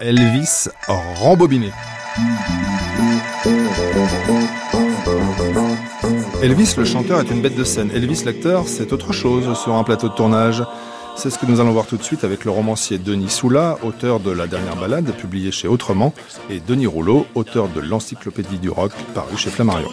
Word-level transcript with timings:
Elvis 0.00 0.68
rembobiné. 0.88 1.72
Elvis 6.42 6.74
le 6.76 6.84
chanteur 6.84 7.20
est 7.20 7.30
une 7.30 7.40
bête 7.40 7.56
de 7.56 7.64
scène. 7.64 7.90
Elvis 7.94 8.22
l'acteur, 8.24 8.68
c'est 8.68 8.92
autre 8.92 9.14
chose 9.14 9.58
sur 9.58 9.74
un 9.74 9.84
plateau 9.84 10.10
de 10.10 10.14
tournage. 10.14 10.62
C'est 11.16 11.30
ce 11.30 11.38
que 11.38 11.46
nous 11.46 11.60
allons 11.60 11.72
voir 11.72 11.86
tout 11.86 11.96
de 11.96 12.02
suite 12.02 12.24
avec 12.24 12.44
le 12.44 12.50
romancier 12.50 12.98
Denis 12.98 13.30
Soula, 13.30 13.78
auteur 13.82 14.20
de 14.20 14.30
La 14.30 14.46
dernière 14.46 14.76
balade, 14.76 15.14
publié 15.16 15.50
chez 15.50 15.66
Autrement, 15.66 16.12
et 16.50 16.60
Denis 16.60 16.86
Rouleau, 16.86 17.26
auteur 17.34 17.68
de 17.68 17.80
l'Encyclopédie 17.80 18.58
du 18.58 18.68
rock, 18.68 18.92
paru 19.14 19.38
chez 19.38 19.48
Flammarion. 19.48 19.88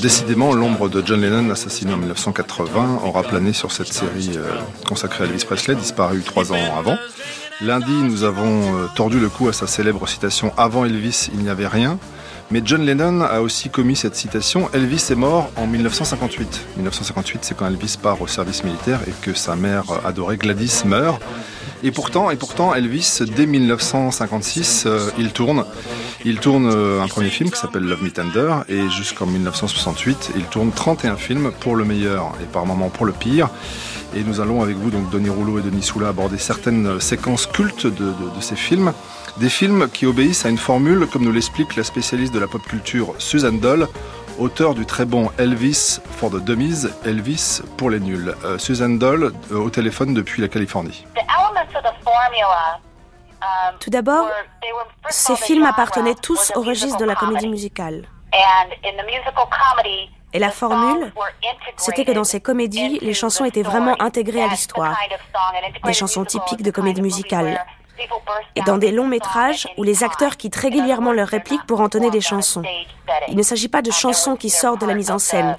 Décidément, 0.00 0.52
l'ombre 0.52 0.88
de 0.88 1.02
John 1.04 1.20
Lennon, 1.20 1.50
assassiné 1.50 1.92
en 1.92 1.96
1980, 1.96 3.00
aura 3.04 3.22
plané 3.22 3.52
sur 3.52 3.72
cette 3.72 3.92
série 3.92 4.32
euh, 4.36 4.60
consacrée 4.86 5.24
à 5.24 5.26
Elvis 5.26 5.44
Presley, 5.44 5.74
disparu 5.74 6.22
trois 6.22 6.52
ans 6.52 6.76
avant. 6.78 6.96
Lundi, 7.60 7.92
nous 7.92 8.24
avons 8.24 8.76
euh, 8.76 8.86
tordu 8.94 9.20
le 9.20 9.28
cou 9.28 9.48
à 9.48 9.52
sa 9.52 9.66
célèbre 9.66 10.08
citation 10.08 10.52
Avant 10.56 10.84
Elvis, 10.84 11.30
il 11.32 11.40
n'y 11.40 11.48
avait 11.48 11.66
rien. 11.66 11.98
Mais 12.50 12.60
John 12.64 12.84
Lennon 12.84 13.22
a 13.22 13.40
aussi 13.40 13.70
commis 13.70 13.96
cette 13.96 14.14
citation 14.14 14.68
Elvis 14.74 15.06
est 15.10 15.14
mort 15.14 15.50
en 15.56 15.66
1958. 15.66 16.66
1958, 16.76 17.38
c'est 17.42 17.56
quand 17.56 17.66
Elvis 17.66 17.96
part 18.00 18.20
au 18.20 18.26
service 18.26 18.64
militaire 18.64 19.00
et 19.06 19.12
que 19.22 19.32
sa 19.32 19.56
mère 19.56 19.84
adorée 20.04 20.36
Gladys 20.36 20.82
meurt. 20.84 21.22
Et 21.84 21.90
pourtant, 21.90 22.30
et 22.30 22.36
pourtant, 22.36 22.74
Elvis, 22.74 23.22
dès 23.34 23.46
1956, 23.46 24.84
euh, 24.86 25.10
il 25.18 25.32
tourne. 25.32 25.64
Il 26.24 26.38
tourne 26.38 26.70
euh, 26.72 27.02
un 27.02 27.08
premier 27.08 27.28
film 27.28 27.50
qui 27.50 27.58
s'appelle 27.58 27.82
Love 27.82 28.04
Me 28.04 28.10
Tender 28.10 28.54
et 28.68 28.88
jusqu'en 28.88 29.26
1968, 29.26 30.32
il 30.36 30.44
tourne 30.44 30.70
31 30.70 31.16
films 31.16 31.50
pour 31.58 31.74
le 31.74 31.84
meilleur 31.84 32.32
et 32.40 32.46
par 32.46 32.66
moments 32.66 32.88
pour 32.88 33.04
le 33.04 33.12
pire. 33.12 33.48
Et 34.14 34.22
nous 34.22 34.40
allons 34.40 34.62
avec 34.62 34.76
vous, 34.76 34.90
donc 34.90 35.10
Denis 35.10 35.30
Rouleau 35.30 35.58
et 35.58 35.62
Denis 35.62 35.82
Soula, 35.82 36.08
aborder 36.08 36.38
certaines 36.38 37.00
séquences 37.00 37.46
cultes 37.46 37.86
de, 37.86 38.12
ces 38.40 38.56
films. 38.56 38.92
Des 39.38 39.48
films 39.48 39.88
qui 39.92 40.06
obéissent 40.06 40.44
à 40.44 40.50
une 40.50 40.58
formule, 40.58 41.06
comme 41.10 41.24
nous 41.24 41.32
l'explique 41.32 41.74
la 41.76 41.82
spécialiste 41.82 42.34
de 42.34 42.38
la 42.38 42.46
pop 42.46 42.62
culture 42.62 43.14
Suzanne 43.18 43.58
Doll, 43.58 43.88
auteur 44.38 44.74
du 44.74 44.84
très 44.84 45.06
bon 45.06 45.30
Elvis 45.38 45.98
for 46.18 46.30
the 46.30 46.44
Dummies, 46.44 46.86
Elvis 47.04 47.62
pour 47.76 47.90
les 47.90 48.00
nuls. 48.00 48.34
Euh, 48.44 48.58
Suzanne 48.58 48.98
Doll, 48.98 49.32
euh, 49.50 49.56
au 49.56 49.70
téléphone 49.70 50.14
depuis 50.14 50.42
la 50.42 50.48
Californie. 50.48 51.06
Tout 53.80 53.90
d'abord, 53.90 54.28
ces 55.08 55.36
films 55.36 55.64
appartenaient 55.64 56.14
tous 56.14 56.52
au 56.54 56.62
registre 56.62 56.98
de 56.98 57.04
la 57.04 57.14
comédie 57.14 57.48
musicale. 57.48 58.06
Et 60.32 60.38
la 60.38 60.50
formule, 60.50 61.12
c'était 61.76 62.04
que 62.04 62.12
dans 62.12 62.24
ces 62.24 62.40
comédies, 62.40 62.98
les 63.02 63.14
chansons 63.14 63.44
étaient 63.44 63.62
vraiment 63.62 64.00
intégrées 64.00 64.42
à 64.42 64.48
l'histoire. 64.48 64.96
Des 65.84 65.92
chansons 65.92 66.24
typiques 66.24 66.62
de 66.62 66.70
comédie 66.70 67.02
musicale 67.02 67.60
et 68.54 68.62
dans 68.62 68.78
des 68.78 68.90
longs 68.90 69.06
métrages 69.06 69.68
où 69.76 69.82
les 69.82 70.04
acteurs 70.04 70.36
quittent 70.36 70.56
régulièrement 70.56 71.12
leurs 71.12 71.28
répliques 71.28 71.66
pour 71.66 71.80
entonner 71.80 72.10
des 72.10 72.20
chansons. 72.20 72.62
Il 73.28 73.36
ne 73.36 73.42
s'agit 73.42 73.68
pas 73.68 73.82
de 73.82 73.90
chansons 73.90 74.36
qui 74.36 74.50
sortent 74.50 74.80
de 74.80 74.86
la 74.86 74.94
mise 74.94 75.10
en 75.10 75.18
scène, 75.18 75.56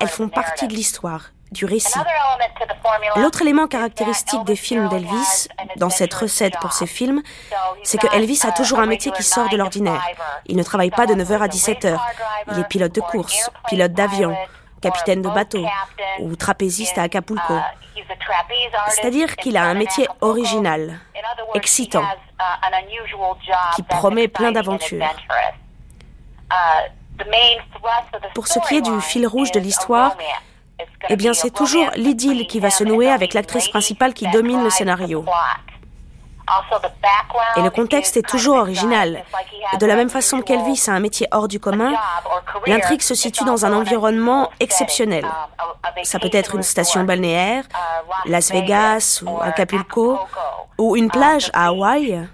elles 0.00 0.08
font 0.08 0.28
partie 0.28 0.68
de 0.68 0.74
l'histoire, 0.74 1.30
du 1.54 1.64
récit. 1.64 1.98
L'autre 3.16 3.40
élément 3.42 3.66
caractéristique 3.66 4.44
des 4.44 4.56
films 4.56 4.88
d'Elvis, 4.88 5.48
dans 5.76 5.88
cette 5.88 6.12
recette 6.12 6.58
pour 6.60 6.72
ces 6.72 6.86
films, 6.86 7.22
c'est 7.82 7.98
que 7.98 8.14
Elvis 8.14 8.40
a 8.46 8.52
toujours 8.52 8.80
un 8.80 8.86
métier 8.86 9.10
qui 9.12 9.22
sort 9.22 9.48
de 9.48 9.56
l'ordinaire. 9.56 10.04
Il 10.46 10.56
ne 10.56 10.62
travaille 10.62 10.90
pas 10.90 11.06
de 11.06 11.14
9h 11.14 11.38
à 11.38 11.48
17h. 11.48 11.98
Il 12.52 12.58
est 12.58 12.68
pilote 12.68 12.94
de 12.94 13.00
course, 13.00 13.50
pilote 13.68 13.92
d'avion, 13.92 14.36
capitaine 14.82 15.22
de 15.22 15.30
bateau 15.30 15.64
ou 16.18 16.36
trapéziste 16.36 16.98
à 16.98 17.02
Acapulco. 17.02 17.54
C'est-à-dire 18.88 19.36
qu'il 19.36 19.56
a 19.56 19.64
un 19.64 19.74
métier 19.74 20.06
original, 20.20 21.00
excitant, 21.54 22.04
qui 23.76 23.82
promet 23.82 24.28
plein 24.28 24.52
d'aventures. 24.52 25.04
Pour 28.34 28.48
ce 28.48 28.58
qui 28.60 28.76
est 28.76 28.80
du 28.82 29.00
fil 29.00 29.26
rouge 29.26 29.52
de 29.52 29.60
l'histoire, 29.60 30.16
eh 31.08 31.16
bien 31.16 31.34
c'est 31.34 31.50
toujours 31.50 31.90
l'idylle 31.96 32.46
qui 32.46 32.60
va 32.60 32.70
se 32.70 32.84
nouer 32.84 33.10
avec 33.10 33.34
l'actrice 33.34 33.68
principale 33.68 34.14
qui 34.14 34.26
domine 34.30 34.62
le 34.62 34.70
scénario. 34.70 35.24
Et 37.56 37.62
le 37.62 37.70
contexte 37.70 38.16
est 38.16 38.28
toujours 38.28 38.56
original. 38.56 39.24
De 39.78 39.86
la 39.86 39.96
même 39.96 40.10
façon 40.10 40.42
qu'Elvis 40.42 40.84
a 40.88 40.92
un 40.92 41.00
métier 41.00 41.26
hors 41.32 41.48
du 41.48 41.60
commun, 41.60 41.92
l'intrigue 42.66 43.02
se 43.02 43.14
situe 43.14 43.44
dans 43.44 43.64
un 43.64 43.72
environnement 43.72 44.50
exceptionnel. 44.60 45.26
Ça 46.02 46.18
peut 46.18 46.30
être 46.32 46.54
une 46.54 46.62
station 46.62 47.04
balnéaire, 47.04 47.64
Las 48.26 48.52
Vegas 48.52 49.22
ou 49.26 49.40
Acapulco, 49.40 50.18
ou 50.78 50.96
une 50.96 51.10
plage 51.10 51.50
à 51.54 51.68
Hawaï. 51.68 52.28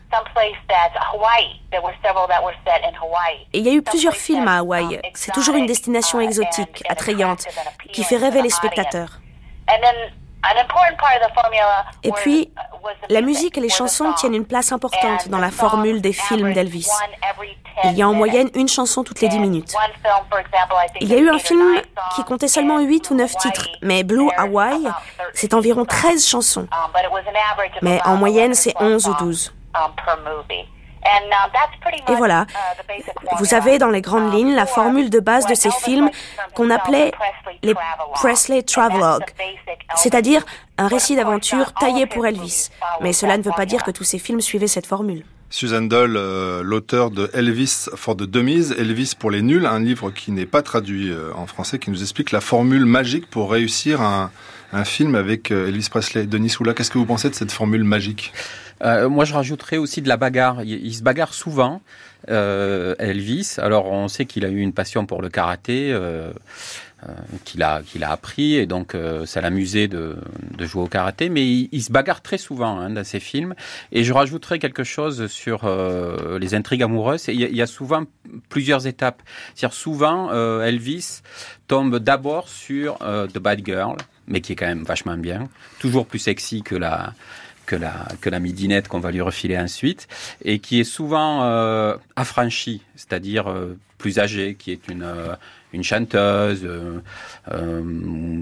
Et 3.53 3.59
il 3.59 3.66
y 3.66 3.69
a 3.69 3.72
eu 3.72 3.82
plusieurs 3.82 4.15
films 4.15 4.48
à 4.48 4.59
Hawaï. 4.59 5.00
C'est 5.15 5.32
toujours 5.32 5.56
une 5.56 5.66
destination 5.66 6.21
exotique, 6.21 6.82
attrayante, 6.88 7.44
qui 7.92 8.03
fait 8.03 8.16
rêver 8.16 8.42
les 8.42 8.50
spectateurs. 8.50 9.21
Et 12.02 12.12
puis, 12.12 12.52
la 13.08 13.20
musique 13.20 13.58
et 13.58 13.60
les 13.60 13.68
chansons 13.68 14.12
tiennent 14.14 14.34
une 14.34 14.46
place 14.46 14.72
importante 14.72 15.28
dans 15.28 15.38
la 15.38 15.50
formule 15.50 16.00
des 16.00 16.12
films 16.12 16.52
d'Elvis. 16.52 16.88
Il 17.84 17.92
y 17.92 18.02
a 18.02 18.08
en 18.08 18.14
moyenne 18.14 18.50
une 18.54 18.68
chanson 18.68 19.04
toutes 19.04 19.20
les 19.20 19.28
dix 19.28 19.38
minutes. 19.38 19.74
Il 21.00 21.08
y 21.08 21.14
a 21.14 21.18
eu 21.18 21.28
un 21.30 21.38
film 21.38 21.80
qui 22.14 22.24
comptait 22.24 22.48
seulement 22.48 22.78
8 22.80 23.10
ou 23.10 23.14
9 23.14 23.36
titres, 23.36 23.68
mais 23.82 24.02
Blue 24.02 24.28
Hawaii, 24.36 24.86
c'est 25.34 25.54
environ 25.54 25.84
13 25.84 26.26
chansons. 26.26 26.68
Mais 27.82 28.00
en 28.04 28.16
moyenne, 28.16 28.54
c'est 28.54 28.74
11 28.80 29.08
ou 29.08 29.14
12. 29.14 29.54
Et 32.08 32.14
voilà, 32.14 32.46
vous 33.38 33.54
avez 33.54 33.78
dans 33.78 33.88
les 33.88 34.00
grandes 34.02 34.32
lignes 34.34 34.54
la 34.54 34.66
formule 34.66 35.10
de 35.10 35.20
base 35.20 35.46
de 35.46 35.54
ces 35.54 35.70
films 35.70 36.10
qu'on 36.54 36.70
appelait 36.70 37.12
les 37.62 37.74
Presley 38.14 38.62
Travelogue, 38.62 39.24
c'est-à-dire 39.96 40.44
un 40.78 40.88
récit 40.88 41.16
d'aventure 41.16 41.72
taillé 41.72 42.06
pour 42.06 42.26
Elvis. 42.26 42.68
Mais 43.00 43.12
cela 43.12 43.38
ne 43.38 43.42
veut 43.42 43.52
pas 43.56 43.66
dire 43.66 43.82
que 43.82 43.90
tous 43.90 44.04
ces 44.04 44.18
films 44.18 44.40
suivaient 44.40 44.66
cette 44.66 44.86
formule. 44.86 45.24
Susan 45.52 45.82
Doll, 45.82 46.16
euh, 46.16 46.62
l'auteur 46.62 47.10
de 47.10 47.28
Elvis 47.34 47.86
for 47.96 48.16
the 48.16 48.22
Dummies, 48.22 48.70
Elvis 48.78 49.14
pour 49.18 49.32
les 49.32 49.42
nuls, 49.42 49.66
un 49.66 49.80
livre 49.80 50.12
qui 50.12 50.30
n'est 50.30 50.46
pas 50.46 50.62
traduit 50.62 51.10
euh, 51.10 51.32
en 51.34 51.48
français, 51.48 51.80
qui 51.80 51.90
nous 51.90 52.02
explique 52.02 52.30
la 52.30 52.40
formule 52.40 52.84
magique 52.84 53.28
pour 53.28 53.50
réussir 53.50 54.00
un, 54.00 54.30
un 54.72 54.84
film 54.84 55.16
avec 55.16 55.50
euh, 55.50 55.66
Elvis 55.66 55.88
Presley. 55.90 56.26
Denis 56.26 56.50
Soula, 56.50 56.72
qu'est-ce 56.72 56.90
que 56.92 56.98
vous 56.98 57.06
pensez 57.06 57.30
de 57.30 57.34
cette 57.34 57.50
formule 57.50 57.82
magique? 57.82 58.32
Euh, 58.82 59.08
moi, 59.08 59.24
je 59.24 59.34
rajouterais 59.34 59.76
aussi 59.76 60.02
de 60.02 60.08
la 60.08 60.16
bagarre. 60.16 60.62
Il, 60.62 60.94
se 60.94 61.02
bagarre 61.02 61.34
souvent, 61.34 61.80
euh, 62.30 62.94
Elvis. 62.98 63.56
Alors, 63.58 63.86
on 63.86 64.08
sait 64.08 64.24
qu'il 64.24 64.44
a 64.44 64.48
eu 64.48 64.60
une 64.60 64.72
passion 64.72 65.06
pour 65.06 65.22
le 65.22 65.28
karaté. 65.28 65.92
Euh, 65.92 66.32
euh 67.06 67.12
qu'il 67.46 67.62
a 67.62 67.80
qu'il 67.82 68.04
a 68.04 68.10
appris 68.10 68.56
et 68.56 68.66
donc 68.66 68.94
euh, 68.94 69.24
ça 69.24 69.41
l'amusait 69.41 69.88
de, 69.88 70.18
de 70.58 70.66
jouer 70.66 70.82
au 70.82 70.86
karaté 70.86 71.30
mais 71.30 71.48
il, 71.48 71.82
se 71.82 71.91
bagarre 71.91 72.20
très 72.20 72.36
souvent 72.36 72.78
hein, 72.78 72.91
dans 72.91 73.04
ses 73.04 73.20
films 73.20 73.54
et 73.91 74.04
je 74.04 74.12
rajouterais 74.12 74.58
quelque 74.58 74.84
chose 74.84 75.26
sur 75.28 75.64
euh, 75.64 76.38
les 76.38 76.54
intrigues 76.54 76.82
amoureuses 76.82 77.28
il 77.28 77.41
y, 77.41 77.44
a, 77.44 77.48
il 77.48 77.56
y, 77.56 77.62
a, 77.62 77.66
souvent 77.66 78.04
plusieurs 78.50 78.86
étapes 78.86 79.22
c'est-à-dire 79.54 79.74
souvent 79.74 80.30
Elvis 80.60 81.22
tombe 81.68 81.98
d'abord 81.98 82.50
sur 82.50 82.98
The 82.98 83.38
Bad 83.38 83.64
Girl 83.64 83.97
mais 84.26 84.42
qui 84.42 84.52
est 84.52 84.56
quand 84.56 84.66
même 84.66 84.84
vachement 84.84 85.16
bien 85.16 85.48
toujours 85.78 86.04
plus 86.04 86.18
sexy 86.18 86.62
que 86.62 86.74
la 86.74 87.14
que 87.70 87.76
la, 87.76 88.08
que 88.20 88.28
la 88.28 88.41
midinette 88.41 88.88
qu'on 88.88 88.98
va 88.98 89.12
lui 89.12 89.20
refiler 89.20 89.56
ensuite, 89.56 90.09
et 90.44 90.59
qui 90.59 90.80
est 90.80 90.91
souvent 90.98 91.44
euh, 91.44 91.97
affranchie, 92.16 92.83
c'est-à-dire 92.97 93.48
euh, 93.48 93.78
plus 93.97 94.18
âgée, 94.18 94.56
qui 94.59 94.72
est 94.72 94.89
une, 94.89 95.04
euh, 95.04 95.36
une 95.72 95.84
chanteuse, 95.84 96.68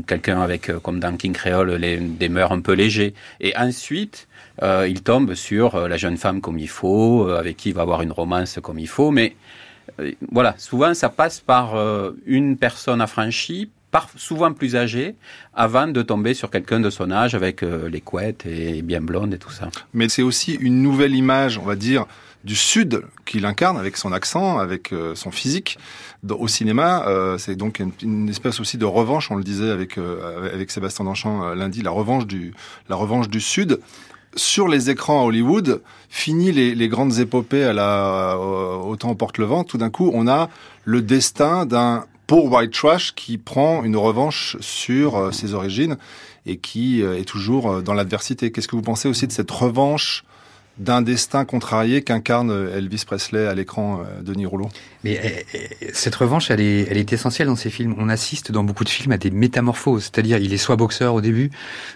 quelqu'un 0.07 0.41
avec, 0.41 0.73
comme 0.83 0.99
dans 0.99 1.15
King 1.19 1.35
Creole, 1.35 1.73
les, 1.73 1.99
des 1.99 2.31
mœurs 2.31 2.53
un 2.53 2.61
peu 2.61 2.73
légers. 2.73 3.13
Et 3.41 3.55
ensuite, 3.55 4.29
il 4.63 5.03
tombe 5.03 5.35
sur 5.35 5.89
la 5.89 5.99
jeune 5.99 6.17
femme 6.17 6.41
comme 6.41 6.59
il 6.59 6.71
faut, 6.71 7.29
avec 7.29 7.59
qui 7.59 7.69
il 7.69 7.75
va 7.75 7.83
avoir 7.83 8.01
une 8.01 8.13
romance 8.13 8.59
comme 8.63 8.79
il 8.79 8.89
faut, 8.89 9.11
mais 9.11 9.37
voilà, 10.33 10.55
souvent 10.57 10.95
ça 10.95 11.11
passe 11.11 11.41
par 11.41 11.77
une 12.25 12.57
personne 12.57 13.03
affranchie, 13.03 13.69
souvent 14.17 14.53
plus 14.53 14.77
âgé, 14.77 15.15
avant 15.55 15.89
de 15.89 16.03
tomber 16.03 16.35
sur 16.35 16.51
quelqu'un 16.51 16.81
de 16.81 16.91
son 16.91 17.11
âge 17.11 17.35
avec 17.35 17.63
euh, 17.63 17.89
les 17.89 18.01
couettes 18.01 18.47
et 18.47 18.83
bien 18.83 19.01
blonde 19.01 19.35
et 19.35 19.39
tout 19.39 19.51
ça. 19.51 19.69
Mais 19.95 20.09
c'est 20.09 20.23
aussi 20.23 20.55
une 20.55 20.83
nouvelle 20.83 21.15
image, 21.15 21.59
on 21.59 21.65
va 21.65 21.77
dire, 21.77 22.07
du 22.45 22.55
Sud 22.55 23.03
qu'il 23.25 23.45
incarne 23.47 23.77
avec 23.77 23.97
son 23.97 24.13
accent, 24.13 24.59
avec 24.59 24.93
euh, 24.93 25.15
son 25.15 25.31
physique. 25.31 25.79
Au 26.29 26.49
cinéma, 26.49 27.07
euh, 27.07 27.39
c'est 27.39 27.57
donc 27.57 27.83
une, 28.03 28.29
espèce 28.29 28.61
aussi 28.61 28.79
de 28.79 28.85
revanche, 28.85 29.31
on 29.31 29.37
le 29.37 29.45
disait 29.45 29.71
avec 29.71 29.99
avec 29.99 30.71
Sébastien 30.71 31.05
Danchant 31.05 31.55
lundi, 31.55 31.83
la 31.83 31.91
revanche 31.91 32.27
du 32.27 32.55
la 32.89 32.97
revanche 32.97 33.29
du 33.29 33.41
Sud. 33.41 33.81
sur 34.37 34.69
les 34.69 34.91
écrans 34.91 35.23
à 35.23 35.25
Hollywood, 35.25 35.81
fini 36.11 36.53
les, 36.53 36.89
grandes 36.89 37.19
épopées 37.19 37.65
à 37.65 37.73
la 37.73 38.37
autant 38.39 39.15
porte 39.15 39.39
le 39.39 39.47
vent, 39.47 39.65
tout 39.65 39.79
d'un 39.79 39.91
coup, 39.91 40.11
on 40.13 40.29
a 40.29 40.49
le 40.85 41.03
destin 41.03 41.67
d'un 41.67 42.05
pour 42.29 42.53
White 42.53 42.73
Trash 42.73 43.15
qui 43.17 43.39
prend 43.39 43.83
une 43.83 43.97
revanche 43.97 44.57
sur 44.61 45.17
euh, 45.17 45.33
ses 45.33 45.55
origines 45.55 45.97
et 46.47 46.59
qui 46.59 47.03
euh, 47.03 47.19
est 47.19 47.25
toujours 47.25 47.71
euh, 47.71 47.83
dans 47.83 47.95
l'adversité. 47.95 48.53
Qu'est-ce 48.53 48.69
que 48.69 48.77
vous 48.77 48.83
pensez 48.83 49.09
aussi 49.09 49.27
de 49.27 49.33
cette 49.33 49.51
revanche 49.51 50.25
d'un 50.79 51.03
destin 51.03 51.45
contrarié 51.45 52.03
qu'incarne 52.03 52.51
Elvis 52.73 53.05
Presley 53.05 53.47
à 53.47 53.55
l'écran 53.55 54.01
euh, 54.01 54.23
de 54.23 54.47
Rouleau? 54.47 54.69
Mais 55.05 55.19
euh, 55.19 55.29
euh, 55.55 55.89
cette 55.93 56.15
revanche, 56.15 56.51
elle 56.51 56.61
est, 56.61 56.89
elle 56.91 56.97
est 56.97 57.13
essentielle 57.13 57.49
dans 57.49 57.57
ces 57.57 57.71
films. 57.71 57.95
On 57.99 58.09
assiste 58.09 58.51
dans 58.51 58.65
beaucoup 58.65 58.85
de 58.85 58.89
films 58.89 59.13
à 59.13 59.19
des 59.19 59.31
métamorphoses, 59.31 60.05
c'est-à-dire 60.05 60.39
il 60.39 60.53
est 60.53 60.59
soit 60.59 60.77
boxeur 60.77 61.15
au 61.15 61.21
début, 61.21 61.51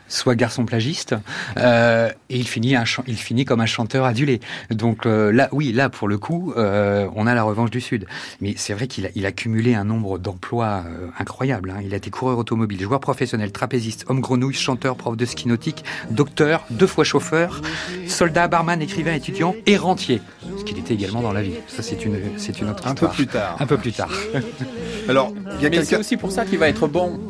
soit 0.08 0.34
garçon 0.34 0.64
plagiste, 0.64 1.14
euh, 1.56 2.10
et 2.30 2.38
il 2.38 2.46
finit, 2.46 2.76
un, 2.76 2.84
il 3.06 3.16
finit 3.16 3.44
comme 3.44 3.60
un 3.60 3.66
chanteur 3.66 4.04
adulé. 4.04 4.40
Donc 4.70 5.04
là, 5.04 5.48
oui, 5.52 5.72
là 5.72 5.88
pour 5.88 6.08
le 6.08 6.18
coup, 6.18 6.52
euh, 6.56 7.08
on 7.14 7.26
a 7.26 7.34
la 7.34 7.42
revanche 7.42 7.70
du 7.70 7.80
Sud. 7.80 8.06
Mais 8.40 8.54
c'est 8.56 8.72
vrai 8.72 8.86
qu'il 8.86 9.06
a, 9.06 9.08
il 9.14 9.26
a 9.26 9.32
cumulé 9.32 9.74
un 9.74 9.84
nombre 9.84 10.18
d'emplois 10.18 10.84
incroyables. 11.18 11.70
Hein. 11.70 11.80
Il 11.84 11.94
a 11.94 11.96
été 11.96 12.10
coureur 12.10 12.38
automobile, 12.38 12.80
joueur 12.80 13.00
professionnel, 13.00 13.52
trapéziste, 13.52 14.04
homme 14.08 14.20
grenouille, 14.20 14.54
chanteur, 14.54 14.96
prof 14.96 15.16
de 15.16 15.24
ski 15.24 15.48
nautique, 15.48 15.84
docteur, 16.10 16.64
deux 16.70 16.86
fois 16.86 17.04
chauffeur, 17.04 17.60
soldat, 18.06 18.48
barman 18.48 18.80
écrivain, 18.80 19.14
étudiant 19.14 19.54
et 19.66 19.76
rentier, 19.76 20.20
ce 20.58 20.64
qu'il 20.64 20.78
était 20.78 20.94
également 20.94 21.22
dans 21.22 21.32
la 21.32 21.42
vie. 21.42 21.54
Ça, 21.66 21.82
c'est 21.82 22.04
une, 22.04 22.18
c'est 22.36 22.60
une 22.60 22.68
autre 22.68 22.86
peu 23.08 23.14
plus 23.14 23.26
tard. 23.26 23.56
Un 23.60 23.66
peu 23.66 23.76
plus 23.76 23.92
tard. 23.92 24.10
Alors, 25.08 25.32
il 25.60 25.74
y 25.74 25.78
a 25.78 25.84
c'est 25.84 25.96
aussi 25.96 26.16
pour 26.16 26.32
ça 26.32 26.44
qu'il 26.44 26.58
va 26.58 26.68
être 26.68 26.86
bon. 26.86 27.20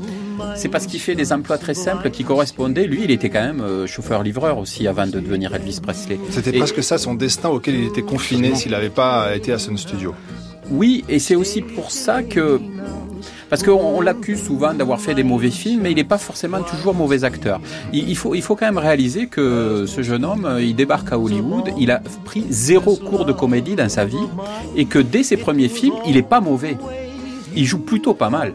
C'est 0.57 0.69
parce 0.69 0.87
qu'il 0.87 1.01
fait 1.01 1.15
des 1.15 1.33
emplois 1.33 1.59
très 1.59 1.75
simples 1.75 2.11
qui 2.11 2.25
correspondaient. 2.25 2.87
Lui, 2.87 3.05
il 3.05 3.11
était 3.11 3.31
quand 3.31 3.43
même 3.43 3.61
euh, 3.61 3.87
chauffeur-livreur 3.87 4.59
aussi 4.59 4.89
avant 4.89 5.07
de 5.07 5.21
devenir 5.21 5.55
Elvis 5.55 5.79
Presley. 5.81 6.19
C'était 6.31 6.53
presque 6.53 6.83
ça 6.83 6.99
son 6.99 7.15
destin 7.15 7.49
auquel 7.49 7.77
il 7.77 7.87
était 7.87 8.03
confiné 8.03 8.55
s'il 8.55 8.73
n'avait 8.73 8.91
pas 8.91 9.37
été 9.37 9.53
à 9.53 9.59
Sun 9.59 9.79
Studio. 9.79 10.15
Oui, 10.71 11.05
et 11.09 11.19
c'est 11.19 11.37
aussi 11.37 11.61
pour 11.61 11.91
ça 11.91 12.23
que 12.23 12.61
parce 13.53 13.65
qu'on 13.65 14.01
l'accuse 14.01 14.43
souvent 14.43 14.73
d'avoir 14.73 14.99
fait 14.99 15.15
des 15.15 15.25
mauvais 15.25 15.51
films, 15.51 15.83
mais 15.83 15.91
il 15.91 15.97
n'est 15.97 16.05
pas 16.05 16.17
forcément 16.17 16.63
toujours 16.63 16.95
mauvais 16.95 17.23
acteur. 17.23 17.61
Il, 17.93 18.17
faut, 18.17 18.33
quand 18.57 18.65
même 18.65 18.79
réaliser 18.79 19.27
que 19.27 19.85
ce 19.87 20.01
jeune 20.01 20.25
homme, 20.25 20.47
euh, 20.47 20.63
il 20.63 20.75
débarque 20.75 21.13
à 21.13 21.19
Hollywood, 21.19 21.65
il 21.79 21.91
a 21.91 22.01
pris 22.25 22.47
zéro 22.49 22.97
cours 22.97 23.27
de 23.27 23.33
comédie 23.33 23.75
dans 23.75 23.91
sa 23.91 24.07
vie, 24.07 24.17
et 24.75 24.87
que 24.87 24.99
dès 24.99 25.23
ses 25.23 25.37
premiers 25.37 25.69
films, 25.69 25.97
il 26.07 26.15
n'est 26.15 26.23
pas 26.23 26.41
mauvais. 26.41 26.79
Il 27.55 27.67
joue 27.67 27.81
plutôt 27.81 28.15
pas 28.15 28.31
mal. 28.31 28.55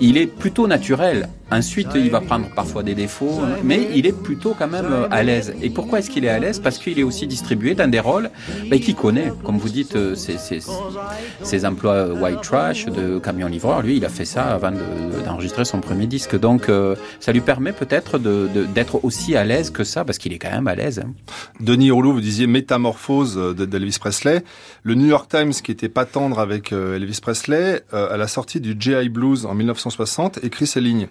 Il 0.00 0.16
est 0.16 0.26
plutôt 0.26 0.66
naturel. 0.66 1.28
Ensuite, 1.52 1.88
il 1.94 2.10
va 2.10 2.20
prendre 2.20 2.48
parfois 2.48 2.82
des 2.82 2.96
défauts, 2.96 3.40
mais 3.62 3.88
il 3.94 4.04
est 4.04 4.12
plutôt 4.12 4.56
quand 4.58 4.66
même 4.66 4.86
euh, 4.90 5.06
à 5.12 5.22
l'aise. 5.22 5.54
Et 5.62 5.70
pourquoi 5.70 6.00
est-ce 6.00 6.10
qu'il 6.10 6.24
est 6.24 6.28
à 6.28 6.40
l'aise? 6.40 6.58
Parce 6.58 6.76
qu'il 6.76 6.98
est 6.98 7.04
aussi 7.04 7.28
distribué 7.28 7.76
dans 7.76 7.88
des 7.88 8.00
rôles 8.00 8.30
ben, 8.68 8.80
qu'il 8.80 8.96
connaît. 8.96 9.32
Comme 9.44 9.56
vous 9.58 9.68
dites, 9.68 9.94
euh, 9.94 10.16
ses, 10.16 11.64
emplois 11.64 11.92
euh, 11.92 12.20
white 12.20 12.40
trash 12.40 12.86
de 12.86 13.20
camion 13.20 13.46
livreur, 13.46 13.82
lui, 13.82 13.96
il 13.96 14.04
a 14.04 14.08
fait 14.08 14.24
ça 14.24 14.42
avant 14.42 14.72
d'enregistrer 14.72 15.64
son 15.64 15.80
premier 15.80 16.08
disque. 16.08 16.36
Donc, 16.36 16.68
ça 17.20 17.32
lui 17.32 17.40
permet 17.40 17.72
peut-être 17.72 18.18
d'être 18.18 19.04
aussi 19.04 19.36
à 19.36 19.44
l'aise 19.44 19.70
que 19.70 19.84
ça, 19.84 20.04
parce 20.04 20.18
qu'il 20.18 20.32
est 20.32 20.38
quand 20.38 20.50
même 20.50 20.66
à 20.66 20.74
l'aise. 20.74 20.98
Hein. 20.98 21.12
Denis 21.60 21.92
Rouleau, 21.92 22.12
vous 22.12 22.20
disiez 22.20 22.48
métamorphose 22.48 23.36
d'Elvis 23.56 23.98
Presley. 24.00 24.42
Le 24.82 24.94
New 24.94 25.06
York 25.06 25.30
Times, 25.30 25.52
qui 25.52 25.70
était 25.70 25.88
pas 25.88 26.06
tendre 26.06 26.40
avec 26.40 26.72
Elvis 26.72 27.20
Presley, 27.22 27.82
à 27.92 28.16
la 28.16 28.26
sortie 28.26 28.60
du 28.60 28.76
GI 28.78 29.08
Blues 29.08 29.46
en 29.46 29.54
1960, 29.54 30.40
écrit 30.42 30.66
ces 30.66 30.80
lignes. 30.80 31.08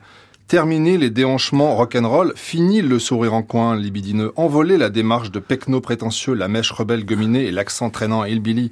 Terminé 0.47 0.99
les 0.99 1.09
déhanchements 1.09 1.75
rock'n'roll, 1.75 2.33
fini 2.35 2.83
le 2.83 2.99
sourire 2.99 3.33
en 3.33 3.41
coin 3.41 3.75
libidineux, 3.75 4.31
envolé 4.35 4.77
la 4.77 4.91
démarche 4.91 5.31
de 5.31 5.39
pecno 5.39 5.81
prétentieux, 5.81 6.35
la 6.35 6.47
mèche 6.47 6.69
rebelle 6.69 7.03
gominée 7.03 7.45
et 7.45 7.51
l'accent 7.51 7.89
traînant 7.89 8.21
à 8.21 8.29
Hillbilly. 8.29 8.71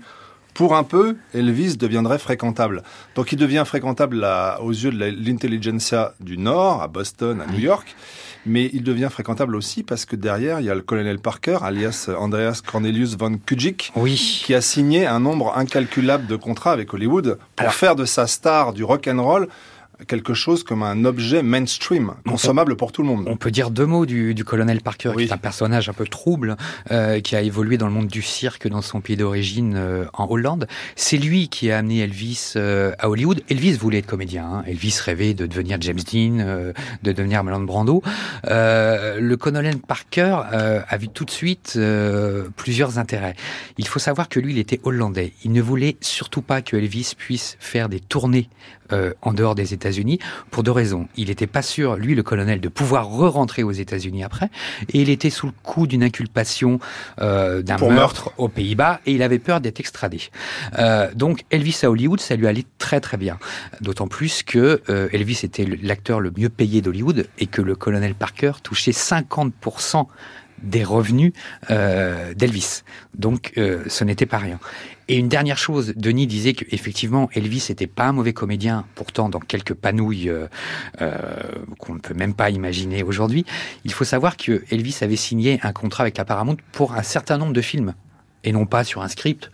Pour 0.54 0.75
un 0.75 0.84
peu, 0.84 1.16
Elvis 1.34 1.78
deviendrait 1.78 2.20
fréquentable. 2.20 2.84
Donc 3.16 3.31
il 3.31 3.38
devient 3.38 3.64
fréquentable 3.66 4.24
aux 4.62 4.70
yeux 4.70 4.92
de 4.92 5.04
l'intelligentsia 5.18 6.14
du 6.20 6.38
Nord, 6.38 6.84
à 6.84 6.88
Boston, 6.88 7.42
à 7.42 7.52
New 7.52 7.58
York, 7.58 7.96
mais 8.46 8.69
il 8.72 8.84
devient 8.84 9.10
fréquentable 9.10 9.56
aussi 9.56 9.81
parce 9.81 10.06
que 10.06 10.16
derrière, 10.16 10.60
il 10.60 10.68
y 10.68 10.69
a 10.69 10.76
le 10.76 10.81
colonel 10.81 11.18
Parker, 11.18 11.58
alias 11.64 12.08
Andreas 12.16 12.62
Cornelius 12.64 13.18
von 13.18 13.40
Kujic, 13.44 13.92
qui 14.46 14.54
a 14.54 14.62
signé 14.62 15.08
un 15.08 15.19
nombre 15.19 15.58
incalculable 15.58 16.28
de 16.28 16.36
contrats 16.36 16.74
avec 16.74 16.94
Hollywood 16.94 17.40
pour 17.56 17.74
faire 17.74 17.96
de 17.96 18.06
sa 18.06 18.28
star 18.28 18.74
du 18.74 18.84
rock'n'roll 18.84 19.48
quelque 20.07 20.34
chose 20.34 20.63
comme 20.63 20.84
un 20.84 21.06
objet 21.06 21.44
mainstream, 21.44 22.13
consommable 22.28 22.75
pour 22.75 22.92
tout 22.92 23.01
le 23.01 23.07
monde. 23.07 23.25
On 23.28 23.38
peut 23.38 23.51
dire 23.51 23.72
deux 23.72 23.86
mots 23.86 24.06
du, 24.06 24.44
colonel 24.45 24.81
Parker, 24.81 25.13
qui 25.18 25.24
est 25.24 25.31
un 25.31 25.38
personnage 25.38 25.90
un 25.90 25.94
peu 25.94 26.06
trouble, 26.06 26.57
euh, 26.92 27.19
qui 27.22 27.36
a 27.36 27.42
évolué 27.42 27.78
dans 27.78 27.88
le 27.88 27.94
monde 27.94 28.07
du 28.07 28.22
cirque 28.22 28.68
dans 28.68 28.81
son 28.81 29.01
pays 29.01 29.16
d'origine 29.16 29.75
euh, 29.75 30.06
en 30.13 30.28
Hollande. 30.30 30.68
C'est 30.95 31.18
lui 31.18 31.48
qui 31.48 31.72
a 31.72 31.78
amené 31.78 32.00
Elvis 32.00 32.54
euh, 32.56 32.94
à 33.00 33.10
Hollywood. 33.10 33.42
Elvis 33.50 33.74
voulait 33.74 34.00
être 34.00 34.07
comédien. 34.07 34.45
Hein. 34.45 34.63
Elvis 34.68 35.00
rêvait 35.04 35.34
de 35.34 35.45
devenir 35.45 35.78
James 35.81 36.00
Dean, 36.12 36.74
de 37.04 37.12
devenir 37.12 37.44
Marlon 37.44 37.63
Brando. 37.63 38.04
le 38.44 39.36
colonel 39.36 39.78
Parker 39.78 40.40
a 40.88 40.98
vu 40.98 41.10
tout 41.10 41.25
de 41.25 41.31
suite 41.31 41.80
plusieurs 42.56 42.98
intérêts. 43.00 43.36
Il 43.78 43.88
faut 43.88 44.00
savoir 44.00 44.30
que 44.30 44.40
lui, 44.40 44.54
il 44.54 44.60
était 44.60 44.80
hollandais. 44.84 45.34
Il 45.44 45.51
ne 45.51 45.62
voulait 45.62 45.98
surtout 46.01 46.42
pas 46.42 46.62
que 46.62 46.75
Elvis 46.78 47.13
puisse 47.18 47.57
faire 47.60 47.90
des 47.90 48.00
tournées 48.00 48.50
en 49.22 49.34
dehors 49.34 49.56
des 49.56 49.74
États-Unis 49.83 50.19
pour 50.50 50.63
deux 50.63 50.71
raisons. 50.71 51.07
Il 51.18 51.27
n'était 51.27 51.47
pas 51.47 51.62
sûr, 51.62 51.97
lui, 51.97 52.15
le 52.15 52.24
colonel, 52.24 52.62
de 52.62 52.69
pouvoir 52.69 53.09
re-rentrer 53.09 53.63
aux 53.63 53.71
États-Unis 53.71 54.24
après, 54.24 54.50
et 54.89 55.01
il 55.01 55.09
était 55.09 55.30
sous 55.30 55.47
le 55.47 55.53
coup 55.63 55.88
d'une 55.88 56.03
inculpation 56.03 56.80
euh, 57.19 57.62
d'un 57.62 57.77
meurtre, 57.77 58.31
aux 58.38 58.47
Pays-Bas, 58.47 59.01
et 59.06 59.13
il 59.13 59.21
avait 59.21 59.39
peur 59.39 59.59
d'être 59.59 59.80
extradé. 59.80 60.21
Euh, 60.80 61.09
donc 61.13 61.44
Elvis 61.50 61.80
à 61.83 61.89
Hollywood, 61.89 62.21
ça 62.21 62.35
lui 62.35 62.47
allait 62.47 62.65
très 62.77 63.01
très 63.01 63.18
bien. 63.18 63.38
D'autant 63.81 64.07
plus 64.07 64.44
que 64.44 64.81
Elvis 65.12 65.41
était 65.44 65.68
l'acteur 65.81 66.19
le 66.19 66.31
mieux 66.35 66.50
payé 66.50 66.81
d'Hollywood 66.81 67.27
et 67.39 67.47
que 67.47 67.62
le 67.62 67.75
colonel 67.75 68.15
Parker 68.15 68.53
touchait 68.63 68.91
50% 68.91 70.07
des 70.63 70.83
revenus 70.83 71.33
euh, 71.69 72.33
d'Elvis. 72.33 72.81
Donc 73.13 73.53
euh, 73.57 73.83
ce 73.88 74.03
n'était 74.03 74.25
pas 74.25 74.38
rien. 74.38 74.59
Et 75.08 75.18
une 75.18 75.28
dernière 75.28 75.58
chose, 75.58 75.94
Denis 75.96 76.28
disait 76.28 76.54
qu'effectivement 76.54 77.30
Elvis 77.34 77.66
n'était 77.70 77.88
pas 77.88 78.06
un 78.06 78.14
mauvais 78.14 78.34
comédien, 78.34 78.86
pourtant 78.96 79.30
dans 79.30 79.40
quelques 79.40 79.74
panouilles 79.74 80.30
euh, 80.30 80.48
qu'on 81.78 81.96
ne 81.96 82.00
peut 82.00 82.14
même 82.14 82.34
pas 82.34 82.50
imaginer 82.50 83.04
aujourd'hui. 83.04 83.46
Il 83.84 83.92
faut 83.92 84.06
savoir 84.06 84.38
que 84.38 84.64
Elvis 84.72 84.98
avait 85.02 85.18
signé 85.18 85.60
un 85.64 85.74
contrat 85.74 86.04
avec 86.04 86.18
la 86.18 86.26
Paramount 86.26 86.58
pour 86.72 86.94
un 86.94 87.04
certain 87.04 87.38
nombre 87.38 87.54
de 87.54 87.62
films, 87.62 87.94
et 88.44 88.52
non 88.52 88.66
pas 88.66 88.84
sur 88.84 89.02
un 89.02 89.10
script, 89.10 89.52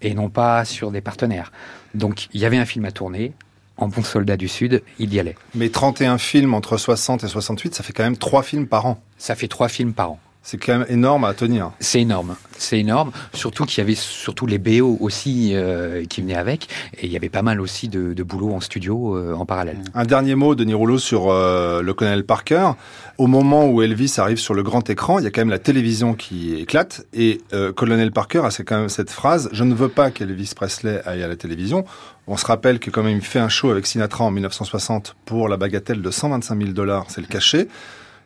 et 0.00 0.14
non 0.14 0.28
pas 0.28 0.64
sur 0.64 0.90
des 0.90 1.00
partenaires. 1.00 1.50
Donc 1.94 2.28
il 2.32 2.40
y 2.40 2.44
avait 2.44 2.58
un 2.58 2.66
film 2.66 2.84
à 2.84 2.92
tourner, 2.92 3.32
en 3.76 3.88
bon 3.88 4.02
soldat 4.02 4.36
du 4.36 4.48
Sud, 4.48 4.82
il 4.98 5.12
y 5.12 5.18
allait. 5.18 5.36
Mais 5.54 5.68
31 5.68 6.18
films 6.18 6.54
entre 6.54 6.76
60 6.76 7.24
et 7.24 7.28
68, 7.28 7.74
ça 7.74 7.82
fait 7.82 7.92
quand 7.92 8.04
même 8.04 8.16
3 8.16 8.42
films 8.42 8.66
par 8.66 8.86
an. 8.86 9.00
Ça 9.18 9.34
fait 9.34 9.48
3 9.48 9.68
films 9.68 9.92
par 9.92 10.12
an. 10.12 10.20
C'est 10.46 10.58
quand 10.58 10.76
même 10.76 10.86
énorme 10.90 11.24
à 11.24 11.32
tenir. 11.32 11.70
C'est 11.80 12.02
énorme, 12.02 12.36
c'est 12.58 12.78
énorme. 12.78 13.12
Surtout 13.32 13.64
qu'il 13.64 13.78
y 13.78 13.80
avait 13.80 13.94
surtout 13.94 14.44
les 14.44 14.58
BO 14.58 14.98
aussi 15.00 15.52
euh, 15.54 16.04
qui 16.04 16.20
venaient 16.20 16.34
avec, 16.34 16.68
et 16.98 17.06
il 17.06 17.12
y 17.12 17.16
avait 17.16 17.30
pas 17.30 17.40
mal 17.40 17.62
aussi 17.62 17.88
de, 17.88 18.12
de 18.12 18.22
boulot 18.22 18.52
en 18.52 18.60
studio 18.60 19.16
euh, 19.16 19.32
en 19.32 19.46
parallèle. 19.46 19.78
Un 19.94 20.04
dernier 20.04 20.34
mot, 20.34 20.54
Denis 20.54 20.74
Rouleau, 20.74 20.98
sur 20.98 21.30
euh, 21.30 21.80
le 21.80 21.94
colonel 21.94 22.24
Parker. 22.24 22.72
Au 23.16 23.26
moment 23.26 23.66
où 23.66 23.80
Elvis 23.80 24.16
arrive 24.18 24.36
sur 24.36 24.52
le 24.52 24.62
grand 24.62 24.90
écran, 24.90 25.18
il 25.18 25.24
y 25.24 25.26
a 25.26 25.30
quand 25.30 25.40
même 25.40 25.48
la 25.48 25.58
télévision 25.58 26.12
qui 26.12 26.54
éclate, 26.56 27.06
et 27.14 27.40
colonel 27.74 28.12
Parker 28.12 28.42
a 28.44 28.50
quand 28.64 28.80
même 28.80 28.88
cette 28.90 29.10
phrase 29.10 29.48
"Je 29.52 29.64
ne 29.64 29.72
veux 29.72 29.88
pas 29.88 30.10
qu'Elvis 30.10 30.52
Presley 30.54 31.00
aille 31.06 31.22
à 31.22 31.28
la 31.28 31.36
télévision." 31.36 31.86
On 32.26 32.36
se 32.36 32.44
rappelle 32.44 32.80
que 32.80 32.90
quand 32.90 33.02
même 33.02 33.16
il 33.16 33.22
fait 33.22 33.38
un 33.38 33.48
show 33.48 33.70
avec 33.70 33.86
Sinatra 33.86 34.24
en 34.24 34.30
1960 34.30 35.16
pour 35.24 35.48
la 35.48 35.56
bagatelle 35.56 36.02
de 36.02 36.10
125 36.10 36.58
000 36.58 36.72
dollars, 36.72 37.06
c'est 37.08 37.20
le 37.20 37.28
cachet. 37.28 37.68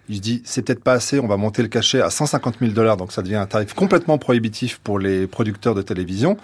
Il 0.08 0.16
se 0.16 0.20
dit, 0.20 0.42
c'est 0.44 0.62
peut-être 0.62 0.82
pas 0.82 0.94
assez, 0.94 1.20
on 1.20 1.26
va 1.26 1.36
monter 1.36 1.62
le 1.62 1.68
cachet 1.68 2.00
à 2.00 2.10
150 2.10 2.56
000 2.60 2.72
dollars, 2.72 2.96
donc 2.96 3.12
ça 3.12 3.22
devient 3.22 3.36
un 3.36 3.46
tarif 3.46 3.74
complètement 3.74 4.18
prohibitif 4.18 4.78
pour 4.78 4.98
les 4.98 5.26
producteurs 5.26 5.74
de 5.74 5.82
télévision. 5.82 6.36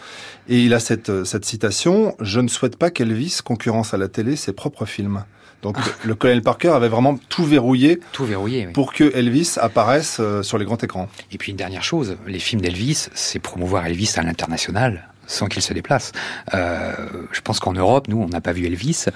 Et 0.48 0.60
il 0.60 0.74
a 0.74 0.80
cette, 0.80 1.10
euh, 1.10 1.24
cette 1.24 1.44
citation, 1.44 2.14
je 2.20 2.40
ne 2.40 2.48
souhaite 2.48 2.76
pas 2.76 2.90
qu'Elvis 2.90 3.38
concurrence 3.42 3.94
à 3.94 3.96
la 3.96 4.08
télé 4.08 4.36
ses 4.36 4.52
propres 4.52 4.84
films. 4.84 5.24
Donc 5.64 5.78
le 6.04 6.14
colonel 6.14 6.42
Parker 6.42 6.68
avait 6.68 6.88
vraiment 6.88 7.16
tout 7.30 7.44
verrouillé, 7.44 7.98
tout 8.12 8.26
verrouillé 8.26 8.66
pour 8.66 8.92
que 8.92 9.16
Elvis 9.16 9.54
apparaisse 9.56 10.18
euh, 10.20 10.42
sur 10.42 10.58
les 10.58 10.66
grands 10.66 10.76
écrans. 10.76 11.08
Et 11.32 11.38
puis 11.38 11.52
une 11.52 11.56
dernière 11.56 11.82
chose, 11.82 12.18
les 12.26 12.38
films 12.38 12.60
d'Elvis, 12.60 13.08
c'est 13.14 13.38
promouvoir 13.38 13.86
Elvis 13.86 14.12
à 14.16 14.22
l'international 14.22 15.08
sans 15.26 15.46
qu'il 15.46 15.62
se 15.62 15.72
déplace. 15.72 16.12
Euh, 16.52 16.92
je 17.32 17.40
pense 17.40 17.58
qu'en 17.58 17.72
Europe, 17.72 18.08
nous, 18.08 18.20
on 18.20 18.28
n'a 18.28 18.42
pas 18.42 18.52
vu 18.52 18.66
Elvis. 18.66 19.06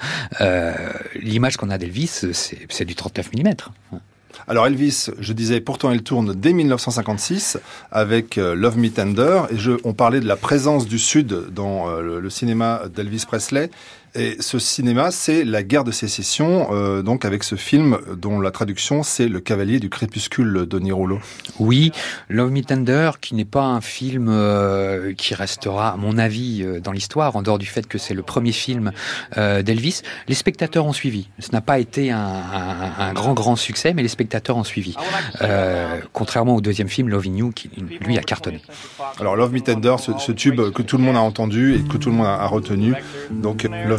Euh, 0.41 0.73
L'image 1.13 1.55
qu'on 1.57 1.69
a 1.69 1.77
d'Elvis, 1.77 2.25
c'est 2.33 2.85
du 2.85 2.95
39 2.95 3.29
mm. 3.33 3.99
Alors 4.49 4.65
Elvis, 4.65 5.11
je 5.19 5.31
disais, 5.31 5.61
pourtant 5.61 5.91
elle 5.91 6.01
tourne 6.01 6.33
dès 6.33 6.53
1956 6.53 7.59
avec 7.91 8.39
euh, 8.39 8.55
Love 8.55 8.79
Me 8.79 8.89
Tender 8.89 9.43
et 9.51 9.57
je, 9.57 9.73
on 9.83 9.93
parlait 9.93 10.21
de 10.21 10.27
la 10.27 10.37
présence 10.37 10.87
du 10.87 10.97
Sud 10.97 11.53
dans 11.53 11.87
euh, 11.87 12.19
le, 12.19 12.29
cinéma 12.31 12.81
d'Elvis 12.91 13.25
Presley. 13.27 13.69
Et 14.15 14.37
ce 14.39 14.57
cinéma, 14.57 15.11
c'est 15.11 15.45
la 15.45 15.61
guerre 15.61 15.83
de 15.83 15.91
sécession, 15.91 16.69
euh, 16.71 17.03
donc 17.03 17.25
avec 17.25 17.43
ce 17.43 17.55
film 17.55 17.99
dont 18.17 18.41
la 18.41 18.49
traduction 18.49 19.03
c'est 19.03 19.27
Le 19.27 19.39
Cavalier 19.39 19.79
du 19.79 19.89
Crépuscule 19.89 20.65
de 20.65 20.91
Rouleau. 20.91 21.19
Oui, 21.59 21.91
Love 22.27 22.51
Me 22.51 22.63
Tender, 22.63 23.11
qui 23.21 23.35
n'est 23.35 23.45
pas 23.45 23.65
un 23.65 23.81
film 23.81 24.27
euh, 24.29 25.13
qui 25.13 25.35
restera, 25.35 25.89
à 25.89 25.97
mon 25.97 26.17
avis, 26.17 26.63
euh, 26.63 26.79
dans 26.79 26.91
l'histoire, 26.91 27.35
en 27.35 27.43
dehors 27.43 27.59
du 27.59 27.67
fait 27.67 27.87
que 27.87 27.99
c'est 27.99 28.15
le 28.15 28.23
premier 28.23 28.51
film 28.51 28.91
d'Elvis. 29.35 30.01
Les 30.27 30.33
spectateurs 30.33 30.85
ont 30.85 30.93
suivi. 30.93 31.29
Ce 31.37 31.51
n'a 31.51 31.61
pas 31.61 31.79
été 31.79 32.09
un, 32.09 33.13
grand, 33.13 33.33
grand 33.33 33.55
succès, 33.55 33.93
mais 33.93 34.01
les 34.01 34.07
spectateurs 34.07 34.57
ont 34.57 34.63
suivi. 34.63 34.95
contrairement 36.13 36.55
au 36.55 36.61
deuxième 36.61 36.89
film, 36.89 37.09
Loving 37.09 37.37
You, 37.37 37.51
qui 37.51 37.69
lui 38.01 38.17
a 38.17 38.21
cartonné. 38.21 38.61
Alors 39.19 39.35
Love 39.35 39.53
Me 39.53 39.59
Tender, 39.59 39.95
ce, 39.99 40.31
tube 40.31 40.71
que 40.71 40.81
tout 40.81 40.97
le 40.97 41.03
monde 41.03 41.17
a 41.17 41.21
entendu 41.21 41.75
et 41.75 41.81
que 41.81 41.97
tout 41.97 42.09
le 42.09 42.15
monde 42.15 42.27
a, 42.27 42.47
retenu, 42.47 42.93
donc 43.29 43.67
Love 43.87 43.98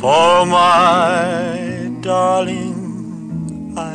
For 0.00 0.46
my 0.46 1.90
darling. 2.00 2.74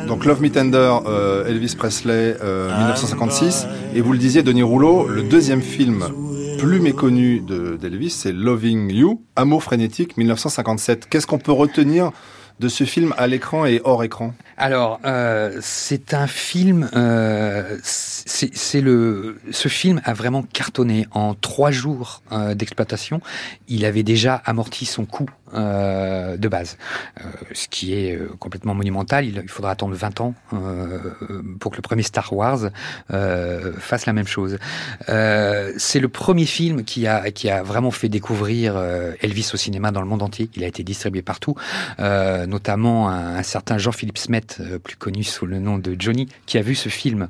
Donc 0.06 0.24
Love 0.24 0.40
Me 0.42 0.50
Tender, 0.50 0.96
euh, 1.06 1.46
Elvis 1.46 1.74
Presley, 1.76 2.36
1956. 2.42 3.66
Euh, 3.66 3.96
Et 3.96 4.00
vous 4.00 4.12
le 4.12 4.18
disiez, 4.18 4.42
Denis 4.42 4.62
Rouleau, 4.62 5.06
le 5.06 5.22
deuxième 5.22 5.62
film 5.62 6.04
plus 6.58 6.80
méconnu 6.80 7.40
d'Elvis, 7.40 8.10
c'est 8.10 8.32
Loving 8.32 8.90
You, 8.90 9.22
Amour 9.36 9.62
frénétique, 9.62 10.16
1957. 10.16 11.06
Qu'est-ce 11.10 11.26
qu'on 11.26 11.38
peut 11.38 11.52
retenir 11.52 12.10
de 12.60 12.68
ce 12.68 12.84
film 12.84 13.12
à 13.18 13.26
l'écran 13.26 13.66
et 13.66 13.80
hors 13.84 14.04
écran? 14.04 14.32
Alors, 14.56 15.00
euh, 15.04 15.58
c'est 15.60 16.14
un 16.14 16.26
film. 16.26 16.88
C'est 18.26 18.80
le. 18.80 19.38
Ce 19.50 19.68
film 19.68 20.00
a 20.04 20.14
vraiment 20.14 20.42
cartonné 20.42 21.06
en 21.10 21.34
trois 21.34 21.70
jours 21.70 22.22
euh, 22.32 22.54
d'exploitation. 22.54 23.20
Il 23.68 23.84
avait 23.84 24.02
déjà 24.02 24.36
amorti 24.46 24.86
son 24.86 25.04
coût 25.04 25.28
euh, 25.52 26.38
de 26.38 26.48
base, 26.48 26.78
euh, 27.20 27.24
ce 27.52 27.68
qui 27.68 27.92
est 27.92 28.18
complètement 28.38 28.74
monumental. 28.74 29.26
Il, 29.26 29.46
faudra 29.48 29.72
attendre 29.72 29.94
20 29.94 30.20
ans 30.22 30.34
pour 31.60 31.70
que 31.70 31.76
le 31.76 31.82
premier 31.82 32.02
Star 32.02 32.32
Wars 32.32 32.70
fasse 33.78 34.06
la 34.06 34.12
même 34.12 34.26
chose. 34.26 34.58
c'est 35.06 36.00
le 36.00 36.08
premier 36.08 36.46
film 36.46 36.82
qui 36.84 37.06
a, 37.06 37.30
qui 37.30 37.50
a 37.50 37.62
vraiment 37.62 37.90
fait 37.90 38.08
découvrir 38.08 38.76
Elvis 39.20 39.50
au 39.52 39.56
cinéma 39.56 39.90
dans 39.90 40.00
le 40.00 40.06
monde 40.06 40.22
entier. 40.22 40.48
Il 40.56 40.64
a 40.64 40.66
été 40.66 40.82
distribué 40.82 41.22
partout, 41.22 41.54
notamment 41.98 43.08
un, 43.10 43.36
un 43.36 43.42
certain 43.42 43.78
Jean-Philippe 43.78 44.18
Smet, 44.18 44.46
plus 44.82 44.96
connu 44.96 45.22
sous 45.24 45.46
le 45.46 45.58
nom 45.58 45.78
de 45.78 45.94
Johnny, 45.98 46.28
qui 46.46 46.58
a 46.58 46.62
vu 46.62 46.74
ce 46.74 46.88
film 46.88 47.28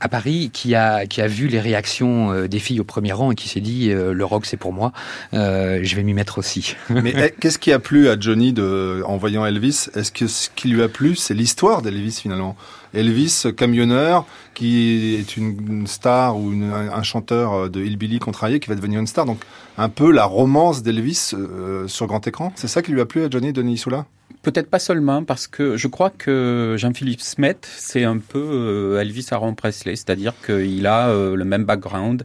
à 0.00 0.08
Paris, 0.08 0.50
qui 0.52 0.74
a, 0.74 1.06
qui 1.06 1.20
a 1.20 1.26
vu 1.26 1.48
les 1.48 1.60
réactions 1.60 2.46
des 2.46 2.58
filles 2.58 2.80
au 2.80 2.84
premier 2.84 3.12
rang 3.12 3.32
et 3.32 3.34
qui 3.34 3.48
s'est 3.48 3.60
dit 3.60 3.88
le 3.90 4.24
rock 4.24 4.46
c'est 4.46 4.56
pour 4.56 4.72
moi, 4.72 4.92
je 5.32 5.96
vais 5.96 6.02
m'y 6.02 6.14
mettre 6.14 6.38
aussi. 6.38 6.76
Mais 6.90 7.34
qu'est-ce 7.40 7.58
qui 7.58 7.72
a 7.72 7.78
plu 7.78 8.08
à 8.08 8.18
Johnny 8.18 8.52
de, 8.52 9.02
en 9.06 9.16
voyant 9.16 9.46
Elvis? 9.46 9.88
Est-ce 9.94 10.12
que 10.12 10.26
ce 10.26 10.48
qui 10.54 10.68
lui 10.68 10.82
a 10.82 10.88
plu, 10.88 11.16
c'est 11.16 11.34
l'histoire 11.34 11.82
d'Elvis 11.82 12.20
finalement? 12.22 12.56
Elvis, 12.96 13.44
camionneur, 13.56 14.26
qui 14.54 15.16
est 15.16 15.36
une, 15.36 15.86
star 15.86 16.36
ou 16.36 16.50
un 16.50 17.02
chanteur 17.02 17.70
de 17.70 17.82
hillbilly 17.82 18.18
contrarié 18.18 18.60
qui 18.60 18.68
va 18.68 18.74
devenir 18.74 19.00
une 19.00 19.06
star. 19.06 19.26
Donc 19.26 19.38
un 19.78 19.88
peu 19.88 20.10
la 20.10 20.24
romance 20.24 20.82
d'Elvis 20.82 21.32
euh, 21.34 21.86
sur 21.88 22.06
grand 22.06 22.26
écran. 22.26 22.52
C'est 22.54 22.68
ça 22.68 22.82
qui 22.82 22.92
lui 22.92 23.00
a 23.00 23.06
plu 23.06 23.24
à 23.24 23.30
Johnny, 23.30 23.52
Denis 23.52 23.78
Soula 23.78 24.06
Peut-être 24.42 24.70
pas 24.70 24.78
seulement, 24.78 25.24
parce 25.24 25.48
que 25.48 25.76
je 25.76 25.88
crois 25.88 26.10
que 26.10 26.76
Jean-Philippe 26.78 27.20
Smet, 27.20 27.58
c'est 27.62 28.04
un 28.04 28.18
peu 28.18 28.38
euh, 28.38 29.00
Elvis 29.00 29.26
Aaron 29.30 29.54
Presley, 29.54 29.96
c'est-à-dire 29.96 30.34
qu'il 30.44 30.86
a 30.86 31.08
euh, 31.08 31.34
le 31.34 31.44
même 31.44 31.64
background. 31.64 32.24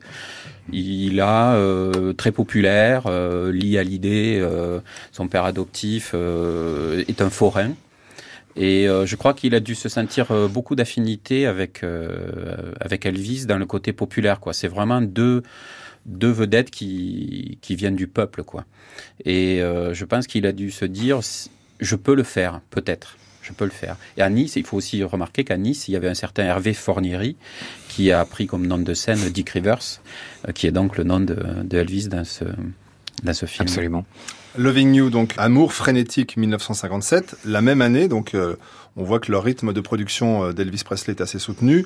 Il 0.71 1.19
a 1.19 1.57
très 2.15 2.31
populaire, 2.31 3.09
lié 3.09 3.77
à 3.77 3.83
l'idée. 3.83 4.47
Son 5.11 5.27
père 5.27 5.43
adoptif 5.43 6.13
est 6.13 7.21
un 7.21 7.29
forain. 7.29 7.71
Et 8.55 8.87
je 8.87 9.15
crois 9.15 9.33
qu'il 9.33 9.55
a 9.55 9.59
dû 9.59 9.75
se 9.75 9.87
sentir 9.87 10.27
beaucoup 10.49 10.75
d'affinité 10.75 11.45
avec 11.45 11.85
avec 12.79 13.05
Elvis 13.05 13.45
dans 13.45 13.57
le 13.57 13.65
côté 13.65 13.93
populaire. 13.93 14.39
Quoi, 14.39 14.53
c'est 14.53 14.67
vraiment 14.67 15.01
deux 15.01 15.41
deux 16.05 16.31
vedettes 16.31 16.69
qui 16.69 17.57
qui 17.61 17.75
viennent 17.75 17.95
du 17.95 18.07
peuple. 18.07 18.43
Quoi. 18.43 18.65
Et 19.23 19.59
je 19.59 20.05
pense 20.05 20.27
qu'il 20.27 20.45
a 20.45 20.51
dû 20.51 20.69
se 20.69 20.85
dire, 20.85 21.21
je 21.79 21.95
peux 21.95 22.15
le 22.15 22.23
faire, 22.23 22.61
peut-être 22.71 23.17
je 23.41 23.53
peux 23.53 23.65
le 23.65 23.71
faire. 23.71 23.97
Et 24.17 24.21
à 24.21 24.29
Nice, 24.29 24.55
il 24.55 24.63
faut 24.63 24.77
aussi 24.77 25.03
remarquer 25.03 25.43
qu'à 25.43 25.57
Nice, 25.57 25.87
il 25.87 25.91
y 25.93 25.95
avait 25.95 26.07
un 26.07 26.13
certain 26.13 26.43
Hervé 26.43 26.73
Fornieri 26.73 27.35
qui 27.89 28.11
a 28.11 28.23
pris 28.25 28.47
comme 28.47 28.65
nom 28.67 28.77
de 28.77 28.93
scène 28.93 29.19
Dick 29.29 29.49
Rivers, 29.49 30.01
euh, 30.47 30.51
qui 30.51 30.67
est 30.67 30.71
donc 30.71 30.97
le 30.97 31.03
nom 31.03 31.19
de, 31.19 31.35
Elvis 31.71 32.07
dans 32.07 32.23
ce, 32.23 32.45
dans 33.23 33.33
ce 33.33 33.45
film. 33.45 33.67
Absolument. 33.67 34.05
Loving 34.57 34.93
You, 34.93 35.09
donc 35.09 35.33
Amour 35.37 35.73
frénétique 35.73 36.37
1957. 36.37 37.37
La 37.45 37.61
même 37.61 37.81
année, 37.81 38.07
donc 38.07 38.33
euh, 38.33 38.55
on 38.95 39.03
voit 39.03 39.19
que 39.19 39.31
le 39.31 39.37
rythme 39.37 39.73
de 39.73 39.81
production 39.81 40.45
euh, 40.45 40.53
d'Elvis 40.53 40.83
Presley 40.83 41.13
est 41.13 41.21
assez 41.21 41.39
soutenu. 41.39 41.85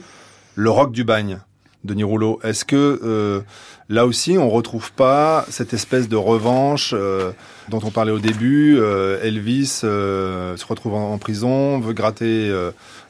Le 0.55 0.69
rock 0.69 0.91
du 0.91 1.03
bagne, 1.03 1.39
Denis 1.85 2.03
Rouleau. 2.03 2.39
Est-ce 2.43 2.65
que 2.65 2.99
euh, 3.03 3.41
là 3.87 4.05
aussi, 4.05 4.37
on 4.37 4.49
retrouve 4.49 4.91
pas 4.91 5.45
cette 5.49 5.73
espèce 5.73 6.09
de 6.09 6.15
revanche 6.15 6.91
euh, 6.93 7.31
dont 7.69 7.79
on 7.83 7.91
parlait 7.91 8.11
au 8.11 8.19
début 8.19 8.77
euh, 8.77 9.21
Elvis 9.23 9.67
se 9.67 10.65
retrouve 10.65 10.95
en, 10.95 11.17
prison, 11.17 11.79
veut 11.79 11.93
gratter 11.93 12.51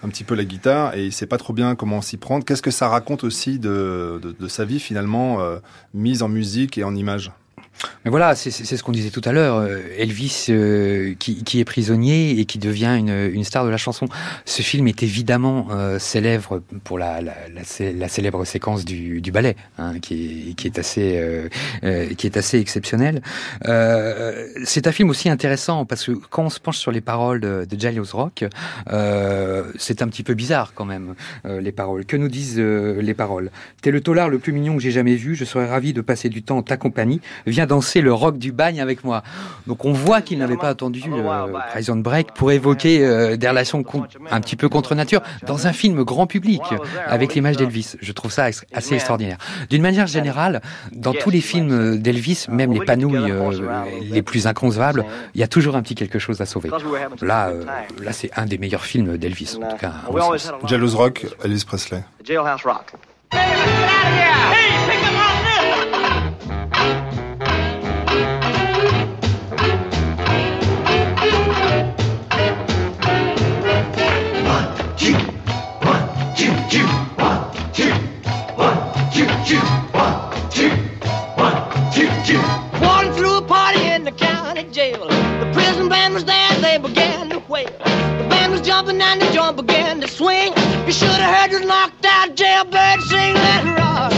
un 0.03 0.09
petit 0.09 0.23
peu 0.23 0.35
la 0.35 0.43
guitare 0.43 0.95
et 0.95 1.05
il 1.05 1.11
sait 1.11 1.25
pas 1.25 1.37
trop 1.37 1.53
bien 1.53 1.75
comment 1.75 2.01
s'y 2.01 2.17
prendre. 2.17 2.45
Qu'est-ce 2.45 2.61
que 2.61 2.71
ça 2.71 2.87
raconte 2.87 3.23
aussi 3.23 3.57
de, 3.57 4.19
de 4.21 4.47
sa 4.47 4.65
vie 4.65 4.79
finalement 4.79 5.39
mise 5.93 6.21
en 6.21 6.29
musique 6.29 6.77
et 6.77 6.83
en 6.83 6.95
image 6.95 7.31
mais 8.03 8.11
voilà, 8.11 8.35
c'est 8.35 8.51
ce 8.51 8.83
qu'on 8.83 8.91
disait 8.91 9.09
tout 9.09 9.21
à 9.25 9.31
l'heure. 9.31 9.57
Euh, 9.57 9.81
Elvis 9.97 10.47
euh, 10.49 11.15
qui, 11.17 11.59
est 11.59 11.65
prisonnier 11.65 12.39
et 12.39 12.45
qui 12.45 12.59
devient 12.59 12.97
une, 12.99 13.43
star 13.43 13.65
de 13.65 13.69
la 13.69 13.77
chanson. 13.77 14.07
Ce 14.45 14.61
film 14.61 14.87
est 14.87 15.03
évidemment 15.03 15.67
euh, 15.71 15.99
célèbre 15.99 16.61
pour 16.83 16.99
la, 16.99 17.19
célèbre 18.07 18.45
séquence 18.45 18.85
du, 18.85 19.21
ballet, 19.31 19.55
hein, 19.77 19.99
qui, 19.99 20.55
est, 20.63 20.79
assez 20.79 21.49
qui 22.17 22.27
est 22.27 22.37
assez 22.37 22.59
exceptionnel. 22.59 23.21
c'est 23.63 24.87
un 24.87 24.91
film 24.91 25.09
aussi 25.09 25.29
intéressant 25.29 25.85
parce 25.85 26.05
que 26.05 26.11
quand 26.11 26.43
on 26.43 26.49
se 26.49 26.59
penche 26.59 26.77
sur 26.77 26.91
les 26.91 27.01
paroles 27.01 27.39
de, 27.39 27.65
de 27.65 28.11
Rock, 28.11 28.45
c'est 29.77 30.01
un 30.01 30.07
petit 30.07 30.23
peu 30.23 30.33
bizarre 30.33 30.73
quand 30.73 30.85
même 30.85 31.15
les 31.43 31.71
paroles. 31.71 32.05
Que 32.05 32.17
nous 32.17 32.27
disent 32.27 32.59
les 32.59 33.13
paroles? 33.13 33.51
T'es 33.81 33.91
le 33.91 34.01
tolard 34.01 34.29
le 34.29 34.39
plus 34.39 34.53
mignon 34.53 34.75
que 34.75 34.81
j'ai 34.81 34.91
jamais 34.91 35.15
vu. 35.15 35.35
Je 35.35 35.45
serais 35.45 35.67
ravi 35.67 35.93
de 35.93 36.01
passer 36.01 36.29
du 36.29 36.43
temps 36.43 36.57
en 36.57 36.63
ta 36.63 36.77
compagnie. 36.77 37.21
Viens 37.45 37.64
danser 37.65 37.75
danser 37.75 38.01
le 38.01 38.13
rock 38.13 38.37
du 38.37 38.51
bagne 38.51 38.79
avec 38.79 39.03
moi. 39.03 39.21
Donc 39.67 39.83
on 39.83 39.91
voit 39.91 40.21
qu'il 40.21 40.37
n'avait 40.39 40.55
pas 40.55 40.69
attendu 40.69 41.03
euh, 41.11 41.47
Prison 41.71 41.97
Break 41.97 42.33
pour 42.33 42.51
évoquer 42.51 43.05
euh, 43.05 43.35
des 43.35 43.49
relations 43.49 43.83
un 44.31 44.41
petit 44.41 44.55
peu 44.55 44.69
contre 44.69 44.95
nature 44.95 45.21
dans 45.45 45.67
un 45.67 45.73
film 45.73 46.03
grand 46.03 46.25
public 46.25 46.61
avec 47.05 47.35
l'image 47.35 47.57
d'Elvis. 47.57 47.95
Je 48.01 48.11
trouve 48.13 48.31
ça 48.31 48.45
assez 48.73 48.95
extraordinaire. 48.95 49.37
D'une 49.69 49.81
manière 49.81 50.07
générale, 50.07 50.61
dans 50.93 51.13
tous 51.13 51.29
les 51.29 51.41
films 51.41 51.97
d'Elvis, 51.97 52.45
même 52.49 52.71
les 52.71 52.85
panouilles 52.85 53.33
les 54.09 54.21
plus 54.21 54.47
inconcevables, 54.47 55.05
il 55.33 55.41
y 55.41 55.43
a 55.43 55.47
toujours 55.47 55.75
un 55.75 55.81
petit 55.81 55.95
quelque 55.95 56.19
chose 56.19 56.39
à 56.39 56.45
sauver. 56.45 56.69
Là, 57.21 57.51
là 58.01 58.13
c'est 58.13 58.31
un 58.37 58.45
des 58.45 58.57
meilleurs 58.57 58.85
films 58.85 59.17
d'Elvis, 59.17 59.57
en 59.61 59.67
tout 59.67 59.77
cas. 59.77 59.93
Jealous 60.65 60.95
Rock, 60.95 61.25
Elvis 61.43 61.65
Presley. 61.67 62.03
Jailhouse 62.23 62.63
Rock. 62.63 62.93
Hey, 63.31 65.24
band 86.05 86.13
was 86.13 86.25
there, 86.25 86.61
they 86.61 86.77
began 86.77 87.29
to 87.31 87.39
wail. 87.49 87.65
The 87.65 88.27
band 88.29 88.51
was 88.51 88.61
jumping 88.61 89.01
and 89.01 89.19
the 89.19 89.25
joint 89.31 89.57
began 89.57 90.01
to 90.01 90.07
swing. 90.07 90.53
You 90.85 90.91
should 90.91 91.09
have 91.09 91.51
heard 91.51 91.59
the 91.59 91.65
knocked 91.65 92.05
out 92.05 92.35
jailbird 92.35 93.01
sing, 93.01 93.33
let 93.33 93.65
it 93.65 93.75
rock. 93.81 94.13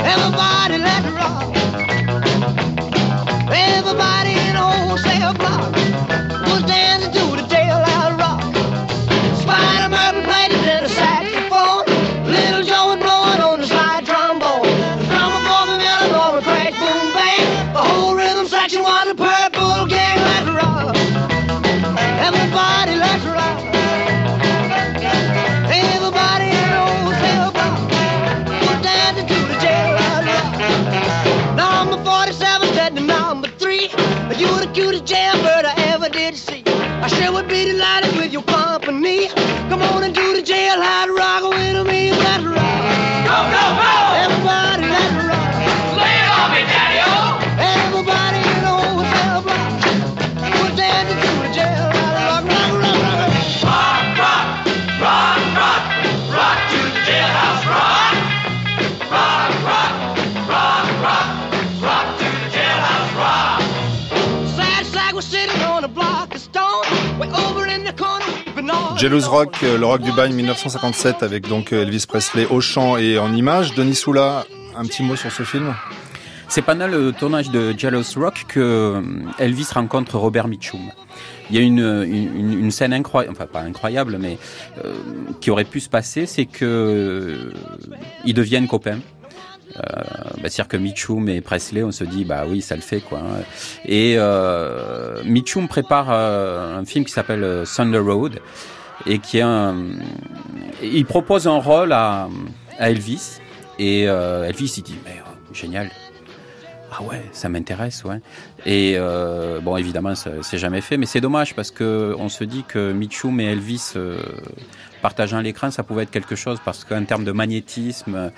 Everybody 0.00 0.78
let 0.78 1.04
it 1.04 1.12
rock. 1.12 1.52
Everybody 3.52 4.32
in 4.32 4.54
the 4.54 4.64
whole 4.72 4.96
cell 4.96 5.34
block 5.34 5.72
was 6.48 6.62
dancing 6.62 7.12
to 7.12 7.36
the 7.36 7.41
cure, 34.42 34.66
cure, 34.72 35.00
J. 35.00 35.21
Jealous 69.02 69.28
Rock, 69.28 69.56
euh, 69.64 69.78
le 69.78 69.84
rock 69.84 70.00
du 70.00 70.12
bagne 70.12 70.32
1957 70.32 71.24
avec 71.24 71.48
donc 71.48 71.72
euh, 71.72 71.82
Elvis 71.82 72.04
Presley 72.06 72.46
au 72.46 72.60
chant 72.60 72.96
et 72.96 73.18
en 73.18 73.34
image. 73.34 73.74
Denis 73.74 73.96
Soula, 73.96 74.46
un 74.76 74.84
petit 74.84 75.02
mot 75.02 75.16
sur 75.16 75.32
ce 75.32 75.42
film? 75.42 75.74
C'est 76.46 76.62
pendant 76.62 76.86
le 76.86 77.10
tournage 77.10 77.50
de 77.50 77.74
Jealous 77.76 78.04
Rock 78.14 78.44
que 78.46 78.60
euh, 78.60 79.02
Elvis 79.40 79.66
rencontre 79.74 80.18
Robert 80.18 80.46
Mitchum. 80.46 80.92
Il 81.50 81.56
y 81.56 81.58
a 81.58 81.62
une, 81.62 82.70
scène 82.70 82.92
incroyable, 82.92 83.34
enfin 83.36 83.48
pas 83.48 83.62
incroyable, 83.62 84.18
mais 84.20 84.38
qui 85.40 85.50
aurait 85.50 85.64
pu 85.64 85.80
se 85.80 85.88
passer, 85.88 86.26
c'est 86.26 86.46
que 86.46 87.52
ils 88.24 88.34
deviennent 88.34 88.68
copains. 88.68 89.00
Bah, 89.74 90.04
c'est-à-dire 90.42 90.68
que 90.68 90.76
Mitchum 90.76 91.28
et 91.28 91.40
Presley, 91.40 91.82
on 91.82 91.90
se 91.90 92.04
dit 92.04 92.24
bah 92.24 92.44
oui, 92.48 92.62
ça 92.62 92.76
le 92.76 92.82
fait 92.82 93.00
quoi. 93.00 93.20
Et 93.84 94.16
Mitchum 95.24 95.66
prépare 95.66 96.10
un 96.12 96.84
film 96.84 97.04
qui 97.04 97.12
s'appelle 97.12 97.64
Thunder 97.66 97.98
Road 97.98 98.38
et 99.06 99.18
qui 99.18 99.38
est 99.38 99.42
un, 99.42 99.76
il 100.82 101.04
propose 101.04 101.46
un 101.46 101.58
rôle 101.58 101.92
à, 101.92 102.28
à 102.78 102.90
Elvis 102.90 103.40
et 103.78 104.08
euh, 104.08 104.48
Elvis 104.48 104.74
il 104.78 104.82
dit 104.82 104.98
mais 105.04 105.20
oh, 105.26 105.54
génial. 105.54 105.90
Ah 106.94 107.02
ouais, 107.02 107.22
ça 107.32 107.48
m'intéresse, 107.48 108.04
ouais. 108.04 108.20
Et 108.66 108.96
euh, 108.96 109.60
bon, 109.60 109.78
évidemment, 109.78 110.12
c'est 110.14 110.58
jamais 110.58 110.82
fait, 110.82 110.98
mais 110.98 111.06
c'est 111.06 111.22
dommage 111.22 111.54
parce 111.54 111.70
que 111.70 112.14
on 112.18 112.28
se 112.28 112.44
dit 112.44 112.64
que 112.68 112.92
Mitchum 112.92 113.40
et 113.40 113.44
Elvis 113.44 113.92
euh, 113.96 114.20
partageant 115.00 115.40
l'écran, 115.40 115.70
ça 115.70 115.84
pouvait 115.84 116.02
être 116.02 116.10
quelque 116.10 116.36
chose 116.36 116.58
parce 116.62 116.84
qu'en 116.84 117.02
termes 117.06 117.24
de 117.24 117.32
magnétisme, 117.32 118.14
euh, 118.14 118.30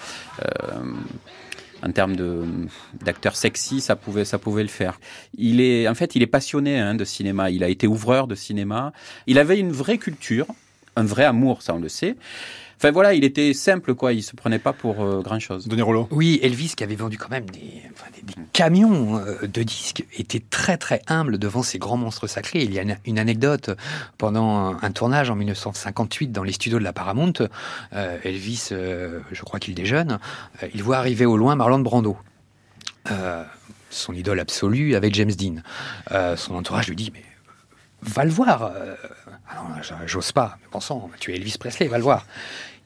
en 1.85 1.93
termes 1.93 2.17
d'acteur 3.03 3.37
sexy, 3.37 3.81
ça 3.81 3.95
pouvait 3.95 4.25
ça 4.25 4.39
pouvait 4.39 4.63
le 4.63 4.69
faire. 4.69 4.99
Il 5.37 5.61
est 5.61 5.87
en 5.87 5.95
fait, 5.95 6.17
il 6.17 6.23
est 6.23 6.27
passionné 6.27 6.79
hein, 6.79 6.95
de 6.95 7.05
cinéma. 7.05 7.51
Il 7.51 7.63
a 7.63 7.69
été 7.69 7.87
ouvreur 7.87 8.27
de 8.27 8.35
cinéma. 8.35 8.93
Il 9.27 9.39
avait 9.39 9.59
une 9.59 9.73
vraie 9.73 9.99
culture, 9.99 10.47
un 10.97 11.05
vrai 11.05 11.25
amour, 11.25 11.63
ça 11.63 11.75
on 11.75 11.79
le 11.79 11.89
sait. 11.89 12.17
Enfin 12.85 12.93
voilà, 12.93 13.15
il 13.15 13.25
était 13.25 13.55
simple 13.55 13.95
quoi, 13.95 14.13
il 14.13 14.23
se 14.23 14.37
prenait 14.37 14.59
pas 14.59 14.75
pour 14.75 15.01
euh, 15.03 15.23
grand 15.23 15.39
chose. 15.39 15.69
Denis 15.69 15.81
Rollo. 15.81 16.07
Oui, 16.11 16.39
Elvis 16.43 16.75
qui 16.77 16.85
avait 16.85 16.97
vendu 16.97 17.17
quand 17.17 17.31
même 17.31 17.49
des, 17.49 17.81
enfin, 17.95 18.11
des, 18.15 18.21
des 18.21 18.35
camions 18.53 19.17
euh, 19.17 19.47
de 19.47 19.63
disques 19.63 20.05
était 20.19 20.43
très 20.51 20.77
très 20.77 21.01
humble 21.07 21.39
devant 21.39 21.63
ces 21.63 21.79
grands 21.79 21.97
monstres 21.97 22.27
sacrés. 22.27 22.63
Il 22.63 22.75
y 22.75 22.79
a 22.79 22.85
une, 23.07 23.19
anecdote 23.19 23.71
pendant 24.19 24.75
un, 24.75 24.79
un, 24.83 24.91
tournage 24.91 25.31
en 25.31 25.35
1958 25.35 26.31
dans 26.31 26.43
les 26.43 26.53
studios 26.53 26.79
de 26.79 26.85
la 26.85 26.93
Paramount. 26.93 27.33
Euh, 27.95 28.19
Elvis, 28.23 28.69
euh, 28.73 29.21
je 29.33 29.43
crois 29.45 29.61
qu'il 29.61 29.75
déjeune, 29.75 30.19
euh, 30.63 30.69
il 30.75 30.83
voit 30.83 30.99
arriver 30.99 31.25
au 31.25 31.39
loin 31.39 31.57
Marlon 31.57 31.79
Brando. 31.79 32.19
Euh, 33.11 33.45
son 33.89 34.13
idole 34.13 34.41
absolue 34.41 34.95
avec 34.95 35.15
James 35.15 35.33
Dean. 35.33 35.63
son 36.37 36.55
entourage 36.55 36.89
lui 36.89 36.97
dit 36.97 37.11
mais 37.15 37.25
va 38.03 38.27
le 38.27 38.31
voir. 38.31 38.73
Alors, 39.49 39.69
j'ose 40.05 40.33
pas, 40.33 40.59
mais 40.61 40.69
pensons, 40.71 41.09
tu 41.19 41.33
es 41.33 41.37
Elvis 41.37 41.57
Presley, 41.59 41.89
va 41.89 41.97
le 41.97 42.03
voir. 42.03 42.27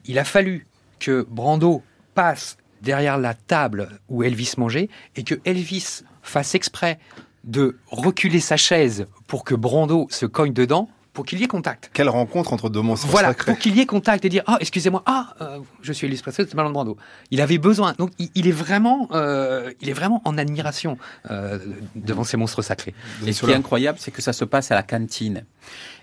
Il 0.09 0.17
a 0.17 0.23
fallu 0.23 0.65
que 0.97 1.23
Brando 1.29 1.83
passe 2.15 2.57
derrière 2.81 3.19
la 3.19 3.35
table 3.35 3.99
où 4.09 4.23
Elvis 4.23 4.55
mangeait 4.57 4.89
et 5.15 5.23
que 5.23 5.35
Elvis 5.45 6.01
fasse 6.23 6.55
exprès 6.55 6.97
de 7.43 7.77
reculer 7.85 8.39
sa 8.39 8.57
chaise 8.57 9.05
pour 9.27 9.43
que 9.43 9.53
Brando 9.53 10.07
se 10.09 10.25
cogne 10.25 10.51
dedans 10.51 10.89
pour 11.13 11.25
qu'il 11.25 11.39
y 11.39 11.43
ait 11.43 11.47
contact. 11.47 11.89
Quelle 11.93 12.09
rencontre 12.09 12.53
entre 12.53 12.69
deux 12.69 12.81
monstres 12.81 13.07
Voilà, 13.07 13.29
sacrés. 13.29 13.51
pour 13.51 13.59
qu'il 13.59 13.75
y 13.75 13.81
ait 13.81 13.85
contact 13.85 14.25
et 14.25 14.29
dire 14.29 14.43
ah 14.47 14.57
excusez-moi 14.59 15.03
ah 15.05 15.33
euh, 15.41 15.59
je 15.81 15.91
suis 15.93 16.07
Elvis 16.07 16.21
Presley 16.21 16.45
c'est 16.47 16.55
Marlon 16.55 16.71
Brando. 16.71 16.97
Il 17.31 17.41
avait 17.41 17.57
besoin 17.57 17.93
donc 17.97 18.11
il, 18.19 18.29
il 18.35 18.47
est 18.47 18.53
vraiment 18.53 19.07
euh, 19.11 19.71
il 19.81 19.89
est 19.89 19.93
vraiment 19.93 20.21
en 20.25 20.37
admiration 20.37 20.97
euh, 21.29 21.59
devant 21.95 22.23
ces 22.23 22.37
monstres 22.37 22.61
sacrés. 22.61 22.93
Et 23.25 23.33
ce 23.33 23.45
qui 23.45 23.51
est 23.51 23.55
incroyable 23.55 23.97
c'est 23.99 24.11
que 24.11 24.21
ça 24.21 24.33
se 24.33 24.45
passe 24.45 24.71
à 24.71 24.75
la 24.75 24.83
cantine. 24.83 25.45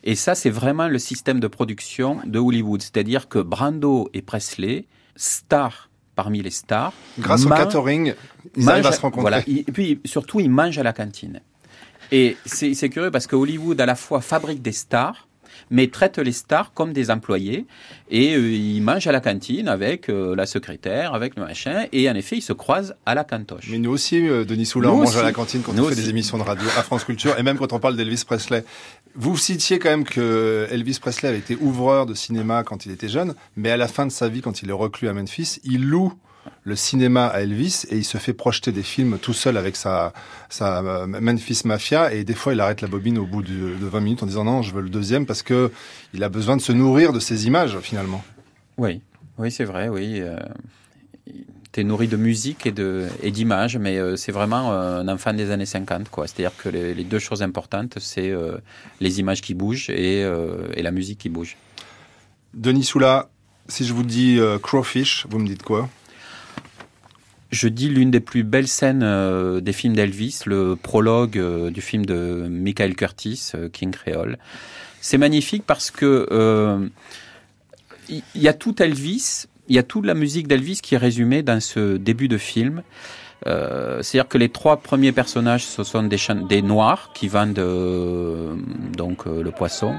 Et 0.04 0.14
ça 0.14 0.34
c'est 0.34 0.50
vraiment 0.50 0.88
le 0.88 0.98
système 0.98 1.40
de 1.40 1.48
production 1.48 2.18
de 2.26 2.38
Hollywood, 2.38 2.82
c'est-à-dire 2.82 3.28
que 3.28 3.38
Brando 3.38 4.10
et 4.12 4.22
Presley 4.22 4.86
stars 5.14 5.88
parmi 6.16 6.42
les 6.42 6.50
stars. 6.50 6.92
Grâce 7.18 7.44
au 7.44 7.50
catering, 7.50 8.14
ils 8.56 8.68
arrivent 8.68 8.86
à 8.86 8.92
se 8.92 9.00
rencontrer. 9.00 9.20
Voilà. 9.20 9.42
Et 9.46 9.64
puis 9.64 10.00
surtout, 10.04 10.40
ils 10.40 10.50
mangent 10.50 10.78
à 10.78 10.82
la 10.82 10.92
cantine. 10.94 11.40
Et 12.12 12.36
c'est 12.44 12.88
curieux 12.88 13.10
parce 13.10 13.26
que 13.26 13.36
Hollywood 13.36 13.80
à 13.80 13.86
la 13.86 13.96
fois 13.96 14.20
fabrique 14.20 14.62
des 14.62 14.72
stars, 14.72 15.26
mais 15.70 15.88
traite 15.88 16.18
les 16.18 16.32
stars 16.32 16.72
comme 16.72 16.92
des 16.92 17.10
employés 17.10 17.66
et 18.10 18.34
euh, 18.34 18.52
ils 18.52 18.80
mangent 18.80 19.06
à 19.06 19.12
la 19.12 19.20
cantine 19.20 19.68
avec 19.68 20.08
euh, 20.08 20.36
la 20.36 20.46
secrétaire, 20.46 21.14
avec 21.14 21.36
le 21.36 21.42
machin 21.42 21.86
et 21.92 22.08
en 22.08 22.14
effet 22.14 22.36
ils 22.36 22.42
se 22.42 22.52
croisent 22.52 22.94
à 23.04 23.14
la 23.14 23.24
cantoche. 23.24 23.68
Mais 23.70 23.78
nous 23.78 23.90
aussi, 23.90 24.28
euh, 24.28 24.44
Denis 24.44 24.66
Soula, 24.66 24.90
on 24.92 24.98
mange 24.98 25.16
à 25.16 25.22
la 25.22 25.32
cantine 25.32 25.62
quand 25.62 25.72
nous 25.72 25.82
on 25.82 25.86
fait 25.86 25.92
aussi. 25.92 26.02
des 26.02 26.10
émissions 26.10 26.38
de 26.38 26.42
radio 26.42 26.66
à 26.76 26.82
France 26.82 27.04
Culture 27.04 27.38
et 27.38 27.42
même 27.42 27.58
quand 27.58 27.72
on 27.72 27.80
parle 27.80 27.96
d'Elvis 27.96 28.22
Presley. 28.26 28.64
Vous 29.14 29.36
citiez 29.38 29.78
quand 29.78 29.88
même 29.88 30.04
que 30.04 30.68
Elvis 30.70 30.98
Presley 31.00 31.30
avait 31.30 31.38
été 31.38 31.56
ouvreur 31.58 32.04
de 32.04 32.12
cinéma 32.12 32.62
quand 32.64 32.84
il 32.84 32.92
était 32.92 33.08
jeune, 33.08 33.34
mais 33.56 33.70
à 33.70 33.78
la 33.78 33.88
fin 33.88 34.04
de 34.04 34.12
sa 34.12 34.28
vie, 34.28 34.42
quand 34.42 34.62
il 34.62 34.68
est 34.68 34.74
reclus 34.74 35.08
à 35.08 35.14
Memphis, 35.14 35.58
il 35.64 35.86
loue 35.86 36.12
le 36.64 36.76
cinéma 36.76 37.26
à 37.26 37.40
Elvis 37.40 37.84
et 37.90 37.96
il 37.96 38.04
se 38.04 38.18
fait 38.18 38.32
projeter 38.32 38.72
des 38.72 38.82
films 38.82 39.18
tout 39.18 39.32
seul 39.32 39.56
avec 39.56 39.76
sa, 39.76 40.12
sa 40.48 41.06
Memphis 41.06 41.62
Mafia 41.64 42.12
et 42.12 42.24
des 42.24 42.34
fois 42.34 42.54
il 42.54 42.60
arrête 42.60 42.80
la 42.80 42.88
bobine 42.88 43.18
au 43.18 43.26
bout 43.26 43.42
de, 43.42 43.76
de 43.80 43.86
20 43.86 44.00
minutes 44.00 44.22
en 44.22 44.26
disant 44.26 44.44
non 44.44 44.62
je 44.62 44.74
veux 44.74 44.82
le 44.82 44.88
deuxième 44.88 45.26
parce 45.26 45.42
que 45.42 45.70
il 46.12 46.24
a 46.24 46.28
besoin 46.28 46.56
de 46.56 46.62
se 46.62 46.72
nourrir 46.72 47.12
de 47.12 47.20
ces 47.20 47.46
images 47.46 47.78
finalement. 47.80 48.24
Oui, 48.78 49.00
oui 49.38 49.50
c'est 49.50 49.64
vrai, 49.64 49.88
oui. 49.88 50.20
Euh, 50.20 50.38
C'était 51.64 51.84
nourri 51.84 52.08
de 52.08 52.16
musique 52.16 52.66
et 52.66 52.72
de 52.72 53.06
et 53.22 53.30
d'images, 53.30 53.76
mais 53.76 53.98
euh, 53.98 54.16
c'est 54.16 54.32
vraiment 54.32 54.72
euh, 54.72 55.00
un 55.00 55.08
enfant 55.08 55.32
des 55.32 55.50
années 55.50 55.66
50, 55.66 56.08
quoi. 56.08 56.26
C'est-à-dire 56.26 56.56
que 56.56 56.68
les, 56.68 57.04
deux 57.04 57.18
choses 57.18 57.42
importantes, 57.42 57.98
c'est 57.98 58.32
les 59.00 59.20
images 59.20 59.40
qui 59.40 59.54
bougent 59.54 59.90
et, 59.90 60.20
et, 60.20 60.82
la 60.82 60.90
musique 60.90 61.18
qui 61.18 61.28
bouge. 61.28 61.56
Denis 62.54 62.84
Soula, 62.84 63.28
si 63.68 63.84
je 63.84 63.92
vous 63.92 64.02
dis 64.02 64.38
Crowfish, 64.62 65.26
vous 65.28 65.38
me 65.38 65.46
dites 65.46 65.62
quoi? 65.62 65.88
Je 67.50 67.68
dis 67.68 67.88
l'une 67.88 68.10
des 68.10 68.20
plus 68.20 68.42
belles 68.42 68.68
scènes 68.68 69.60
des 69.60 69.72
films 69.72 69.94
d'Elvis, 69.94 70.40
le 70.46 70.76
prologue 70.76 71.70
du 71.70 71.80
film 71.80 72.04
de 72.04 72.46
Michael 72.48 72.94
Curtis, 72.96 73.52
King 73.72 73.90
Creole. 73.90 74.38
C'est 75.00 75.18
magnifique 75.18 75.64
parce 75.66 75.90
que 75.90 76.88
il 78.08 78.22
y 78.34 78.48
a 78.48 78.52
tout 78.52 78.82
Elvis, 78.82 79.46
il 79.68 79.76
y 79.76 79.78
a 79.78 79.82
toute 79.82 80.06
la 80.06 80.14
musique 80.14 80.48
d'Elvis 80.48 80.80
qui 80.82 80.94
est 80.94 80.98
résumée 80.98 81.42
dans 81.42 81.60
ce 81.60 81.96
début 81.96 82.28
de 82.28 82.38
film. 82.38 82.82
Euh, 83.46 84.02
C'est-à-dire 84.02 84.28
que 84.28 84.38
les 84.38 84.48
trois 84.48 84.78
premiers 84.78 85.12
personnages, 85.12 85.64
ce 85.64 85.84
sont 85.84 86.02
des, 86.02 86.18
des 86.48 86.62
noirs 86.62 87.10
qui 87.14 87.28
vendent 87.28 87.58
euh, 87.58 88.54
donc 88.96 89.26
euh, 89.26 89.42
le 89.42 89.50
poisson, 89.50 89.94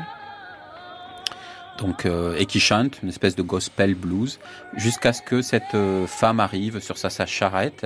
donc 1.77 2.05
euh, 2.05 2.35
et 2.37 2.45
qui 2.45 2.59
chantent 2.59 3.01
une 3.03 3.09
espèce 3.09 3.35
de 3.35 3.41
gospel 3.41 3.95
blues, 3.95 4.39
jusqu'à 4.75 5.13
ce 5.13 5.21
que 5.21 5.41
cette 5.41 5.75
femme 6.07 6.39
arrive 6.39 6.79
sur 6.79 6.97
sa, 6.97 7.09
sa 7.09 7.25
charrette 7.25 7.85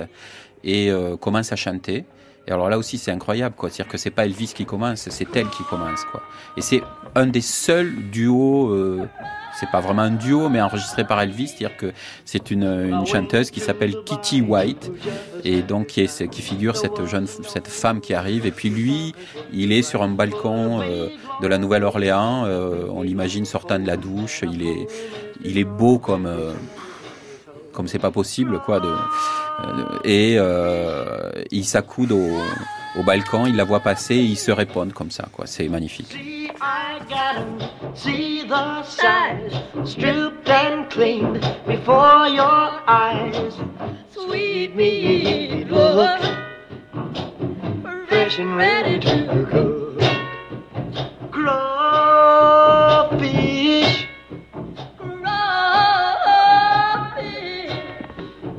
et 0.64 0.92
commence 1.20 1.52
à 1.52 1.56
chanter. 1.56 2.04
Et 2.46 2.50
alors 2.50 2.68
là 2.68 2.78
aussi, 2.78 2.98
c'est 2.98 3.12
incroyable, 3.12 3.54
quoi. 3.56 3.70
C'est-à-dire 3.70 3.92
que 3.92 3.98
c'est 3.98 4.10
pas 4.10 4.24
Elvis 4.24 4.52
qui 4.54 4.64
commence, 4.64 5.08
c'est 5.08 5.36
elle 5.36 5.48
qui 5.48 5.62
commence, 5.64 6.04
quoi. 6.10 6.22
Et 6.56 6.60
c'est 6.60 6.82
un 7.14 7.26
des 7.26 7.40
seuls 7.40 7.94
duos, 8.10 8.70
euh, 8.70 9.08
c'est 9.54 9.70
pas 9.70 9.80
vraiment 9.80 10.02
un 10.02 10.10
duo, 10.10 10.48
mais 10.48 10.60
enregistré 10.60 11.04
par 11.04 11.20
Elvis, 11.20 11.48
c'est-à-dire 11.48 11.76
que 11.76 11.92
c'est 12.24 12.50
une, 12.50 12.64
une, 12.64 13.06
chanteuse 13.06 13.50
qui 13.50 13.60
s'appelle 13.60 13.94
Kitty 14.04 14.40
White, 14.40 14.90
et 15.44 15.62
donc 15.62 15.88
qui, 15.88 16.00
est, 16.00 16.28
qui 16.28 16.42
figure 16.42 16.76
cette 16.76 17.04
jeune, 17.06 17.26
cette 17.26 17.68
femme 17.68 18.00
qui 18.00 18.12
arrive, 18.12 18.44
et 18.44 18.50
puis 18.50 18.70
lui, 18.70 19.14
il 19.52 19.70
est 19.70 19.82
sur 19.82 20.02
un 20.02 20.08
balcon 20.08 20.80
euh, 20.80 21.08
de 21.42 21.48
la 21.48 21.58
Nouvelle-Orléans, 21.58 22.44
euh, 22.46 22.86
on 22.90 23.02
l'imagine 23.02 23.44
sortant 23.44 23.78
de 23.78 23.86
la 23.86 23.96
douche, 23.96 24.44
il 24.50 24.62
est, 24.62 24.86
il 25.44 25.58
est 25.58 25.64
beau 25.64 25.98
comme, 25.98 26.26
euh, 26.26 26.52
comme 27.72 27.88
c'est 27.88 27.98
pas 27.98 28.12
possible, 28.12 28.60
quoi, 28.60 28.78
de, 28.78 28.88
euh, 30.06 31.30
et 31.50 31.56
ils 31.56 31.64
s'accoudent 31.64 32.12
au, 32.12 33.00
au, 33.00 33.02
balcon, 33.02 33.46
ils 33.46 33.56
la 33.56 33.64
voient 33.64 33.80
passer 33.80 34.14
et 34.14 34.22
ils 34.22 34.38
se 34.38 34.52
répondent 34.52 34.92
comme 34.92 35.10
ça. 35.10 35.26
Quoi. 35.32 35.46
C'est 35.46 35.68
magnifique. 35.68 36.16
And 48.38 48.56
ready 48.56 48.98
to 48.98 49.46
cook. 49.50 49.92
Crawfish. 51.32 53.16
Crawfish. 54.98 55.32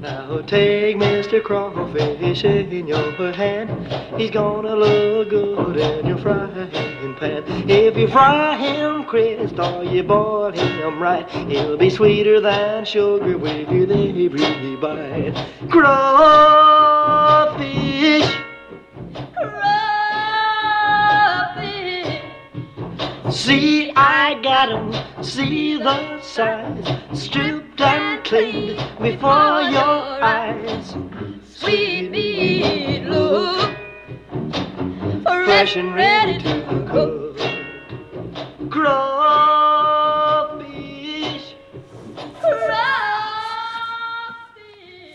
Now 0.01 0.41
take 0.47 0.97
Mr. 0.97 1.43
Crawfish 1.43 2.43
in 2.43 2.87
your 2.87 3.31
hand. 3.31 3.69
He's 4.19 4.31
gonna 4.31 4.75
look 4.75 5.29
good 5.29 5.77
in 5.77 6.07
your 6.07 6.17
frying 6.17 7.13
pan. 7.19 7.43
If 7.69 7.95
you 7.95 8.07
fry 8.07 8.57
him 8.57 9.03
crisp 9.03 9.59
or 9.59 9.83
you 9.83 10.01
boil 10.01 10.51
him 10.51 10.99
right, 10.99 11.29
he'll 11.29 11.77
be 11.77 11.91
sweeter 11.91 12.41
than 12.41 12.85
sugar 12.85 13.37
with 13.37 13.69
you 13.71 13.83
every 13.83 14.75
bite. 14.77 15.35
Crawfish. 15.69 17.03
Crawfish. 18.23 18.42
See, 23.43 23.91
I 23.93 24.39
got 24.41 24.69
him. 24.69 24.93
See 25.21 25.77
the 25.77 26.21
size. 26.21 26.87
Stripped 27.13 27.81
and 27.81 28.23
cleaned 28.23 28.77
before 29.01 29.63
your 29.63 30.23
eyes. 30.23 30.95
Sweet 31.53 32.09
meat, 32.09 33.03
look, 33.03 33.69
fresh 35.23 35.75
and 35.75 35.93
ready 35.93 36.41
to 36.41 36.87
cook. 36.89 37.37
Crawfish, 38.71 39.97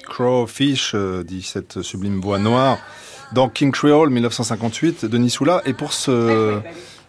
Crawfish, 0.07 0.95
euh, 0.95 1.25
dit 1.25 1.41
cette 1.41 1.81
sublime 1.81 2.21
voix 2.21 2.39
noire, 2.39 2.77
dans 3.33 3.49
King 3.49 3.73
Creole 3.73 4.11
1958 4.11 5.07
de 5.07 5.17
Nissoula. 5.17 5.63
Et 5.65 5.73
pour 5.73 5.95
ce 5.95 6.61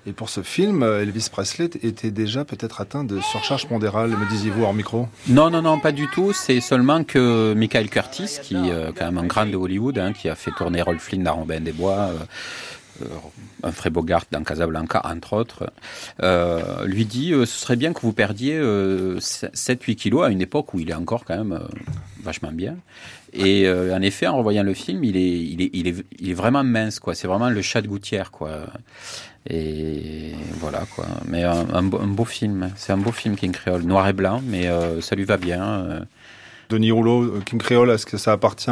et 0.10 0.14
pour 0.14 0.30
ce 0.30 0.42
film, 0.42 0.82
Elvis 0.82 1.28
Presley 1.32 1.70
était 1.84 2.10
déjà 2.10 2.44
peut-être 2.44 2.82
atteint 2.82 3.04
de 3.04 3.20
surcharge 3.20 3.68
pondérale, 3.68 4.10
me 4.10 4.28
disiez-vous 4.28 4.64
hors 4.64 4.74
micro? 4.74 5.08
Non, 5.28 5.52
non, 5.52 5.62
non, 5.62 5.80
pas 5.80 5.92
du 5.92 6.08
tout. 6.08 6.34
C'est 6.34 6.62
seulement 6.62 7.04
que 7.04 7.54
Michael 7.54 7.90
Curtis, 7.90 8.40
qui 8.42 8.56
est 8.56 8.72
euh, 8.72 8.92
quand 8.96 9.06
même 9.06 9.20
un 9.20 9.28
grand 9.28 9.46
de 9.46 9.56
Hollywood, 9.56 10.00
hein, 10.00 10.14
qui 10.14 10.28
a 10.28 10.34
fait 10.36 10.52
tourner 10.52 10.82
Rolf 10.82 11.04
Flynn 11.04 11.24
dans 11.24 11.36
Robin 11.36 11.60
des 11.62 11.72
Bois, 11.72 11.94
euh, 11.94 12.14
euh, 12.14 12.26
un 13.64 13.70
Humphrey 13.70 13.90
Bogart 13.90 14.26
dans 14.32 14.44
Casablanca, 14.44 15.02
entre 15.04 15.34
autres, 15.34 15.72
euh, 16.22 16.86
lui 16.86 17.06
dit 17.06 17.32
ce 17.32 17.46
serait 17.46 17.76
bien 17.76 17.94
que 17.94 18.02
vous 18.02 18.14
perdiez 18.14 18.60
7-8 18.60 19.96
kilos 19.96 20.26
à 20.26 20.30
une 20.30 20.42
époque 20.42 20.74
où 20.74 20.80
il 20.80 20.90
est 20.90 20.96
encore 20.96 21.26
quand 21.26 21.38
même 21.38 21.60
vachement 22.24 22.52
bien. 22.52 22.78
Et 23.34 23.70
en 23.70 24.02
effet, 24.02 24.28
en 24.28 24.38
revoyant 24.38 24.64
le 24.64 24.74
film, 24.74 25.04
il 25.04 25.18
est, 25.18 26.34
vraiment 26.34 26.64
mince, 26.64 27.00
quoi. 27.00 27.16
C'est 27.16 27.28
vraiment 27.28 27.50
le 27.50 27.62
chat 27.62 27.82
de 27.82 27.88
gouttière, 27.88 28.32
quoi. 28.32 28.66
Et 29.48 30.34
voilà. 30.60 30.84
Mais 31.26 31.44
un, 31.44 31.84
beau 31.84 32.26
film. 32.26 32.72
C'est 32.76 32.94
un 32.94 32.98
beau 32.98 33.12
film 33.12 33.36
King 33.36 33.52
Creole, 33.52 33.84
noir 33.84 34.08
et 34.08 34.14
blanc, 34.14 34.42
mais 34.46 34.68
euh, 34.68 35.02
ça 35.02 35.16
lui 35.16 35.24
va 35.24 35.38
bien. 35.38 35.64
Euh. 35.64 36.00
Denis 36.70 36.92
Rouleau, 36.92 37.24
euh, 37.24 37.42
King 37.46 37.60
Creole, 37.60 37.90
est-ce 37.90 38.06
que 38.06 38.18
ça 38.18 38.34
appartient 38.34 38.70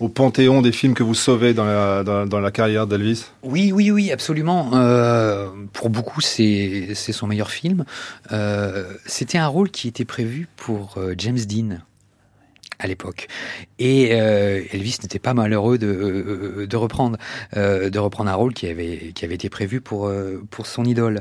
au 0.00 0.08
panthéon 0.08 0.62
des 0.62 0.72
films 0.72 0.94
que 0.94 1.02
vous 1.02 1.14
sauvez 1.14 1.54
dans 1.54 1.64
la, 1.64 2.02
dans, 2.04 2.40
la 2.40 2.50
carrière 2.50 2.86
d'Elvis 2.86 3.26
Oui, 3.42 3.72
oui, 3.72 3.90
oui, 3.90 4.10
absolument. 4.12 4.70
pour 5.72 5.90
beaucoup, 5.90 6.20
c'est 6.20 6.94
son 6.94 7.26
meilleur 7.26 7.50
film. 7.50 7.84
C'était 9.06 9.38
un 9.38 9.46
rôle 9.46 9.70
qui 9.70 9.88
était 9.88 10.04
prévu 10.04 10.48
pour 10.56 10.98
James 11.16 11.38
Dean 11.38 11.78
à 12.78 12.86
l'époque. 12.86 13.28
Et 13.78 14.10
euh, 14.12 14.62
Elvis 14.72 14.98
n'était 15.02 15.18
pas 15.18 15.34
malheureux 15.34 15.78
de, 15.78 15.86
euh, 15.86 16.66
de 16.66 16.76
reprendre 16.76 17.18
euh, 17.56 17.90
de 17.90 17.98
reprendre 17.98 18.30
un 18.30 18.34
rôle 18.34 18.54
qui 18.54 18.66
avait 18.66 19.12
qui 19.14 19.24
avait 19.24 19.34
été 19.34 19.48
prévu 19.48 19.80
pour 19.80 20.10
pour 20.50 20.66
son 20.66 20.84
idole. 20.84 21.20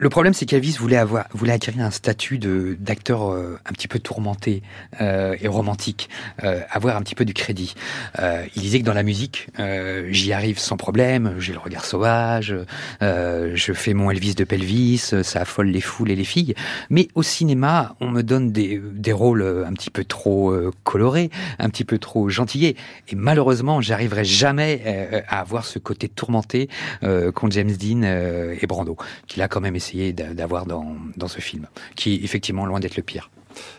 Le 0.00 0.08
problème, 0.08 0.32
c'est 0.32 0.46
qu'Elvis 0.46 0.76
voulait 0.78 0.96
avoir, 0.96 1.26
voulait 1.32 1.52
acquérir 1.52 1.84
un 1.84 1.90
statut 1.90 2.38
d'acteur 2.38 3.32
euh, 3.32 3.58
un 3.66 3.72
petit 3.72 3.88
peu 3.88 3.98
tourmenté 3.98 4.62
euh, 5.00 5.34
et 5.40 5.48
romantique, 5.48 6.08
euh, 6.44 6.60
avoir 6.70 6.96
un 6.96 7.02
petit 7.02 7.16
peu 7.16 7.24
du 7.24 7.34
crédit. 7.34 7.74
Euh, 8.20 8.44
il 8.54 8.62
disait 8.62 8.78
que 8.78 8.84
dans 8.84 8.94
la 8.94 9.02
musique, 9.02 9.48
euh, 9.58 10.06
j'y 10.12 10.32
arrive 10.32 10.60
sans 10.60 10.76
problème, 10.76 11.34
j'ai 11.40 11.52
le 11.52 11.58
regard 11.58 11.84
sauvage, 11.84 12.54
je 13.00 13.72
fais 13.72 13.92
mon 13.92 14.12
Elvis 14.12 14.36
de 14.36 14.44
pelvis, 14.44 15.14
ça 15.24 15.40
affole 15.40 15.66
les 15.66 15.80
foules 15.80 16.12
et 16.12 16.16
les 16.16 16.24
filles. 16.24 16.54
Mais 16.90 17.08
au 17.16 17.24
cinéma, 17.24 17.96
on 18.00 18.08
me 18.08 18.22
donne 18.22 18.52
des, 18.52 18.80
des 18.92 19.12
rôles 19.12 19.64
un 19.66 19.72
petit 19.72 19.90
peu 19.90 20.04
trop 20.04 20.54
colorés, 20.84 21.30
un 21.58 21.70
petit 21.70 21.84
peu 21.84 21.98
trop 21.98 22.28
gentillés, 22.28 22.76
et 23.08 23.16
malheureusement, 23.16 23.80
j'arriverai 23.80 24.24
jamais 24.24 25.24
à 25.26 25.40
avoir 25.40 25.64
ce 25.64 25.80
côté 25.80 26.08
tourmenté 26.08 26.68
qu'ont 27.02 27.50
James 27.50 27.72
Dean 27.72 28.02
et 28.02 28.66
Brando, 28.68 28.96
qu'il 29.26 29.42
a 29.42 29.48
quand 29.48 29.60
même 29.60 29.74
essayé 29.74 29.87
d'avoir 29.94 30.66
dans, 30.66 30.96
dans 31.16 31.28
ce 31.28 31.40
film, 31.40 31.66
qui 31.96 32.14
est 32.14 32.24
effectivement 32.24 32.66
loin 32.66 32.80
d'être 32.80 32.96
le 32.96 33.02
pire. 33.02 33.30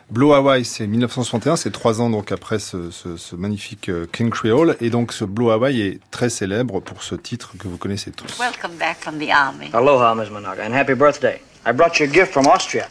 Blue 0.10 0.34
Hawaii, 0.34 0.66
c'est 0.66 0.88
1961, 0.88 1.56
c'est 1.56 1.72
trois 1.72 2.02
ans 2.02 2.10
donc 2.10 2.32
après 2.32 2.60
ce, 2.60 2.92
ce, 2.92 3.16
ce, 3.18 3.36
magnifique 3.36 3.90
euh, 3.90 4.08
King 4.12 4.30
Creole, 4.30 4.76
et 4.82 4.90
donc 4.90 5.14
ce 5.14 5.24
Blue 5.24 5.52
Hawaii 5.52 5.82
est 5.82 6.00
très 6.12 6.30
célèbre 6.30 6.80
pour 6.80 7.04
ce 7.04 7.16
titre 7.16 7.54
que 7.58 7.68
vous 7.68 7.78
connaissez 7.78 8.12
tous. 8.12 8.40
Welcome 8.40 8.76
back 8.78 8.98
from 9.00 9.20
the 9.20 9.30
army. 9.30 9.70
Aloha, 9.74 10.16
Ms. 10.16 10.30
Monaga, 10.32 10.66
and 10.66 10.74
happy 10.74 10.96
birthday. 10.96 11.40
I 11.66 11.72
brought 11.72 12.00
you 12.00 12.08
a 12.08 12.10
gift 12.12 12.34
from 12.34 12.48
Austria. 12.48 12.88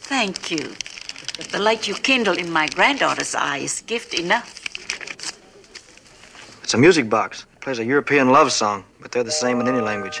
Thank 0.00 0.50
you. 0.50 0.70
The 1.52 1.58
light 1.58 1.86
you 1.86 1.94
kindled 1.94 2.38
in 2.38 2.50
my 2.50 2.66
granddaughter's 2.68 3.34
eye 3.34 3.58
is 3.58 3.82
gift 3.86 4.14
enough. 4.14 4.58
It's 6.62 6.74
a 6.74 6.78
music 6.78 7.08
box. 7.10 7.46
It 7.54 7.60
plays 7.60 7.78
a 7.78 7.84
European 7.84 8.30
love 8.30 8.52
song, 8.52 8.84
but 9.00 9.12
they're 9.12 9.24
the 9.24 9.30
same 9.30 9.60
in 9.60 9.68
any 9.68 9.80
language. 9.80 10.20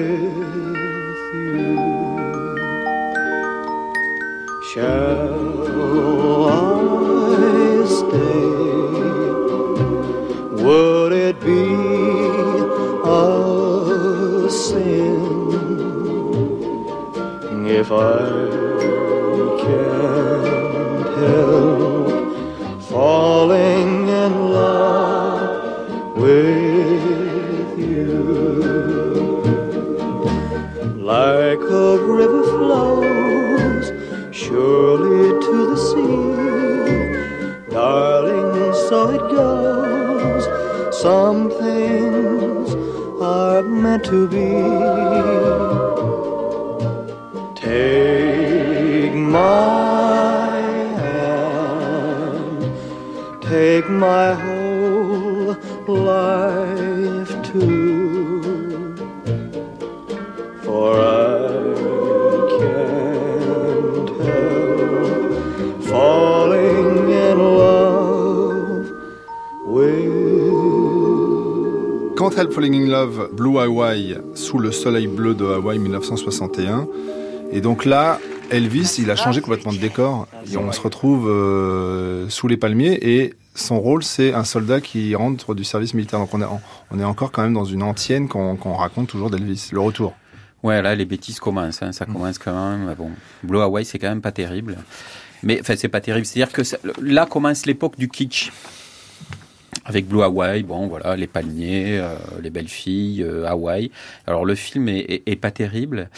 I 17.93 17.97
can't 19.59 21.07
help 21.17 22.81
falling 22.83 24.07
in 24.07 24.51
love 24.53 26.15
with 26.15 27.77
you? 27.77 28.13
Like 31.03 31.59
a 31.59 31.97
river 31.97 32.43
flows 32.43 33.91
surely 34.33 35.41
to 35.45 35.55
the 35.71 35.75
sea, 35.75 36.31
darling, 37.71 38.73
so 38.87 39.09
it 39.09 39.25
goes. 39.35 40.43
Some 40.97 41.49
things 41.49 42.73
are 43.21 43.63
meant 43.63 44.05
to 44.05 44.29
be. 44.29 46.00
Take 47.71 49.15
my 49.15 50.59
hand, 50.99 52.59
take 53.41 53.87
my 53.89 54.33
whole 54.33 55.55
life 55.87 57.31
too, 57.43 58.93
for 60.63 60.99
I 60.99 61.63
can't 62.59 64.09
help 64.19 65.81
falling 65.83 67.09
in 67.09 67.37
love. 67.39 68.91
With 69.65 70.11
Can't 72.17 72.35
Help 72.35 72.51
Falling 72.51 72.73
in 72.73 72.89
Love, 72.89 73.29
Blue 73.31 73.57
Hawaii, 73.59 74.17
sous 74.35 74.59
le 74.59 74.73
soleil 74.73 75.07
bleu 75.07 75.33
de 75.33 75.45
Hawaï 75.45 75.79
1961. 75.79 76.89
Et 77.51 77.61
donc 77.61 77.85
là, 77.85 78.19
Elvis, 78.49 78.95
il 78.99 79.09
a 79.11 79.15
changé 79.15 79.41
complètement 79.41 79.73
de 79.73 79.77
décor. 79.77 80.27
On 80.57 80.71
se 80.71 80.81
retrouve 80.81 81.27
euh, 81.29 82.29
sous 82.29 82.47
les 82.47 82.57
palmiers 82.57 82.97
et 83.01 83.33
son 83.55 83.79
rôle, 83.79 84.03
c'est 84.03 84.33
un 84.33 84.43
soldat 84.45 84.79
qui 84.79 85.13
rentre 85.15 85.53
du 85.53 85.63
service 85.63 85.93
militaire. 85.93 86.19
Donc 86.19 86.33
on 86.33 86.99
est, 86.99 87.03
encore 87.03 87.31
quand 87.31 87.41
même 87.43 87.53
dans 87.53 87.65
une 87.65 87.83
antienne 87.83 88.27
qu'on 88.29 88.73
raconte 88.73 89.07
toujours 89.07 89.29
d'Elvis, 89.29 89.69
le 89.73 89.79
retour. 89.81 90.13
Ouais, 90.63 90.81
là, 90.81 90.93
les 90.95 91.05
bêtises 91.05 91.39
commencent. 91.39 91.81
hein, 91.81 91.91
ça 91.91 92.05
commence 92.05 92.37
quand 92.37 92.53
même. 92.53 92.85
mais 92.87 92.95
Bon, 92.95 93.09
Blue 93.43 93.59
Hawaii, 93.59 93.83
c'est 93.83 93.99
quand 93.99 94.09
même 94.09 94.21
pas 94.21 94.31
terrible. 94.31 94.77
Mais 95.43 95.59
enfin, 95.59 95.73
c'est 95.75 95.87
pas 95.89 96.01
terrible. 96.01 96.25
C'est-à-dire 96.25 96.53
que 96.53 96.61
là 97.01 97.25
commence 97.25 97.65
l'époque 97.65 97.97
du 97.97 98.07
kitsch. 98.07 98.51
Avec 99.85 100.07
Blue 100.07 100.21
Hawaii, 100.21 100.61
bon, 100.61 100.87
voilà, 100.87 101.15
les 101.15 101.25
palmiers, 101.25 101.97
euh, 101.97 102.13
les 102.43 102.51
belles 102.51 102.67
filles, 102.67 103.23
euh, 103.23 103.47
Hawaï. 103.47 103.89
Alors 104.27 104.45
le 104.45 104.53
film 104.53 104.87
est, 104.87 104.99
est- 104.99 105.23
est 105.25 105.35
pas 105.35 105.49
terrible. 105.49 106.09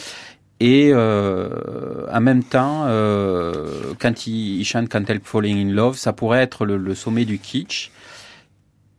Et 0.65 0.91
euh, 0.93 2.07
en 2.09 2.21
même 2.21 2.41
temps, 2.41 2.85
euh, 2.85 3.93
quand 3.99 4.27
il, 4.27 4.61
il 4.61 4.63
chante 4.63 4.87
Can't 4.87 5.03
Help 5.09 5.25
Falling 5.25 5.57
in 5.57 5.73
Love, 5.73 5.97
ça 5.97 6.13
pourrait 6.13 6.41
être 6.41 6.65
le, 6.65 6.77
le 6.77 6.95
sommet 6.95 7.25
du 7.25 7.37
kitsch. 7.37 7.91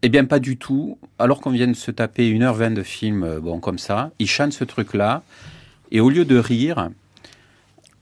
Eh 0.03 0.11
bien, 0.11 0.27
pas 0.27 0.41
du 0.41 0.59
tout. 0.59 0.99
Alors 1.19 1.41
qu'on 1.41 1.53
vient 1.53 1.67
de 1.67 1.73
se 1.73 1.91
taper 1.91 2.31
1h20 2.31 2.75
de 2.75 2.83
film, 2.83 3.23
euh, 3.23 3.41
bon, 3.41 3.61
comme 3.61 3.79
ça, 3.79 4.11
il 4.19 4.29
chante 4.29 4.53
ce 4.53 4.63
truc-là, 4.63 5.23
et 5.91 6.01
au 6.01 6.11
lieu 6.11 6.27
de 6.27 6.37
rire, 6.37 6.91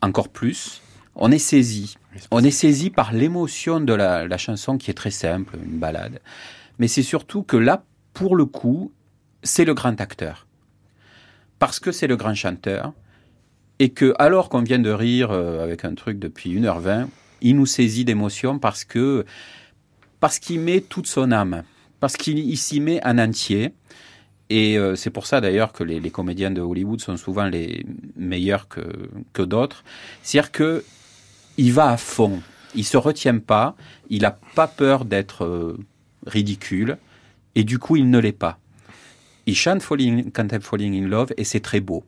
encore 0.01 0.31
plus, 0.31 0.83
on 1.15 1.31
est 1.31 1.39
saisi. 1.39 1.97
On 2.33 2.43
est 2.43 2.51
saisi 2.51 2.91
par 2.91 3.13
l'émotion 3.13 3.79
de 3.79 3.95
la, 3.95 4.27
la 4.27 4.39
chanson 4.39 4.77
qui 4.77 4.91
est 4.91 4.95
très 4.95 5.13
simple, 5.13 5.57
une 5.65 5.79
balade. 5.79 6.21
Mais 6.81 6.89
c'est 6.89 7.05
surtout 7.05 7.45
que 7.45 7.57
là, 7.57 7.85
pour 8.13 8.35
le 8.35 8.45
coup, 8.45 8.91
c'est 9.45 9.65
le 9.65 9.75
grand 9.75 10.01
acteur. 10.01 10.49
Parce 11.61 11.79
que 11.79 11.93
c'est 11.93 12.09
le 12.09 12.17
grand 12.17 12.35
chanteur, 12.35 12.93
et 13.83 13.89
que 13.89 14.15
alors 14.21 14.49
qu'on 14.49 14.63
vient 14.63 14.79
de 14.79 14.93
rire 14.93 15.33
euh, 15.33 15.61
avec 15.61 15.85
un 15.85 15.97
truc 15.97 16.21
depuis 16.21 16.57
1h20, 16.57 17.09
il 17.41 17.57
nous 17.57 17.67
saisit 17.67 18.05
d'émotion 18.05 18.61
parce 18.61 18.85
que 18.85 19.25
parce 20.21 20.39
qu'il 20.39 20.61
met 20.61 20.81
toute 20.81 21.09
son 21.09 21.33
âme, 21.33 21.65
parce 21.99 22.17
qu'il 22.17 22.39
il 22.39 22.57
s'y 22.57 22.79
met 22.79 23.05
en 23.05 23.19
entier. 23.19 23.75
Et 24.51 24.79
euh, 24.79 24.95
c'est 24.95 25.11
pour 25.11 25.27
ça 25.27 25.41
d'ailleurs 25.41 25.73
que 25.73 25.83
les, 25.83 26.11
comédiens 26.11 26.53
de 26.53 26.61
Hollywood 26.61 27.01
sont 27.01 27.17
souvent 27.17 27.47
les 27.47 27.85
meilleurs 28.15 28.69
que, 28.69 28.83
que 29.33 29.43
d'autres. 29.43 29.83
C'est-à-dire 30.23 30.53
que 30.53 30.85
il 31.57 31.73
va 31.73 31.91
à 31.91 31.97
fond, 31.97 32.41
il 32.77 32.85
se 32.85 32.97
retient 32.97 33.39
pas, 33.39 33.75
il 34.11 34.23
n'a 34.23 34.39
pas 34.55 34.69
peur 34.69 35.05
d'être 35.05 35.45
euh, 35.45 35.77
ridicule, 36.25 36.99
et 37.57 37.65
du 37.65 37.81
coup 37.81 37.97
il 37.97 38.09
ne 38.11 38.21
l'est 38.21 38.31
pas. 38.31 38.61
Il 39.47 39.57
chante 39.57 39.83
Falling, 39.83 40.31
Can't 40.31 40.53
Help 40.53 40.63
Falling 40.63 41.03
in 41.03 41.09
Love 41.09 41.33
et 41.37 41.43
c'est 41.43 41.59
très 41.59 41.81
beau. 41.81 42.05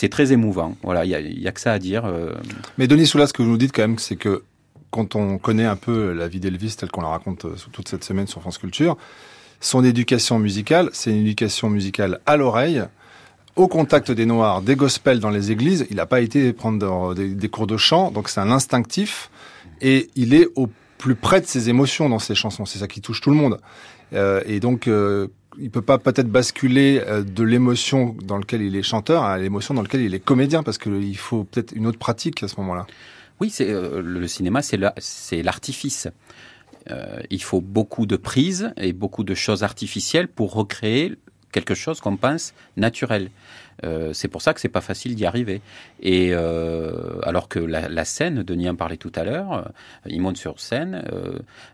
C'est 0.00 0.08
très 0.08 0.30
émouvant. 0.30 0.76
Voilà, 0.84 1.04
il 1.04 1.10
y 1.40 1.48
a, 1.48 1.50
que 1.50 1.60
ça 1.60 1.72
à 1.72 1.80
dire. 1.80 2.04
euh, 2.04 2.32
Mais 2.78 2.86
Denis 2.86 3.04
Soulas, 3.04 3.26
ce 3.26 3.32
que 3.32 3.42
vous 3.42 3.48
nous 3.48 3.56
dites 3.58 3.72
quand 3.74 3.82
même, 3.82 3.98
c'est 3.98 4.14
que 4.14 4.44
quand 4.92 5.16
on 5.16 5.38
connaît 5.38 5.64
un 5.64 5.74
peu 5.74 6.12
la 6.12 6.28
vie 6.28 6.38
d'Elvis 6.38 6.76
telle 6.76 6.88
qu'on 6.92 7.00
la 7.00 7.08
raconte 7.08 7.46
euh, 7.46 7.56
toute 7.72 7.88
cette 7.88 8.04
semaine 8.04 8.28
sur 8.28 8.40
France 8.40 8.58
Culture, 8.58 8.96
son 9.58 9.82
éducation 9.82 10.38
musicale, 10.38 10.88
c'est 10.92 11.10
une 11.10 11.22
éducation 11.22 11.68
musicale 11.68 12.20
à 12.26 12.36
l'oreille, 12.36 12.84
au 13.56 13.66
contact 13.66 14.12
des 14.12 14.24
Noirs, 14.24 14.62
des 14.62 14.76
gospels 14.76 15.18
dans 15.18 15.30
les 15.30 15.50
églises. 15.50 15.84
Il 15.90 15.96
n'a 15.96 16.06
pas 16.06 16.20
été 16.20 16.52
prendre 16.52 17.12
des, 17.16 17.34
des 17.34 17.48
cours 17.48 17.66
de 17.66 17.76
chant, 17.76 18.12
donc 18.12 18.28
c'est 18.28 18.40
un 18.40 18.52
instinctif. 18.52 19.32
Et 19.80 20.10
il 20.14 20.32
est 20.32 20.46
au 20.54 20.68
plus 20.98 21.16
près 21.16 21.40
de 21.40 21.46
ses 21.46 21.70
émotions 21.70 22.08
dans 22.08 22.20
ses 22.20 22.36
chansons. 22.36 22.66
C'est 22.66 22.78
ça 22.78 22.86
qui 22.86 23.00
touche 23.00 23.20
tout 23.20 23.30
le 23.30 23.36
monde. 23.36 23.58
Euh, 24.12 24.42
et 24.46 24.60
donc, 24.60 24.86
euh, 24.86 25.26
il 25.60 25.70
peut 25.70 25.82
pas 25.82 25.98
peut-être 25.98 26.28
basculer 26.28 27.02
euh, 27.06 27.22
de 27.22 27.42
l'émotion 27.42 28.16
dans 28.24 28.38
laquelle 28.38 28.62
il 28.62 28.76
est 28.76 28.82
chanteur 28.82 29.22
à 29.24 29.38
l'émotion 29.38 29.74
dans 29.74 29.82
laquelle 29.82 30.02
il 30.02 30.14
est 30.14 30.20
comédien, 30.20 30.62
parce 30.62 30.78
qu'il 30.78 31.16
faut 31.16 31.44
peut-être 31.44 31.72
une 31.72 31.86
autre 31.86 31.98
pratique 31.98 32.42
à 32.42 32.48
ce 32.48 32.56
moment-là. 32.60 32.86
Oui, 33.40 33.50
c'est 33.50 33.70
euh, 33.70 34.00
le 34.02 34.26
cinéma, 34.28 34.62
c'est 34.62 34.76
la- 34.76 34.94
c'est 34.98 35.42
l'artifice. 35.42 36.08
Euh, 36.90 37.20
il 37.30 37.42
faut 37.42 37.60
beaucoup 37.60 38.06
de 38.06 38.16
prises 38.16 38.72
et 38.76 38.92
beaucoup 38.92 39.24
de 39.24 39.34
choses 39.34 39.62
artificielles 39.62 40.28
pour 40.28 40.52
recréer 40.54 41.14
quelque 41.52 41.74
chose 41.74 42.00
qu'on 42.00 42.16
pense 42.16 42.54
naturel. 42.76 43.30
Euh, 43.84 44.12
c'est 44.12 44.28
pour 44.28 44.42
ça 44.42 44.54
que 44.54 44.60
c'est 44.60 44.68
pas 44.68 44.80
facile 44.80 45.14
d'y 45.14 45.26
arriver. 45.26 45.60
Et 46.02 46.30
euh, 46.32 47.20
alors 47.22 47.48
que 47.48 47.58
la, 47.58 48.04
scène, 48.04 48.42
Denis 48.42 48.68
en 48.68 48.76
parlait 48.76 48.96
tout 48.96 49.12
à 49.14 49.24
l'heure, 49.24 49.52
euh, 49.52 49.62
il 50.06 50.20
monte 50.20 50.36
sur 50.36 50.60
scène. 50.60 51.02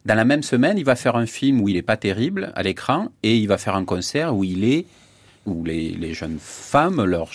dans 0.04 0.14
la 0.14 0.24
même 0.24 0.42
semaine, 0.42 0.78
il 0.78 0.84
va 0.84 0.96
faire 0.96 1.16
un 1.16 1.26
film 1.26 1.60
où 1.60 1.68
il 1.68 1.76
est 1.76 1.82
pas 1.82 1.96
terrible 1.96 2.52
à 2.54 2.62
l'écran 2.62 3.08
et 3.22 3.36
il 3.36 3.46
va 3.46 3.58
faire 3.58 3.76
un 3.76 3.84
concert 3.84 4.34
où 4.34 4.44
il 4.44 4.64
est 4.64 4.86
où 5.46 5.62
les, 5.62 5.90
les 5.90 6.14
jeunes 6.14 6.38
femmes 6.40 7.04
leur 7.04 7.30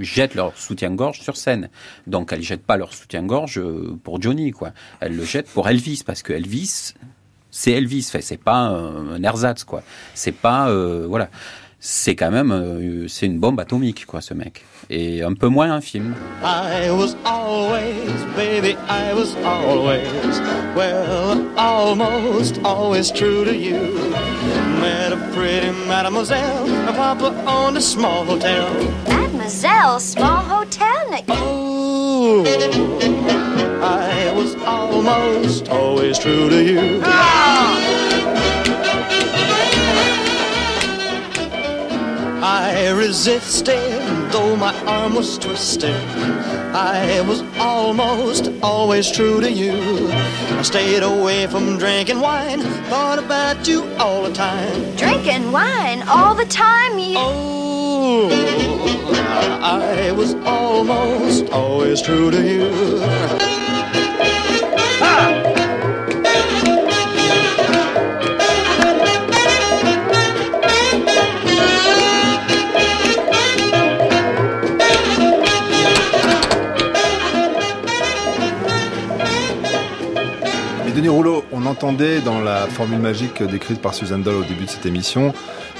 jettent 0.00 0.34
leur 0.34 0.58
soutien-gorge 0.58 1.20
sur 1.20 1.36
scène. 1.36 1.68
Donc 2.08 2.32
elles 2.32 2.42
jettent 2.42 2.66
pas 2.66 2.76
leur 2.76 2.92
soutien-gorge 2.92 3.62
pour 4.02 4.20
Johnny, 4.20 4.50
quoi. 4.50 4.72
Elles 4.98 5.16
le 5.16 5.24
jettent 5.24 5.50
pour 5.50 5.68
Elvis, 5.68 6.02
parce 6.04 6.22
que 6.22 6.32
Elvis, 6.32 6.94
c'est 7.52 7.70
Elvis. 7.70 8.02
C'est 8.02 8.42
pas 8.42 8.56
un, 8.56 9.22
ersatz, 9.22 9.62
quoi. 9.62 9.84
C'est 10.14 10.32
pas, 10.32 10.68
voilà. 11.06 11.30
C'est 11.86 12.16
quand 12.16 12.30
même, 12.30 12.50
euh, 12.50 13.08
c'est 13.08 13.26
une 13.26 13.38
bombe 13.38 13.60
atomique, 13.60 14.06
quoi, 14.06 14.22
ce 14.22 14.32
mec. 14.32 14.64
Et 14.88 15.22
un 15.22 15.34
peu 15.34 15.48
moins 15.48 15.70
un 15.70 15.82
film. 15.82 16.14
I 16.42 16.90
was 16.90 17.14
always, 17.26 18.24
baby, 18.34 18.74
I 18.88 19.12
was 19.12 19.36
always, 19.44 20.40
well, 20.74 21.46
almost 21.58 22.58
always 22.64 23.12
true 23.12 23.44
to 23.44 23.54
you. 23.54 23.76
Met 24.80 25.12
a 25.12 25.18
pretty 25.34 25.72
mademoiselle, 25.86 26.64
a 26.88 26.92
papa 26.94 27.34
owned 27.46 27.76
a 27.76 27.82
small 27.82 28.24
hotel. 28.24 28.66
Mademoiselle, 29.06 30.00
small 30.00 30.42
hotel? 30.42 31.10
Now, 31.10 31.20
Oh, 31.28 32.44
I 33.82 34.32
was 34.34 34.56
almost 34.64 35.68
always 35.68 36.18
true 36.18 36.48
to 36.48 36.64
you. 36.64 38.03
I 42.46 42.90
resisted, 42.90 44.02
though 44.30 44.54
my 44.54 44.78
arm 44.84 45.14
was 45.14 45.38
twisted. 45.38 45.96
I 46.74 47.22
was 47.22 47.42
almost 47.58 48.52
always 48.62 49.10
true 49.10 49.40
to 49.40 49.50
you. 49.50 50.10
I 50.10 50.60
stayed 50.60 51.02
away 51.02 51.46
from 51.46 51.78
drinking 51.78 52.20
wine, 52.20 52.60
thought 52.90 53.18
about 53.18 53.66
you 53.66 53.84
all 53.94 54.24
the 54.24 54.32
time. 54.34 54.94
drinking 54.94 55.52
wine 55.52 56.02
all 56.02 56.34
the 56.34 56.44
time. 56.44 56.98
You. 56.98 57.16
Oh, 57.16 58.28
I 59.62 60.12
was 60.12 60.34
almost 60.44 61.48
always 61.48 62.02
true 62.02 62.30
to 62.30 62.46
you. 62.46 63.53
Attendait 81.74 82.20
dans 82.20 82.40
la 82.40 82.66
formule 82.66 82.98
magique 82.98 83.42
décrite 83.42 83.82
par 83.82 83.94
Susan 83.94 84.18
Doll 84.18 84.36
au 84.36 84.44
début 84.44 84.64
de 84.64 84.70
cette 84.70 84.86
émission 84.86 85.34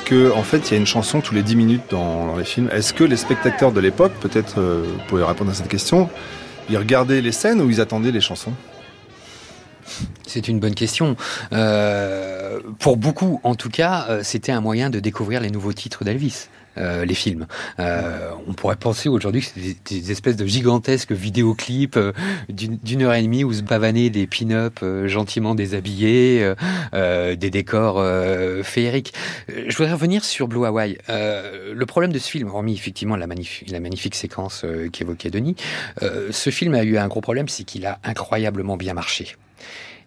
que 0.05 0.33
en 0.33 0.43
fait 0.43 0.59
il 0.69 0.73
y 0.73 0.75
a 0.75 0.79
une 0.79 0.87
chanson 0.87 1.21
tous 1.21 1.35
les 1.35 1.43
10 1.43 1.57
minutes 1.57 1.83
dans, 1.91 2.37
les 2.37 2.45
films. 2.45 2.69
Est-ce 2.73 2.93
que 2.93 3.05
les 3.05 3.17
spectateurs 3.17 3.73
de 3.73 3.81
l'époque, 3.81 4.13
peut-être 4.21 4.59
euh, 4.59 4.85
vous 4.87 5.05
pouvez 5.09 5.25
répondre 5.25 5.51
à 5.51 5.55
cette 5.55 5.69
question, 5.69 6.11
ils 6.69 6.77
regardaient 6.77 7.21
les 7.21 7.33
scènes 7.33 7.61
ou 7.61 7.71
ils 7.71 7.81
attendaient 7.81 8.11
les 8.11 8.21
chansons? 8.21 8.53
C'est 10.27 10.49
une 10.49 10.59
bonne 10.59 10.75
question. 10.75 11.17
Euh, 11.53 12.61
pour 12.79 12.97
beaucoup, 12.97 13.41
en 13.45 13.55
tout 13.55 13.71
cas, 13.71 14.07
euh, 14.09 14.21
c'était 14.23 14.53
un 14.53 14.61
moyen 14.61 14.91
de 14.91 14.99
découvrir 14.99 15.41
les 15.41 15.51
nouveaux 15.51 15.73
titres 15.73 16.05
d'Elvis. 16.05 16.49
Euh, 16.77 17.05
les 17.05 17.15
films. 17.15 17.47
Euh, 17.79 18.31
on 18.49 18.53
pourrait 18.53 18.77
penser 18.77 19.09
aujourd'hui 19.09 19.43
que 19.43 19.47
c'est 19.55 19.77
des, 19.85 20.11
espèces 20.11 20.37
de 20.37 20.47
gigantesques 20.47 21.13
vidéoclips 21.13 21.97
euh, 21.97 22.13
d'une 22.49 23.03
heure 23.03 23.15
et 23.15 23.23
demie 23.23 23.45
où 23.45 23.53
se 23.53 23.63
pavanaient 23.63 24.11
des 24.11 24.27
pin-up 24.27 24.81
gentiment 25.07 25.55
déshabillés, 25.55 26.53
des 26.93 27.51
décors 27.51 28.05
féeriques. 28.65 29.13
Je 29.49 29.77
voudrais 29.77 29.93
revenir 29.93 30.25
sur 30.25 30.49
Blue 30.49 30.67
Hawaii. 30.67 30.99
le 31.09 31.85
problème 31.85 32.13
de 32.13 32.19
ce 32.19 32.29
film, 32.29 32.49
hormis 32.49 32.75
effectivement 32.75 33.17
la, 33.17 33.27
la 33.27 33.81
magnifique 33.81 34.15
séquence 34.15 34.65
qu'évoquait 34.93 35.31
Denis, 35.31 35.57
ce 36.01 36.51
film 36.51 36.75
a 36.75 36.83
eu 36.83 36.97
un 36.97 37.09
gros 37.09 37.21
problème, 37.21 37.49
c'est 37.49 37.65
qu'il 37.65 37.87
a 37.87 37.99
incroyablement 38.05 38.77
bien 38.77 38.95
marché. 38.95 39.37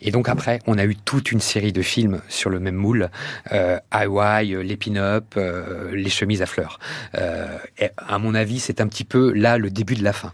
Et 0.02 0.12
donc 0.12 0.30
après, 0.30 0.60
on 0.68 0.78
a 0.78 0.86
eu 0.86 0.96
toute 0.96 1.32
une 1.32 1.40
série 1.40 1.74
de 1.74 1.82
films 1.82 2.22
sur 2.30 2.50
le 2.50 2.60
même 2.60 2.76
moule, 2.76 3.10
euh, 3.52 3.80
Hawaii, 3.92 4.54
euh, 4.54 4.62
les 4.62 4.78
pin-up, 4.78 5.26
euh, 5.38 5.92
les 5.94 6.10
chemises 6.10 6.42
à 6.42 6.46
fleurs. 6.46 6.80
Euh, 7.16 7.58
à 7.98 8.20
mon 8.20 8.36
avis, 8.36 8.60
c'est 8.60 8.82
un 8.82 8.88
petit 8.88 9.04
peu 9.04 9.34
là 9.34 9.58
le 9.58 9.70
début 9.70 9.96
de 9.96 10.04
la 10.04 10.14
fin. 10.14 10.32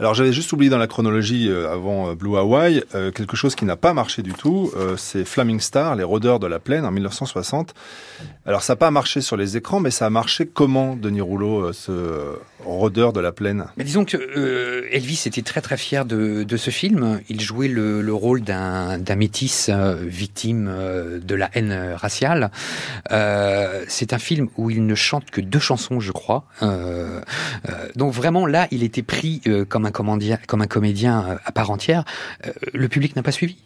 Alors 0.00 0.14
j'avais 0.14 0.32
juste 0.32 0.52
oublié 0.52 0.68
dans 0.68 0.78
la 0.78 0.88
chronologie 0.88 1.48
avant 1.48 2.12
Blue 2.14 2.36
Hawaii 2.36 2.82
quelque 3.14 3.36
chose 3.36 3.54
qui 3.54 3.64
n'a 3.64 3.76
pas 3.76 3.94
marché 3.94 4.20
du 4.20 4.32
tout, 4.32 4.72
c'est 4.96 5.24
Flaming 5.24 5.60
Star, 5.60 5.94
les 5.94 6.02
rôdeurs 6.02 6.40
de 6.40 6.48
la 6.48 6.58
plaine 6.58 6.84
en 6.84 6.90
1960. 6.90 7.72
Alors 8.46 8.62
ça 8.62 8.72
n'a 8.72 8.76
pas 8.76 8.90
marché 8.90 9.20
sur 9.20 9.36
les 9.36 9.56
écrans, 9.56 9.78
mais 9.78 9.92
ça 9.92 10.06
a 10.06 10.10
marché 10.10 10.44
comment, 10.44 10.96
Denis 10.96 11.20
Rouleau, 11.20 11.72
ce 11.72 12.36
rôdeur 12.64 13.12
de 13.12 13.20
la 13.20 13.32
plaine 13.32 13.66
mais 13.76 13.84
Disons 13.84 14.04
que 14.04 14.16
euh, 14.16 14.86
Elvis 14.92 15.22
était 15.26 15.42
très 15.42 15.60
très 15.60 15.76
fier 15.76 16.04
de, 16.04 16.42
de 16.44 16.56
ce 16.56 16.70
film. 16.70 17.20
Il 17.28 17.40
jouait 17.40 17.68
le, 17.68 18.02
le 18.02 18.14
rôle 18.14 18.42
d'un 18.42 18.98
métis 19.16 19.68
euh, 19.68 19.96
victime 20.00 20.68
euh, 20.70 21.18
de 21.18 21.34
la 21.34 21.50
haine 21.54 21.94
raciale. 21.96 22.50
Euh, 23.10 23.84
c'est 23.88 24.12
un 24.12 24.18
film 24.18 24.48
où 24.56 24.70
il 24.70 24.86
ne 24.86 24.94
chante 24.94 25.30
que 25.30 25.40
deux 25.40 25.58
chansons, 25.58 26.00
je 26.00 26.12
crois. 26.12 26.44
Euh, 26.62 27.20
donc 27.96 28.12
vraiment 28.12 28.46
là, 28.46 28.68
il 28.70 28.82
était 28.82 29.02
pris 29.02 29.42
comme 29.68 29.86
un 29.86 29.90
comédien, 29.90 30.38
comme 30.46 30.62
un 30.62 30.66
comédien 30.66 31.38
à 31.44 31.52
part 31.52 31.70
entière. 31.70 32.04
le 32.72 32.88
public 32.88 33.16
n'a 33.16 33.22
pas 33.22 33.32
suivi. 33.32 33.56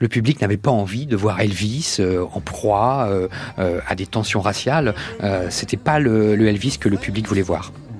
Le 0.00 0.08
public 0.08 0.40
n'avait 0.40 0.56
pas 0.56 0.70
envie 0.70 1.06
de 1.06 1.16
voir 1.16 1.40
Elvis 1.40 1.98
en 2.00 2.40
proie 2.40 3.08
à 3.56 3.94
des 3.96 4.06
tensions 4.06 4.40
raciales. 4.40 4.94
C'était 5.50 5.76
pas 5.76 5.98
le, 5.98 6.36
le 6.36 6.46
Elvis 6.46 6.78
que 6.78 6.88
le 6.88 6.96
public 6.96 7.26
voulait 7.26 7.42
voir. 7.42 7.72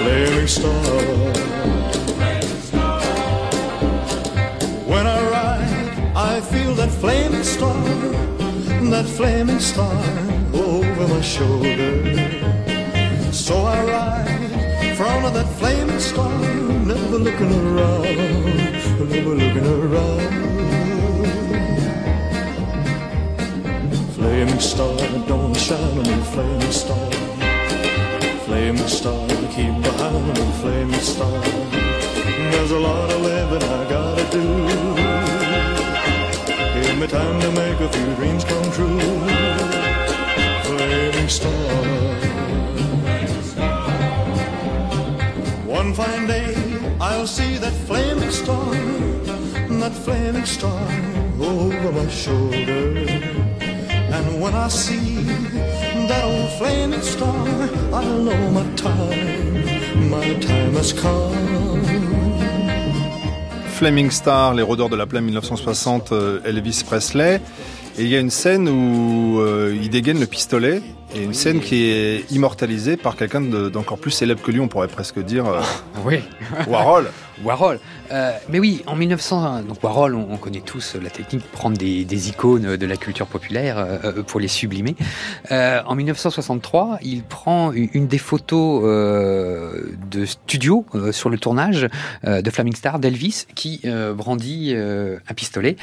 flaming 0.00 0.46
star. 0.46 0.84
When 4.92 5.06
I 5.06 5.18
ride, 5.34 6.12
I 6.16 6.40
feel 6.40 6.74
that 6.80 6.90
flaming 7.02 7.44
star, 7.44 7.82
that 8.94 9.06
flaming 9.18 9.60
star 9.60 10.02
over 10.54 11.04
my 11.14 11.20
shoulder. 11.20 11.92
So 13.30 13.54
I 13.74 13.78
ride 13.84 14.30
of 15.30 15.34
that 15.34 15.50
flaming 15.58 16.00
star, 16.00 16.38
never 16.90 17.18
looking 17.18 17.52
around, 17.66 18.16
never 19.10 19.34
looking 19.42 19.66
around. 19.78 20.32
Flaming 24.14 24.60
star, 24.60 24.96
don't 25.28 25.56
shine 25.56 25.98
on 25.98 26.04
me, 26.08 26.22
flaming 26.32 26.72
star. 26.72 27.29
Flaming 28.50 28.88
star, 28.88 29.28
keep 29.54 29.72
behind 29.80 30.26
me, 30.26 30.52
flaming 30.60 31.00
star. 31.00 31.40
There's 32.50 32.72
a 32.72 32.80
lot 32.80 33.08
of 33.08 33.20
living 33.20 33.62
I 33.62 33.88
gotta 33.88 34.24
do. 34.32 34.44
Give 36.74 36.98
me 36.98 37.06
time 37.06 37.40
to 37.42 37.50
make 37.52 37.78
a 37.78 37.88
few 37.88 38.14
dreams 38.16 38.42
come 38.42 38.68
true. 38.72 38.98
Flaming 40.64 41.28
star. 41.28 41.52
One 45.64 45.94
fine 45.94 46.26
day 46.26 46.52
I'll 47.00 47.28
see 47.28 47.56
that 47.58 47.72
flaming 47.86 48.32
star, 48.32 48.74
that 49.78 49.92
flaming 49.92 50.44
star 50.44 50.82
over 51.40 51.92
my 51.92 52.08
shoulder. 52.08 52.98
And 54.16 54.40
when 54.42 54.54
I 54.54 54.66
see 54.66 55.09
that 56.10 56.24
old 56.24 56.50
flaming 56.58 57.02
star, 57.02 57.46
I 57.92 58.04
know 58.04 58.50
my 58.50 58.64
time, 58.74 60.10
my 60.10 60.34
time 60.40 60.74
has 60.74 60.92
come. 60.92 61.50
Flaming 63.78 64.10
Star, 64.10 64.52
les 64.52 64.62
rôdeurs 64.62 64.90
de 64.90 64.96
la 64.96 65.06
plaine 65.06 65.24
1960, 65.24 66.12
euh, 66.12 66.40
Elvis 66.44 66.82
Presley. 66.84 67.40
Et 67.96 68.02
il 68.02 68.08
y 68.08 68.16
a 68.16 68.20
une 68.20 68.30
scène 68.30 68.68
où 68.68 69.40
euh, 69.40 69.74
il 69.80 69.88
dégaine 69.88 70.20
le 70.20 70.26
pistolet, 70.26 70.82
et 71.14 71.22
une 71.22 71.32
scène 71.32 71.60
qui 71.60 71.90
est 71.90 72.30
immortalisée 72.30 72.96
par 72.96 73.16
quelqu'un 73.16 73.40
d'encore 73.40 73.98
plus 73.98 74.10
célèbre 74.10 74.42
que 74.42 74.50
lui, 74.50 74.60
on 74.60 74.68
pourrait 74.68 74.88
presque 74.88 75.18
dire. 75.20 75.46
Euh, 75.46 75.60
oui. 76.04 76.20
Warhol. 76.68 77.10
Warhol. 77.44 77.80
Euh, 78.12 78.32
mais 78.48 78.58
oui, 78.58 78.82
en 78.86 78.96
1900, 78.96 79.62
donc 79.62 79.82
Warhol, 79.82 80.14
on, 80.14 80.36
connaît 80.36 80.60
tous 80.60 80.96
la 81.00 81.10
technique 81.10 81.42
de 81.42 81.48
prendre 81.48 81.76
des, 81.76 82.28
icônes 82.28 82.76
de 82.76 82.86
la 82.86 82.96
culture 82.96 83.26
populaire 83.26 83.78
euh, 83.78 84.22
pour 84.22 84.40
les 84.40 84.48
sublimer. 84.48 84.96
en 85.50 85.94
1963, 85.94 86.98
il 87.02 87.22
prend 87.22 87.72
une 87.72 88.06
des 88.06 88.18
photos 88.18 88.82
de 88.82 90.24
studio 90.24 90.84
sur 91.12 91.30
le 91.30 91.38
tournage 91.38 91.88
de 92.24 92.50
Flaming 92.50 92.74
Star 92.74 92.98
d'Elvis 92.98 93.46
qui 93.54 93.82
brandit 94.14 94.74
un 94.74 95.34
pistolet 95.34 95.76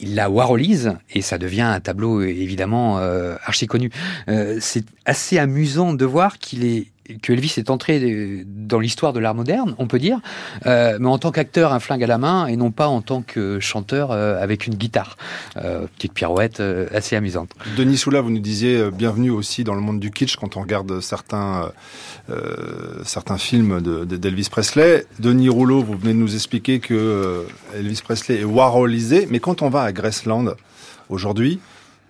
il 0.00 0.14
la 0.14 0.30
warholise 0.30 0.96
et 1.12 1.22
ça 1.22 1.38
devient 1.38 1.62
un 1.62 1.80
tableau 1.80 2.22
évidemment 2.22 2.98
euh, 2.98 3.36
archi 3.44 3.66
connu. 3.66 3.90
Euh, 4.28 4.56
c'est 4.60 4.84
assez 5.04 5.38
amusant 5.38 5.92
de 5.92 6.04
voir 6.04 6.38
qu'il 6.38 6.64
est 6.64 6.86
que 7.22 7.32
Elvis 7.32 7.54
est 7.56 7.70
entré 7.70 8.44
dans 8.46 8.78
l'histoire 8.78 9.12
de 9.12 9.20
l'art 9.20 9.34
moderne, 9.34 9.74
on 9.78 9.86
peut 9.86 9.98
dire, 9.98 10.20
euh, 10.66 10.98
mais 11.00 11.08
en 11.08 11.18
tant 11.18 11.30
qu'acteur, 11.30 11.72
un 11.72 11.80
flingue 11.80 12.04
à 12.04 12.06
la 12.06 12.18
main, 12.18 12.46
et 12.46 12.56
non 12.56 12.70
pas 12.70 12.88
en 12.88 13.02
tant 13.02 13.22
que 13.22 13.60
chanteur 13.60 14.10
euh, 14.10 14.42
avec 14.42 14.66
une 14.66 14.74
guitare. 14.74 15.16
Euh, 15.56 15.86
petite 15.96 16.12
pirouette 16.12 16.62
assez 16.94 17.16
amusante. 17.16 17.50
Denis 17.76 17.96
Soula, 17.96 18.20
vous 18.20 18.30
nous 18.30 18.40
disiez 18.40 18.90
bienvenue 18.90 19.30
aussi 19.30 19.64
dans 19.64 19.74
le 19.74 19.80
monde 19.80 20.00
du 20.00 20.10
kitsch 20.10 20.36
quand 20.36 20.56
on 20.56 20.60
regarde 20.60 21.00
certains 21.00 21.70
certains 23.04 23.38
films 23.38 23.80
d'Elvis 24.06 24.44
de, 24.44 24.50
Presley. 24.50 25.04
Denis 25.18 25.48
Rouleau, 25.48 25.82
vous 25.82 25.96
venez 25.96 26.12
de 26.12 26.18
nous 26.18 26.34
expliquer 26.34 26.78
que 26.78 27.44
Elvis 27.74 28.00
Presley 28.04 28.40
est 28.40 28.44
warholisé, 28.44 29.26
mais 29.30 29.40
quand 29.40 29.62
on 29.62 29.68
va 29.68 29.82
à 29.82 29.92
Graceland 29.92 30.54
aujourd'hui, 31.08 31.58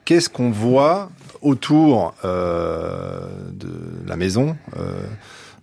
qu'est-ce 0.04 0.28
qu'on 0.28 0.50
voit 0.50 1.10
autour 1.42 2.14
euh, 2.24 3.20
de 3.52 3.70
la 4.06 4.16
maison 4.16 4.56
euh, 4.76 5.02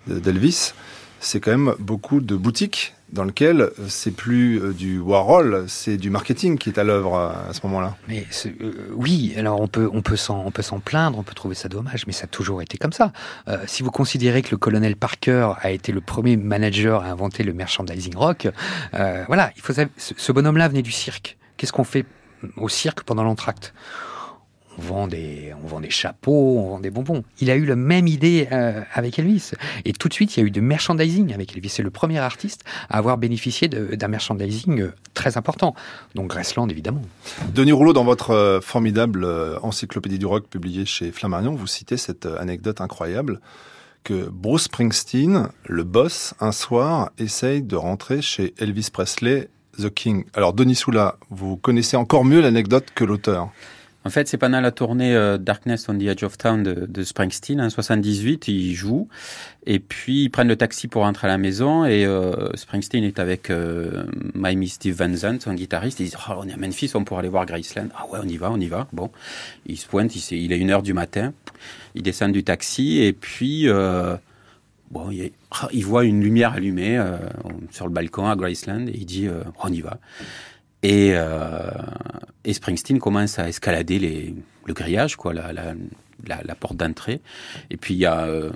d'Elvis, 0.08 0.74
c'est 1.20 1.40
quand 1.40 1.52
même 1.52 1.74
beaucoup 1.80 2.20
de 2.20 2.36
boutiques 2.36 2.94
dans 3.12 3.24
lesquelles 3.24 3.72
c'est 3.88 4.12
plus 4.12 4.62
euh, 4.62 4.74
du 4.74 5.00
Warhol, 5.00 5.66
c'est 5.68 5.98
du 5.98 6.10
marketing 6.10 6.58
qui 6.58 6.70
est 6.70 6.78
à 6.78 6.84
l'œuvre 6.84 7.16
à, 7.16 7.54
ce 7.54 7.66
moment-là. 7.66 7.96
Mais 8.08 8.26
oui, 8.94 9.34
alors 9.38 9.62
on 9.62 9.68
peut 9.68 9.90
on 9.94 10.02
peut 10.02 10.18
s'en 10.18 10.44
on 10.46 10.52
peut 10.52 10.62
s'en 10.62 10.80
plaindre, 10.80 11.18
on 11.18 11.24
peut 11.24 11.34
trouver 11.34 11.56
ça 11.56 11.70
dommage, 11.70 12.06
mais 12.06 12.14
ça 12.14 12.26
a 12.26 12.28
toujours 12.28 12.62
été 12.62 12.78
comme 12.78 12.92
ça. 12.92 13.14
si 13.66 13.82
vous 13.82 13.92
considérez 13.92 14.42
que 14.42 14.52
le 14.52 14.58
colonel 14.58 14.96
Parker 14.96 15.54
a 15.62 15.72
été 15.72 15.92
le 15.92 16.02
premier 16.02 16.36
manager 16.36 17.04
à 17.04 17.08
inventer 17.08 17.44
le 17.44 17.54
merchandising 17.54 18.16
rock, 18.16 18.50
voilà, 18.92 19.52
il 19.56 19.62
faut 19.62 19.74
ce 19.98 20.32
bonhomme-là 20.34 20.68
venait 20.68 20.82
du 20.82 20.92
cirque. 20.92 21.38
Qu'est-ce 21.56 21.72
qu'on 21.72 21.86
fait 21.86 22.06
au 22.58 22.68
cirque 22.68 23.04
pendant 23.04 23.24
l'entracte? 23.24 23.74
On 24.78 24.82
vend 24.82 25.08
des, 25.08 25.54
on 25.64 25.68
vend 25.68 25.80
des 25.80 25.90
chapeaux, 25.90 26.58
on 26.60 26.70
vend 26.70 26.80
des 26.80 26.90
bonbons. 26.90 27.24
Il 27.40 27.50
a 27.50 27.56
eu 27.56 27.66
la 27.66 27.76
même 27.76 28.08
idée 28.08 28.48
euh, 28.52 28.82
avec 28.94 29.20
Elvis. 29.20 29.52
Et 29.86 29.94
tout 29.94 30.08
de 30.08 30.14
suite, 30.14 30.36
il 30.36 30.40
y 30.40 30.44
a 30.44 30.46
eu 30.46 30.52
du 30.52 30.62
merchandising 30.62 31.34
avec 31.34 31.56
Elvis. 31.56 31.70
C'est 31.70 31.84
le 31.84 31.90
premier 31.90 32.20
artiste 32.20 32.64
à 32.90 32.98
avoir 32.98 33.18
bénéficié 33.18 33.68
d'un 33.68 34.08
merchandising 34.08 34.82
euh, 34.82 34.94
très 35.14 35.38
important. 35.38 35.74
Donc 36.16 36.28
Graceland, 36.28 36.68
évidemment. 36.70 37.02
Denis 37.54 37.72
Rouleau, 37.72 37.94
dans 37.94 38.04
votre 38.04 38.32
euh, 38.32 38.62
formidable 38.62 39.28
encyclopédie 39.62 40.20
du 40.20 40.26
rock 40.26 40.48
publiée 40.48 40.86
chez 40.86 41.12
Flammarion, 41.12 41.56
vous 41.56 41.68
citez 41.68 41.98
cette 41.98 42.26
anecdote 42.26 42.82
incroyable 42.82 43.40
que 44.04 44.30
Bruce 44.32 44.64
Springsteen, 44.64 45.50
le 45.66 45.84
boss, 45.84 46.34
un 46.40 46.52
soir, 46.52 47.10
essaye 47.18 47.62
de 47.62 47.76
rentrer 47.76 48.22
chez 48.22 48.54
Elvis 48.58 48.90
Presley, 48.92 49.50
The 49.80 49.90
King. 49.94 50.24
Alors, 50.34 50.54
Denis 50.54 50.76
Soula, 50.76 51.18
vous 51.30 51.58
connaissez 51.58 51.98
encore 51.98 52.24
mieux 52.24 52.42
l'anecdote 52.42 52.86
que 52.96 53.04
l'auteur. 53.04 53.50
En 54.08 54.10
fait, 54.10 54.30
c'est 54.30 54.38
pendant 54.38 54.62
la 54.62 54.72
tournée 54.72 55.14
euh, 55.14 55.38
Darkness 55.38 55.89
on 55.89 55.97
the 55.97 56.03
Edge 56.03 56.24
of 56.24 56.38
Town 56.38 56.64
de, 56.64 57.03
Springsteen, 57.03 57.60
en 57.60 57.70
78, 57.70 58.47
il 58.47 58.74
joue, 58.74 59.10
et 59.66 59.80
puis 59.80 60.24
ils 60.24 60.30
prennent 60.30 60.47
le 60.47 60.55
taxi 60.55 60.88
pour 60.88 61.01
rentrer 61.01 61.28
à 61.28 61.32
la 61.32 61.38
maison, 61.38 61.84
et 61.84 62.05
euh, 62.05 62.55
Springsteen 62.55 63.03
est 63.03 63.20
avec 63.20 63.49
euh, 63.49 64.05
Miami 64.34 64.70
Steve 64.70 64.95
Van 64.95 65.14
Zandt, 65.14 65.43
son 65.43 65.53
guitariste, 65.55 65.99
ils 65.99 66.05
disent 66.05 66.18
oh, 66.30 66.36
on 66.38 66.47
est 66.47 66.53
à 66.53 66.58
Memphis, 66.58 66.91
on 66.95 67.03
pourrait 67.03 67.20
aller 67.20 67.28
voir 67.28 67.45
Graceland. 67.45 67.89
Ah 67.97 68.05
ouais, 68.10 68.20
on 68.24 68.28
y 68.30 68.38
va, 68.38 68.49
on 68.49 68.62
y 68.62 68.68
va. 68.68 68.88
Bon, 68.93 69.12
il 69.66 69.76
se 69.76 69.86
pointe, 69.86 70.16
il, 70.16 70.38
il 70.38 70.53
est 70.53 70.58
une 70.58 70.72
heure 70.72 70.84
du 70.84 70.93
matin, 70.93 71.34
il 71.93 72.01
descend 72.01 72.32
du 72.32 72.45
taxi, 72.45 73.01
et 73.01 73.12
puis... 73.12 73.68
Euh, 73.68 74.16
bon, 74.89 75.12
il, 75.12 75.32
ah, 75.51 75.68
il, 75.74 75.84
voit 75.84 76.05
une 76.05 76.22
lumière 76.22 76.53
allumée 76.53 76.97
sur 77.72 77.88
le 77.88 77.91
balcon 77.91 78.30
à 78.30 78.38
Graceland 78.38 78.88
et 78.88 78.95
il 78.95 79.05
dit 79.05 79.28
on 79.62 79.68
y 79.68 79.82
va. 79.82 79.99
Et, 80.84 81.12
euh, 81.14 81.70
et 82.46 82.54
Springsteen 82.54 83.00
commence 83.00 83.40
à 83.40 83.50
escalader 83.50 84.00
les, 84.00 84.36
le 84.66 84.74
grillage, 84.74 85.16
quoi, 85.16 85.34
la, 85.34 85.52
la, 85.54 85.74
la, 86.26 86.56
porte 86.56 86.78
d'entrée. 86.78 87.22
Et 87.70 87.78
puis 87.78 87.96
il 87.96 87.98
y 87.98 88.06
a 88.06 88.26
euh, 88.26 88.52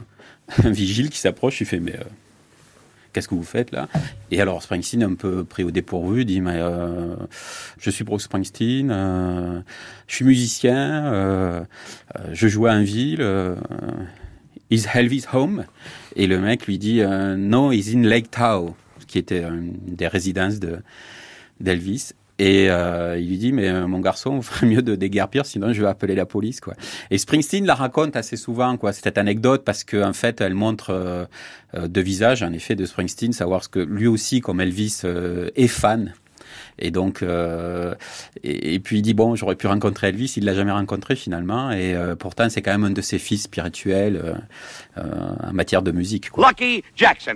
un 0.64 0.70
vigile 0.72 1.10
qui 1.10 1.18
s'approche, 1.18 1.62
il 1.62 1.66
fait 1.66 1.80
mais 1.80 1.96
euh, 1.96 2.04
qu'est-ce 3.12 3.28
que 3.28 3.36
vous 3.36 3.44
faites 3.44 3.72
là? 3.72 3.88
Et 4.30 4.42
alors 4.42 4.62
Springsteen, 4.64 5.04
un 5.04 5.16
peu 5.16 5.44
pris 5.44 5.64
au 5.64 5.72
dépourvu, 5.72 6.26
dit 6.26 6.42
mais 6.42 6.58
euh, 6.58 7.16
je 7.80 7.90
suis 7.90 8.04
Bruce 8.04 8.24
Springsteen, 8.24 8.90
euh, 8.92 9.62
je 10.08 10.16
suis 10.16 10.26
musicien, 10.26 11.06
euh, 11.06 11.62
je 12.32 12.48
joue 12.48 12.68
à 12.68 12.80
ville. 12.80 13.26
is 14.70 14.86
Elvis 14.94 15.26
home? 15.34 15.66
Et 16.16 16.28
le 16.28 16.40
mec 16.40 16.68
lui 16.68 16.78
dit 16.78 17.02
no, 17.38 17.72
he's 17.72 17.94
in 17.94 18.04
Lake 18.04 18.32
Tahoe, 18.32 18.74
qui 19.08 19.18
était 19.18 19.44
une 19.44 19.74
des 19.96 20.08
résidences 20.08 20.60
de 20.60 20.80
d'Elvis. 21.62 22.14
Et 22.42 22.72
euh, 22.72 23.20
il 23.20 23.30
lui 23.30 23.38
dit, 23.38 23.52
mais 23.52 23.70
euh, 23.70 23.86
mon 23.86 24.00
garçon, 24.00 24.32
vous 24.38 24.42
ferait 24.42 24.66
mieux 24.66 24.82
de 24.82 24.96
déguerpir, 24.96 25.46
sinon 25.46 25.74
je 25.74 25.82
vais 25.82 25.88
appeler 25.88 26.16
la 26.16 26.26
police, 26.26 26.60
quoi. 26.60 26.74
Et 27.12 27.20
Springsteen 27.20 27.68
la 27.68 27.76
raconte 27.76 28.16
assez 28.16 28.36
souvent, 28.36 28.78
quoi, 28.78 28.94
cette 28.94 29.20
anecdote, 29.20 29.64
parce 29.64 29.84
qu'en 29.84 30.10
en 30.10 30.14
fait, 30.14 30.42
elle 30.42 30.56
montre 30.56 30.90
euh, 30.90 31.26
deux 31.88 32.02
visages, 32.02 32.42
en 32.42 32.52
effet, 32.52 32.76
de 32.76 32.86
Springsteen, 32.86 33.32
savoir 33.32 33.64
ce 33.64 33.70
que 33.70 33.80
lui 33.80 34.08
aussi, 34.08 34.42
comme 34.42 34.60
Elvis, 34.60 35.04
est 35.56 35.68
fan. 35.68 36.16
Et 36.80 36.90
donc, 36.90 37.24
et, 38.44 38.80
puis 38.80 38.98
il 38.98 39.02
dit 39.04 39.14
bon, 39.14 39.36
j'aurais 39.36 39.56
pu 39.56 39.68
rencontrer 39.68 40.08
Elvis, 40.08 40.34
il 40.36 40.46
l'a 40.46 40.54
jamais 40.54 40.72
rencontré 40.72 41.16
finalement, 41.16 41.72
et 41.72 41.96
pourtant 42.20 42.50
c'est 42.50 42.62
quand 42.62 42.72
même 42.72 42.86
un 42.86 42.92
de 42.92 43.02
ses 43.02 43.20
fils 43.20 43.44
spirituels 43.44 44.42
en 44.98 45.54
matière 45.54 45.82
de 45.82 45.92
musique. 45.92 46.30
Lucky 46.36 46.84
Jackson. 46.96 47.36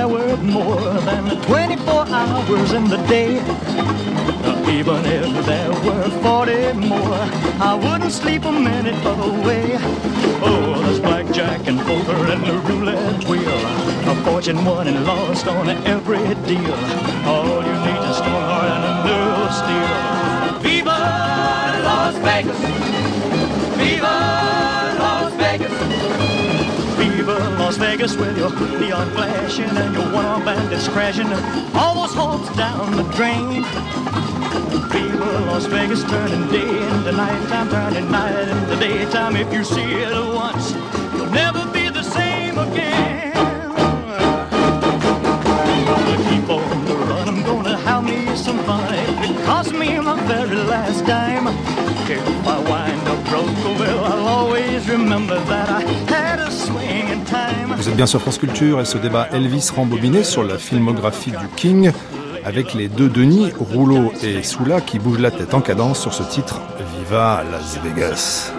more 0.51 0.99
than 1.01 1.41
24 1.43 2.07
hours 2.09 2.73
in 2.73 2.83
the 2.89 2.97
day. 3.07 3.35
Even 4.69 5.05
if 5.05 5.45
there 5.45 5.71
were 5.85 6.09
40 6.21 6.73
more, 6.73 7.21
I 7.59 7.79
wouldn't 7.81 8.11
sleep 8.11 8.43
a 8.43 8.51
minute 8.51 9.05
away. 9.05 9.77
Oh, 10.43 10.81
there's 10.83 10.99
blackjack 10.99 11.67
and 11.67 11.79
poker 11.79 12.25
and 12.33 12.43
the 12.43 12.57
roulette 12.67 13.23
wheel. 13.25 13.61
A 14.11 14.15
fortune 14.25 14.63
won 14.65 14.87
and 14.87 15.05
lost 15.05 15.47
on 15.47 15.69
every 15.69 16.35
deal. 16.45 16.73
All 17.25 17.63
you 17.63 17.75
need 17.85 18.01
is 18.01 18.09
a 18.09 18.13
strong 18.13 18.43
heart 18.51 18.71
and 18.75 18.85
a 18.87 19.21
of 19.45 19.53
steel. 19.61 20.59
Viva 20.63 20.99
Las 21.85 22.15
Vegas! 22.17 22.59
Viva 23.77 24.40
Las 27.71 27.79
Vegas 27.79 28.17
with 28.17 28.37
your 28.37 28.51
neon 28.81 29.09
flashing 29.11 29.63
and 29.63 29.93
your 29.93 30.03
one-armed 30.11 30.43
bandits 30.43 30.89
crashing. 30.89 31.31
Almost 31.73 32.15
hopes 32.15 32.53
down 32.57 32.97
the 32.97 33.03
drain. 33.15 33.63
People, 34.91 35.31
Las 35.47 35.67
Vegas 35.67 36.03
turning 36.03 36.49
day 36.51 36.67
into 36.67 37.13
nighttime, 37.13 37.69
turning 37.69 38.11
night 38.11 38.49
into 38.49 38.75
daytime. 38.75 39.37
If 39.37 39.53
you 39.53 39.63
see 39.63 39.89
it 40.03 40.11
once, 40.35 40.73
you'll 41.15 41.27
never 41.27 41.65
be 41.71 41.87
the 41.87 42.03
same 42.03 42.57
again. 42.57 43.31
Gonna 45.87 46.17
keep 46.29 46.49
on 46.49 46.85
the 46.85 46.95
run. 47.07 47.27
I'm 47.29 47.41
gonna 47.43 47.77
have 47.77 48.03
me 48.03 48.35
some 48.35 48.59
fun. 48.65 48.93
It 49.23 49.45
cost 49.45 49.71
me 49.71 49.97
my 49.97 50.19
very 50.27 50.57
last 50.57 51.05
dime. 51.05 51.47
If 51.47 52.45
I 52.45 52.59
wind 52.69 53.07
up 53.07 53.25
broke, 53.29 53.45
oh, 53.47 53.77
well, 53.79 54.03
I'll 54.03 54.27
always 54.27 54.89
remember 54.89 55.39
that 55.45 55.69
I 55.69 55.81
had 56.11 56.39
a 56.39 56.51
Vous 57.81 57.89
êtes 57.89 57.95
bien 57.95 58.05
sur 58.05 58.21
France 58.21 58.37
Culture 58.37 58.79
et 58.79 58.85
ce 58.85 58.99
débat 58.99 59.27
Elvis 59.33 59.71
rembobiné 59.75 60.23
sur 60.23 60.43
la 60.43 60.59
filmographie 60.59 61.31
du 61.31 61.47
King 61.55 61.91
avec 62.45 62.75
les 62.75 62.87
deux 62.87 63.09
Denis, 63.09 63.51
Rouleau 63.59 64.13
et 64.21 64.43
Soula 64.43 64.81
qui 64.81 64.99
bougent 64.99 65.17
la 65.17 65.31
tête 65.31 65.55
en 65.55 65.61
cadence 65.61 65.99
sur 65.99 66.13
ce 66.13 66.21
titre 66.21 66.61
Viva 66.99 67.43
Las 67.51 67.79
Vegas. 67.83 68.53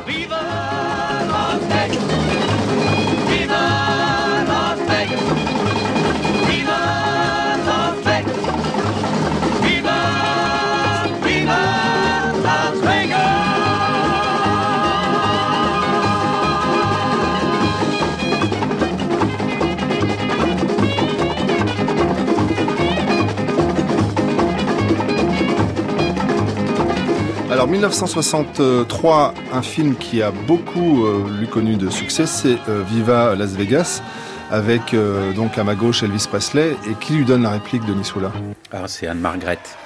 Alors 27.62 27.70
1963, 27.70 29.34
un 29.52 29.62
film 29.62 29.94
qui 29.94 30.20
a 30.20 30.32
beaucoup 30.32 31.06
euh, 31.06 31.24
lui 31.38 31.46
connu 31.46 31.76
de 31.76 31.90
succès, 31.90 32.26
c'est 32.26 32.58
euh, 32.68 32.82
Viva 32.84 33.36
Las 33.36 33.50
Vegas, 33.50 34.02
avec 34.50 34.94
euh, 34.94 35.32
donc 35.32 35.56
à 35.58 35.62
ma 35.62 35.76
gauche 35.76 36.02
Elvis 36.02 36.26
Presley, 36.28 36.72
et 36.90 36.94
qui 37.00 37.12
lui 37.12 37.24
donne 37.24 37.44
la 37.44 37.50
réplique 37.50 37.84
de 37.84 37.94
Nisoula 37.94 38.32
Alors 38.72 38.88
c'est 38.88 39.06
Anne-Margrethe. 39.06 39.78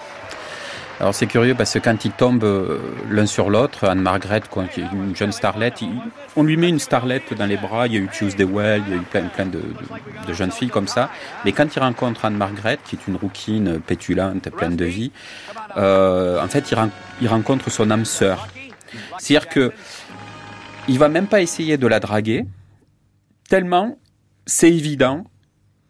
Alors 0.98 1.14
c'est 1.14 1.26
curieux 1.26 1.54
parce 1.54 1.74
que 1.74 1.78
quand 1.78 2.06
ils 2.06 2.10
tombent 2.10 2.80
l'un 3.10 3.26
sur 3.26 3.50
l'autre, 3.50 3.84
Anne-Margrethe, 3.84 4.48
une 4.92 5.14
jeune 5.14 5.32
starlette, 5.32 5.80
on 6.36 6.42
lui 6.42 6.56
met 6.56 6.70
une 6.70 6.78
starlette 6.78 7.34
dans 7.34 7.44
les 7.44 7.58
bras, 7.58 7.86
il 7.86 7.92
y 7.92 7.96
a 7.96 8.00
eu 8.00 8.08
Tuesday 8.08 8.44
Well, 8.44 8.82
il 8.86 8.94
y 8.94 8.96
a 8.96 9.00
eu 9.00 9.28
plein, 9.28 9.46
de, 9.46 10.32
jeunes 10.32 10.50
filles 10.50 10.70
comme 10.70 10.88
ça, 10.88 11.10
mais 11.44 11.52
quand 11.52 11.76
il 11.76 11.80
rencontre 11.80 12.24
Anne-Margrethe, 12.24 12.80
qui 12.84 12.96
est 12.96 13.06
une 13.08 13.16
rouquine 13.16 13.78
pétulante, 13.78 14.48
pleine 14.48 14.76
de 14.76 14.86
vie, 14.86 15.12
euh, 15.76 16.42
en 16.42 16.48
fait, 16.48 16.72
il, 17.20 17.28
rencontre 17.28 17.70
son 17.70 17.90
âme 17.90 18.06
sœur. 18.06 18.48
C'est-à-dire 19.18 19.50
que 19.50 19.72
il 20.88 20.98
va 20.98 21.08
même 21.10 21.26
pas 21.26 21.42
essayer 21.42 21.76
de 21.76 21.86
la 21.86 22.00
draguer, 22.00 22.46
tellement 23.50 23.98
c'est 24.46 24.72
évident, 24.72 25.24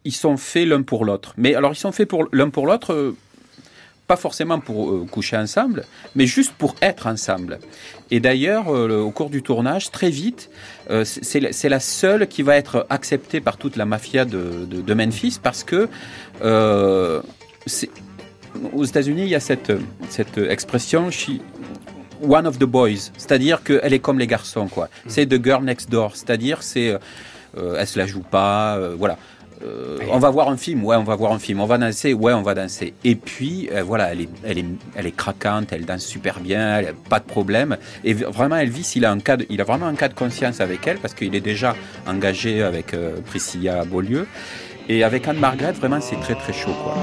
ils 0.05 0.15
sont 0.15 0.37
faits 0.37 0.67
l'un 0.67 0.83
pour 0.83 1.05
l'autre. 1.05 1.35
Mais 1.37 1.55
alors, 1.55 1.73
ils 1.73 1.79
sont 1.79 1.93
faits 1.93 2.09
pour 2.09 2.27
l'un 2.33 2.51
pour 2.51 2.67
l'autre, 2.67 2.93
euh, 2.93 3.17
pas 4.07 4.17
forcément 4.17 4.61
pour 4.61 4.91
euh, 4.91 5.07
coucher 5.11 5.37
ensemble, 5.37 5.85
mais 6.15 6.27
juste 6.27 6.53
pour 6.53 6.75
être 6.83 7.07
ensemble. 7.07 7.59
Et 8.11 8.21
d'ailleurs, 8.21 8.69
au 8.69 9.11
cours 9.11 9.31
du 9.31 9.43
tournage, 9.43 9.91
très 9.91 10.11
vite, 10.11 10.49
c'est 11.03 11.69
la 11.69 11.81
seule 11.81 12.29
qui 12.29 12.43
va 12.43 12.55
être 12.55 12.87
acceptée 12.89 13.41
par 13.41 13.57
toute 13.57 13.75
la 13.75 13.85
mafia 13.85 14.25
de, 14.25 14.65
de 14.65 14.95
Memphis 14.95 15.41
parce 15.43 15.65
que 15.65 15.89
aux 18.73 18.85
États-Unis, 18.85 19.23
il 19.23 19.29
y 19.29 19.35
a 19.35 19.41
cette, 19.41 19.73
cette 20.09 20.39
expression 20.39 21.11
one 22.23 22.47
of 22.47 22.59
the 22.59 22.65
boys, 22.65 23.11
c'est-à-dire 23.17 23.63
qu'elle 23.63 23.93
est 23.93 23.99
comme 23.99 24.19
les 24.19 24.27
garçons, 24.27 24.69
quoi. 24.69 24.87
Mm. 24.87 25.09
C'est 25.09 25.27
the 25.27 25.43
girl 25.43 25.65
next 25.65 25.91
door, 25.91 26.17
c'est-à-dire 26.17 26.63
c'est 26.63 26.97
euh, 27.59 27.77
elle 27.79 27.87
se 27.87 27.99
la 27.99 28.07
joue 28.07 28.23
pas, 28.23 28.77
euh, 28.77 28.95
voilà. 28.97 29.19
Euh, 29.65 29.99
on 30.11 30.19
va 30.19 30.31
voir 30.31 30.49
un 30.49 30.57
film, 30.57 30.85
ouais, 30.85 30.97
on 30.97 31.05
va 31.05 31.17
voir 31.17 31.33
un 31.33 31.39
film. 31.39 31.61
On 31.61 31.67
va 31.67 31.79
danser, 31.79 32.13
ouais, 32.15 32.33
on 32.33 32.43
va 32.43 32.55
danser. 32.55 32.95
Et 33.05 33.15
puis, 33.15 33.69
voilà, 33.85 34.13
elle 34.13 34.23
est, 34.23 34.29
elle 34.45 34.59
est, 34.59 34.65
elle 34.95 35.07
est 35.07 35.17
craquante, 35.17 35.73
elle 35.73 35.85
danse 35.85 36.05
super 36.05 36.41
bien, 36.41 36.79
elle 36.79 36.89
a 36.89 36.93
pas 37.09 37.21
de 37.21 37.25
problème. 37.25 37.77
Et 38.05 38.15
vraiment, 38.15 38.57
Elvis, 38.57 38.93
il 38.97 39.05
a 39.05 39.11
un 39.11 39.21
cas, 39.21 39.37
il 39.49 39.61
a 39.61 39.65
vraiment 39.65 39.87
un 39.87 39.95
cas 39.95 40.09
de 40.09 40.15
conscience 40.15 40.61
avec 40.61 40.87
elle 40.87 40.99
parce 40.99 41.15
qu'il 41.15 41.35
est 41.35 41.41
déjà 41.41 41.75
engagé 42.07 42.63
avec 42.63 42.95
Priscilla 43.27 43.85
Beaulieu. 43.85 44.27
Et 44.89 45.03
avec 45.03 45.27
Anne 45.27 45.39
Margaret, 45.39 45.73
vraiment, 45.73 46.01
c'est 46.01 46.21
très 46.21 46.35
très 46.35 46.53
chaud, 46.53 46.75
quoi. 46.85 46.95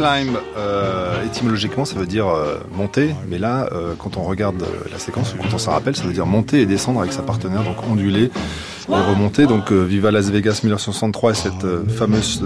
Climb, 0.00 0.38
euh, 0.56 1.26
étymologiquement, 1.26 1.84
ça 1.84 1.98
veut 1.98 2.06
dire 2.06 2.26
euh, 2.26 2.56
monter, 2.72 3.14
mais 3.28 3.36
là, 3.36 3.68
euh, 3.72 3.92
quand 3.98 4.16
on 4.16 4.22
regarde 4.22 4.64
la 4.90 4.98
séquence, 4.98 5.34
quand 5.38 5.54
on 5.54 5.58
s'en 5.58 5.72
rappelle, 5.72 5.94
ça 5.94 6.04
veut 6.04 6.14
dire 6.14 6.24
monter 6.24 6.62
et 6.62 6.66
descendre 6.66 7.00
avec 7.00 7.12
sa 7.12 7.20
partenaire, 7.20 7.62
donc 7.64 7.86
onduler 7.86 8.30
et 8.88 8.92
remonter. 8.92 9.46
Donc 9.46 9.70
Viva 9.70 10.10
Las 10.10 10.30
Vegas 10.30 10.60
1963 10.62 11.32
et 11.32 11.34
cette 11.34 11.66
fameuse 11.90 12.42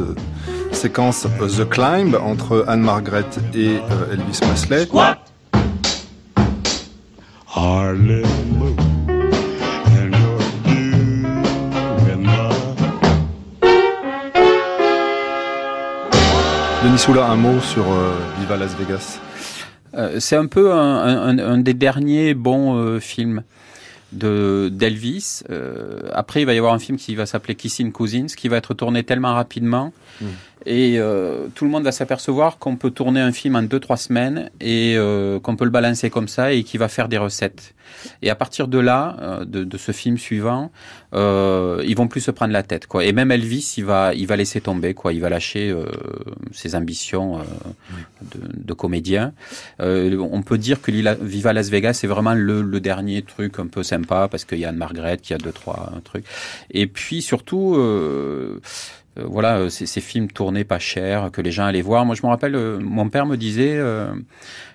séquence 0.73 1.29
The 1.39 1.69
Climb 1.69 2.17
entre 2.17 2.65
Anne 2.67 2.83
Margaret 2.83 3.25
et 3.55 3.79
Elvis 4.11 4.41
Presley. 4.41 4.89
Soula, 16.99 17.27
un 17.27 17.37
mot 17.37 17.61
sur 17.61 17.91
euh, 17.91 18.15
Viva 18.39 18.57
Las 18.57 18.77
Vegas 18.77 19.19
euh, 19.95 20.21
C'est 20.21 20.37
un 20.37 20.47
peu 20.47 20.73
un, 20.73 21.59
des 21.59 21.75
derniers 21.75 22.35
bons 22.35 22.77
euh, 22.77 23.01
films 23.01 23.43
de 24.13 24.71
d'Elvis. 24.73 25.43
après, 26.13 26.43
il 26.43 26.45
va 26.45 26.55
y 26.55 26.59
avoir 26.59 26.73
un 26.73 26.79
film 26.79 26.97
qui 26.97 27.17
va 27.17 27.27
s'appeler 27.27 27.57
Kissing 27.57 27.91
Cousins, 27.91 28.27
qui 28.37 28.49
va 28.49 28.59
être 28.59 28.75
tourné 28.75 29.03
tellement 29.03 29.35
rapidement 29.35 29.93
hmm. 30.21 30.27
Et 30.67 30.99
tout 31.55 31.65
le 31.65 31.71
monde 31.71 31.85
va 31.85 31.93
s'apercevoir 31.93 32.59
qu'on 32.59 32.77
peut 32.77 32.91
tourner 32.91 33.21
un 33.21 33.33
film 33.33 33.57
en 33.57 33.63
deux 33.63 33.81
trois 33.81 33.97
semaines 33.97 34.51
et 34.61 34.97
qu'on 35.43 35.57
peut 35.57 35.65
le 35.65 35.71
balancer 35.71 36.11
comme 36.11 36.29
ça 36.29 36.53
et 36.53 36.63
qui 36.65 36.79
va 36.79 36.89
faire 36.89 37.09
des 37.09 37.19
recettes. 37.19 37.75
Et 38.23 38.31
à 38.31 38.35
partir 38.35 38.69
de 38.69 38.79
là, 38.79 39.17
euh, 39.21 39.45
de, 39.45 39.77
ce 39.77 39.93
film 39.93 40.19
suivant, 40.19 40.71
euh, 41.15 41.83
ils 41.87 41.97
vont 41.97 42.09
plus 42.09 42.21
se 42.21 42.31
prendre 42.31 42.53
la 42.53 42.63
tête, 42.63 42.87
quoi. 42.87 43.05
Et 43.05 43.13
même 43.13 43.31
Elvis, 43.31 43.75
il 43.77 43.85
va, 43.85 44.15
il 44.15 44.27
va 44.27 44.37
laisser 44.37 44.61
tomber, 44.61 44.95
quoi. 44.95 45.13
Il 45.13 45.21
va 45.21 45.29
lâcher 45.29 45.71
euh, 45.71 45.85
ses 46.53 46.75
ambitions 46.75 47.41
de, 48.23 48.75
comédien. 48.75 49.33
on 49.79 50.43
peut 50.43 50.59
dire 50.59 50.81
que 50.83 50.91
Viva 50.91 51.53
Las 51.53 51.71
Vegas 51.71 51.95
c'est 51.95 52.07
vraiment 52.07 52.35
le, 52.35 52.65
dernier 52.81 53.23
truc 53.23 53.59
un 53.61 53.67
peu 53.67 53.83
sympa 53.83 54.29
parce 54.29 54.45
qu'il 54.45 54.59
y 54.59 54.65
a 54.65 54.69
Anne 54.71 54.77
Margaret 54.77 55.19
qui 55.19 55.33
a 55.33 55.39
deux 55.39 55.53
trois 55.53 55.93
trucs. 56.05 56.25
Et 56.71 56.87
puis 56.87 57.23
surtout. 57.23 57.77
Voilà, 59.17 59.71
ces, 59.71 59.87
ces, 59.87 60.01
films 60.01 60.29
tournés 60.29 60.65
pas 60.65 60.79
cher, 60.79 61.31
que 61.33 61.41
les 61.41 61.53
gens 61.53 61.65
allaient 61.65 61.83
voir. 61.83 62.05
Moi, 62.05 62.15
je 62.15 62.23
me 62.23 62.29
rappelle, 62.29 62.57
mon 62.81 63.09
père 63.09 63.27
me 63.27 63.37
disait, 63.37 63.81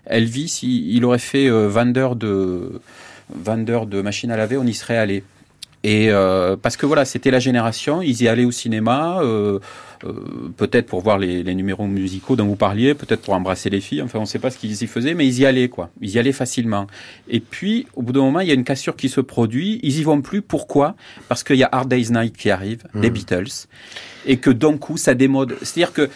Elvis, 0.05 0.59
il, 0.63 0.95
il, 0.95 1.05
aurait 1.05 1.19
fait 1.19 1.49
vendeur 1.49 2.15
de 2.15 2.81
vendeurs 3.29 3.85
de 3.85 4.01
machines 4.01 4.31
à 4.31 4.37
laver, 4.37 4.57
on 4.57 4.65
y 4.65 4.73
serait 4.73 4.97
allé. 4.97 5.23
Et 5.83 6.09
euh, 6.09 6.57
parce 6.57 6.75
que 6.75 6.85
voilà, 6.85 7.05
c'était 7.05 7.31
la 7.31 7.39
génération, 7.39 8.01
ils 8.01 8.21
y 8.21 8.27
allaient 8.27 8.45
au 8.45 8.51
cinéma, 8.51 9.19
euh, 9.21 9.25
euh, 9.25 9.59
peut-être 10.57 10.87
pour 10.87 11.01
voir 11.01 11.17
les, 11.17 11.43
numéros 11.55 11.87
musicaux 11.87 12.35
dont 12.35 12.45
vous 12.45 12.55
parliez, 12.55 12.93
peut-être 12.93 13.21
pour 13.21 13.33
embrasser 13.33 13.69
les 13.69 13.81
filles. 13.81 14.01
Enfin, 14.01 14.19
on 14.19 14.23
ne 14.23 14.27
sait 14.27 14.39
pas 14.39 14.51
ce 14.51 14.57
qu'ils 14.57 14.83
y 14.83 14.87
faisaient, 14.87 15.13
mais 15.13 15.27
ils 15.27 15.39
y 15.39 15.45
allaient 15.45 15.69
quoi. 15.69 15.89
Ils 16.01 16.11
y 16.11 16.19
allaient 16.19 16.31
facilement. 16.31 16.87
Et 17.27 17.39
puis, 17.39 17.87
au 17.95 18.01
bout 18.01 18.13
d'un 18.13 18.21
moment, 18.21 18.39
il 18.39 18.47
y 18.47 18.51
a 18.51 18.53
une 18.53 18.63
cassure 18.63 18.95
qui 18.95 19.09
se 19.09 19.21
produit. 19.21 19.79
Ils 19.83 19.99
y 19.99 20.03
vont 20.03 20.21
plus. 20.21 20.41
Pourquoi? 20.41 20.95
Parce 21.27 21.43
qu'il 21.43 21.57
y 21.57 21.63
a 21.63 21.69
Hard 21.71 21.89
Day's 21.89 22.11
Night 22.11 22.35
qui 22.37 22.49
arrive, 22.49 22.83
les 22.93 23.09
mmh. 23.09 23.13
Beatles, 23.13 23.67
et 24.25 24.37
que 24.37 24.49
d'un 24.49 24.77
coup, 24.77 24.97
ça 24.97 25.13
démode. 25.13 25.55
C'est-à-dire 25.61 25.93
que 25.93 26.09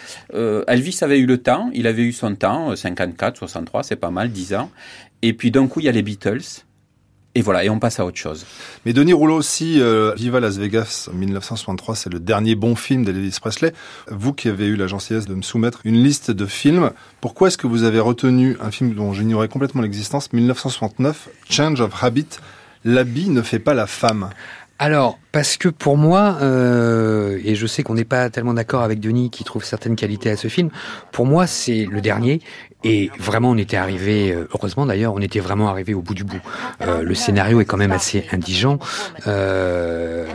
Elvis 0.68 0.98
avait 1.02 1.18
eu 1.18 1.26
le 1.26 1.38
temps, 1.38 1.70
il 1.74 1.86
avait 1.86 2.02
eu 2.02 2.12
son 2.12 2.34
temps, 2.34 2.74
54, 2.74 3.36
63, 3.38 3.82
c'est 3.82 3.96
pas 3.96 4.10
mal, 4.10 4.30
10 4.30 4.54
ans. 4.54 4.70
Et 5.22 5.32
puis 5.32 5.50
d'un 5.50 5.66
coup, 5.66 5.80
il 5.80 5.86
y 5.86 5.88
a 5.88 5.92
les 5.92 6.02
Beatles 6.02 6.64
et 7.34 7.42
voilà, 7.42 7.64
et 7.64 7.70
on 7.70 7.78
passe 7.78 8.00
à 8.00 8.06
autre 8.06 8.16
chose. 8.16 8.46
Mais 8.86 8.92
Denis 8.92 9.12
Rouleau 9.12 9.36
aussi, 9.36 9.80
euh, 9.80 10.12
Viva 10.16 10.40
Las 10.40 10.56
Vegas 10.56 11.08
1963, 11.12 11.96
c'est 11.96 12.12
le 12.12 12.20
dernier 12.20 12.54
bon 12.54 12.76
film 12.76 13.04
d'Elvis 13.04 13.38
Presley. 13.40 13.72
Vous 14.08 14.32
qui 14.32 14.48
avez 14.48 14.66
eu 14.66 14.76
la 14.76 14.86
gentillesse 14.86 15.26
de 15.26 15.34
me 15.34 15.42
soumettre 15.42 15.80
une 15.84 16.02
liste 16.02 16.30
de 16.30 16.46
films, 16.46 16.90
pourquoi 17.20 17.48
est-ce 17.48 17.58
que 17.58 17.66
vous 17.66 17.82
avez 17.82 18.00
retenu 18.00 18.56
un 18.60 18.70
film 18.70 18.94
dont 18.94 19.12
j'ignorais 19.12 19.48
complètement 19.48 19.82
l'existence, 19.82 20.32
1969, 20.32 21.28
Change 21.50 21.80
of 21.80 22.02
Habit, 22.02 22.28
L'habit 22.84 23.30
ne 23.30 23.40
fait 23.40 23.58
pas 23.58 23.72
la 23.72 23.86
femme? 23.86 24.28
Alors, 24.78 25.18
parce 25.32 25.56
que 25.56 25.68
pour 25.68 25.96
moi, 25.96 26.36
euh, 26.42 27.38
et 27.44 27.54
je 27.54 27.66
sais 27.66 27.82
qu'on 27.82 27.94
n'est 27.94 28.04
pas 28.04 28.28
tellement 28.28 28.54
d'accord 28.54 28.82
avec 28.82 29.00
Denis 29.00 29.30
qui 29.30 29.44
trouve 29.44 29.64
certaines 29.64 29.96
qualités 29.96 30.30
à 30.30 30.36
ce 30.36 30.48
film, 30.48 30.68
pour 31.12 31.26
moi 31.26 31.46
c'est 31.46 31.86
le 31.86 32.00
dernier 32.00 32.40
et 32.84 33.10
vraiment, 33.18 33.50
on 33.50 33.56
était 33.56 33.76
arrivé, 33.78 34.32
euh, 34.32 34.46
heureusement 34.54 34.86
d'ailleurs, 34.86 35.14
on 35.14 35.20
était 35.20 35.40
vraiment 35.40 35.68
arrivé 35.68 35.94
au 35.94 36.02
bout 36.02 36.14
du 36.14 36.24
bout. 36.24 36.40
Euh, 36.82 37.02
le 37.02 37.14
scénario 37.14 37.60
est 37.60 37.64
quand 37.64 37.78
même 37.78 37.92
assez 37.92 38.26
indigent. 38.30 38.78
Euh, 39.26 40.26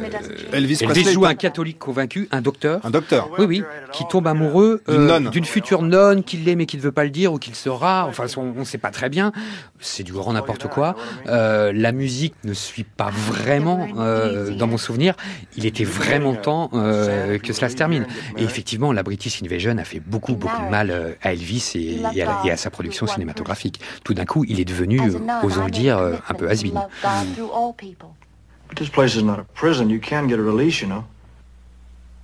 Elvis, 0.52 0.80
Elvis 0.82 1.12
joue 1.14 1.26
un 1.26 1.36
catholique 1.36 1.78
convaincu, 1.78 2.28
un 2.32 2.42
docteur. 2.42 2.82
Un 2.84 2.90
docteur. 2.90 3.30
Oui, 3.38 3.46
oui, 3.46 3.64
qui 3.92 4.04
tombe 4.08 4.28
amoureux 4.28 4.82
euh, 4.90 5.20
d'une 5.30 5.46
future 5.46 5.84
nonne 5.84 6.24
qu'il 6.24 6.44
l'aime 6.44 6.62
et 6.62 6.66
qui 6.66 6.78
ne 6.78 6.82
veut 6.82 6.92
pas 6.92 7.04
le 7.04 7.12
dire 7.12 7.34
ou 7.34 7.38
qu'il 7.38 7.56
sera. 7.56 8.06
Enfin, 8.08 8.26
on 8.38 8.54
ne 8.60 8.64
sait 8.64 8.78
pas 8.78 8.92
très 8.92 9.10
bien. 9.10 9.32
C'est 9.80 10.04
du 10.04 10.12
grand 10.12 10.34
n'importe 10.34 10.68
quoi. 10.68 10.96
Euh, 11.28 11.72
la 11.74 11.92
musique 11.92 12.34
ne 12.44 12.54
suit 12.54 12.84
pas 12.84 13.12
vraiment 13.12 13.88
dans 13.96 14.68
mon 14.68 14.78
souvenir. 14.78 15.16
Il 15.56 15.66
était 15.66 15.84
vraiment 15.84 16.34
temps 16.34 16.70
que 16.70 17.54
cela 17.54 17.70
se 17.70 17.76
termine. 17.76 18.06
Et 18.38 18.44
effectivement, 18.44 18.92
la 18.92 19.04
British 19.04 19.42
Invasion 19.44 19.78
a 19.78 19.84
fait 19.84 20.00
beaucoup, 20.00 20.36
beaucoup 20.36 20.62
de 20.66 20.70
mal 20.70 21.16
à 21.22 21.34
Elvis 21.34 21.74
et, 21.76 22.02
et 22.16 22.24
à 22.24 22.26
la 22.26 22.39
et 22.44 22.52
à 22.52 22.58
sa 22.58 22.70
production 22.70 23.08
cinématographique. 23.08 23.80
Tout 24.04 24.14
d'un 24.14 24.26
coup, 24.26 24.46
il 24.48 24.60
est 24.60 24.66
devenu, 24.66 25.00
osons 25.44 25.66
le 25.66 25.72
dire, 25.72 25.98
un 25.98 26.34
peu 26.34 26.50
has-been. 26.50 26.80
But 28.70 28.78
this 28.78 28.90
place 28.90 29.16
is 29.16 29.24
not 29.24 29.40
a 29.40 29.46
prison. 29.56 29.90
You 29.90 30.00
can 30.00 30.28
get 30.28 30.38
a 30.38 30.44
release, 30.44 30.80
you 30.80 30.88
know. 30.88 31.04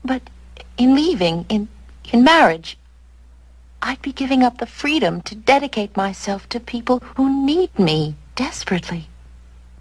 But 0.04 0.22
in 0.78 0.94
leaving, 0.94 1.44
in, 1.50 1.68
in 2.14 2.24
marriage, 2.24 2.78
I'd 3.82 4.02
be 4.04 4.14
giving 4.14 4.44
up 4.44 4.60
the 4.60 4.68
freedom 4.68 5.22
to 5.24 5.36
dedicate 5.36 5.98
myself 5.98 6.48
to 6.50 6.60
people 6.60 7.02
who 7.16 7.46
need 7.46 7.78
me 7.80 8.16
desperately. 8.36 9.08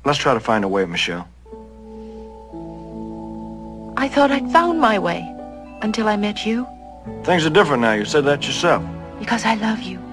Let's 0.04 0.18
try 0.18 0.32
to 0.32 0.40
find 0.40 0.64
a 0.64 0.68
way, 0.68 0.86
Michelle. 0.86 1.28
I 3.96 4.08
thought 4.08 4.30
I'd 4.30 4.50
found 4.50 4.80
my 4.80 4.98
way 4.98 5.22
until 5.82 6.08
I 6.08 6.16
met 6.16 6.44
you. 6.46 6.66
Things 7.24 7.46
are 7.46 7.50
different 7.50 7.82
now. 7.82 7.92
You 7.92 8.04
said 8.04 8.24
that 8.24 8.46
yourself. 8.46 8.82
Because 9.18 9.44
I 9.44 9.54
love 9.54 9.80
you. 9.80 10.03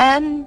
And 0.00 0.46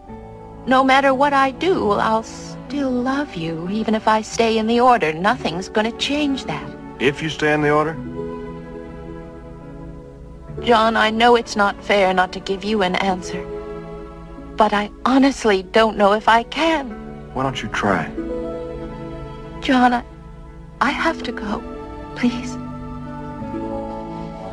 no 0.66 0.84
matter 0.84 1.14
what 1.14 1.32
I 1.32 1.52
do, 1.52 1.92
I'll 1.92 2.24
still 2.24 2.90
love 2.90 3.36
you, 3.36 3.70
even 3.70 3.94
if 3.94 4.08
I 4.08 4.24
stay 4.24 4.58
in 4.58 4.66
the 4.66 4.80
order. 4.80 5.14
Nothing's 5.14 5.70
gonna 5.70 5.92
change 6.00 6.46
that. 6.46 6.68
If 7.00 7.22
you 7.22 7.30
stay 7.30 7.54
in 7.54 7.62
the 7.62 7.70
order? 7.70 7.96
John, 10.66 10.98
I 10.98 11.12
know 11.12 11.36
it's 11.36 11.56
not 11.56 11.76
fair 11.84 12.16
not 12.16 12.32
to 12.34 12.40
give 12.40 12.64
you 12.64 12.82
an 12.82 12.96
answer. 12.96 13.46
But 14.58 14.74
I 14.74 14.90
honestly 15.06 15.62
don't 15.62 15.98
know 15.98 16.14
if 16.14 16.28
I 16.28 16.42
can. 16.44 16.90
Why 17.36 17.44
don't 17.44 17.62
you 17.62 17.70
try? 17.70 18.10
John, 19.62 19.94
I, 19.94 20.04
I 20.82 20.90
have 20.90 21.22
to 21.24 21.32
go. 21.32 21.62
Please. 22.16 22.58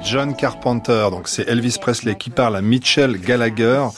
John 0.02 0.34
Carpenter, 0.34 1.08
donc 1.10 1.26
c'est 1.26 1.48
Elvis 1.48 1.78
Presley 1.80 2.16
qui 2.16 2.28
parle 2.28 2.56
à 2.56 2.62
Mitchell 2.62 3.18
Gallagher, 3.18 3.88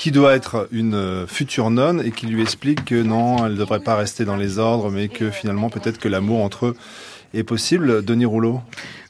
qui 0.00 0.12
doit 0.12 0.34
être 0.34 0.66
une 0.72 0.94
euh, 0.94 1.26
future 1.26 1.68
nonne 1.68 2.00
et 2.02 2.10
qui 2.10 2.24
lui 2.24 2.40
explique 2.40 2.86
que 2.86 3.02
non, 3.02 3.44
elle 3.44 3.52
ne 3.52 3.58
devrait 3.58 3.80
pas 3.80 3.96
rester 3.96 4.24
dans 4.24 4.36
les 4.36 4.58
ordres, 4.58 4.90
mais 4.90 5.08
que 5.08 5.30
finalement 5.30 5.68
peut-être 5.68 5.98
que 5.98 6.08
l'amour 6.08 6.42
entre 6.42 6.68
eux 6.68 6.76
est 7.34 7.42
possible. 7.42 8.02
Denis 8.02 8.24
Rouleau 8.24 8.62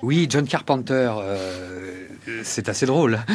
Oui, 0.03 0.27
John 0.29 0.49
Carpenter, 0.49 1.13
euh, 1.23 2.00
c'est 2.43 2.69
assez 2.69 2.87
drôle. 2.87 3.21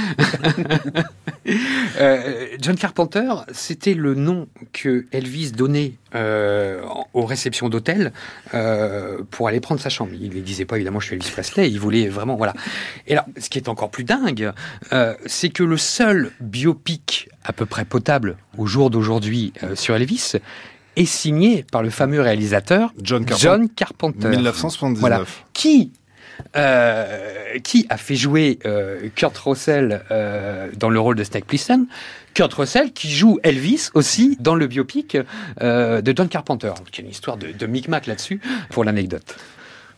Euh, 2.00 2.48
John 2.60 2.76
Carpenter, 2.76 3.32
c'était 3.52 3.94
le 3.94 4.16
nom 4.16 4.48
que 4.74 5.06
Elvis 5.12 5.52
donnait 5.52 5.94
euh, 6.16 6.82
aux 7.14 7.24
réceptions 7.24 7.70
d'hôtel 7.70 8.14
pour 9.30 9.48
aller 9.48 9.60
prendre 9.60 9.80
sa 9.80 9.90
chambre. 9.90 10.12
Il 10.20 10.36
ne 10.36 10.42
disait 10.42 10.66
pas 10.66 10.78
évidemment 10.78 11.00
je 11.00 11.06
suis 11.06 11.16
Elvis 11.16 11.30
Presley, 11.30 11.70
il 11.70 11.80
voulait 11.80 12.10
vraiment 12.10 12.36
voilà. 12.36 12.56
Et 13.06 13.14
là, 13.14 13.28
ce 13.38 13.52
qui 13.52 13.60
est 13.60 13.70
encore 13.70 13.92
plus 13.92 14.06
dingue, 14.06 14.52
c'est 15.28 15.50
que 15.50 15.62
le 15.62 15.78
seul 15.78 16.32
biopic 16.40 17.30
à 17.44 17.54
peu 17.54 17.68
près 17.68 17.86
potable 17.86 18.38
au 18.58 18.66
jour 18.66 18.90
d'aujourd'hui 18.90 19.54
sur 19.76 19.96
Elvis, 19.96 20.34
est 20.96 21.06
signé 21.06 21.64
par 21.64 21.84
le 21.84 21.90
fameux 21.90 22.22
réalisateur 22.22 22.94
John, 23.02 23.26
Carpenter. 23.70 24.30
1979. 24.30 25.46
Qui 25.54 25.92
euh, 26.56 27.60
qui 27.64 27.86
a 27.90 27.98
fait 27.98 28.16
jouer 28.16 28.60
euh, 28.66 29.10
Kurt 29.16 29.38
Russell 29.38 30.04
euh, 30.12 30.70
dans 30.78 30.90
le 30.90 31.00
rôle 31.00 31.16
de 31.16 31.24
Snake 31.24 31.46
Plissken 31.46 31.88
Kurt 32.34 32.54
Russell 32.54 32.92
qui 32.92 33.10
joue 33.10 33.40
Elvis 33.44 33.90
aussi 33.94 34.38
dans 34.40 34.56
le 34.56 34.68
biopic 34.68 35.18
de 35.62 36.14
John 36.16 36.28
Carpenter. 36.28 36.74
Il 36.92 36.98
y 36.98 37.02
a 37.02 37.06
une 37.06 37.12
histoire 37.12 37.38
de, 37.38 37.52
de 37.52 37.66
micmac 37.66 38.08
là-dessus 38.08 38.42
pour 38.70 38.84
l'anecdote. 38.84 39.38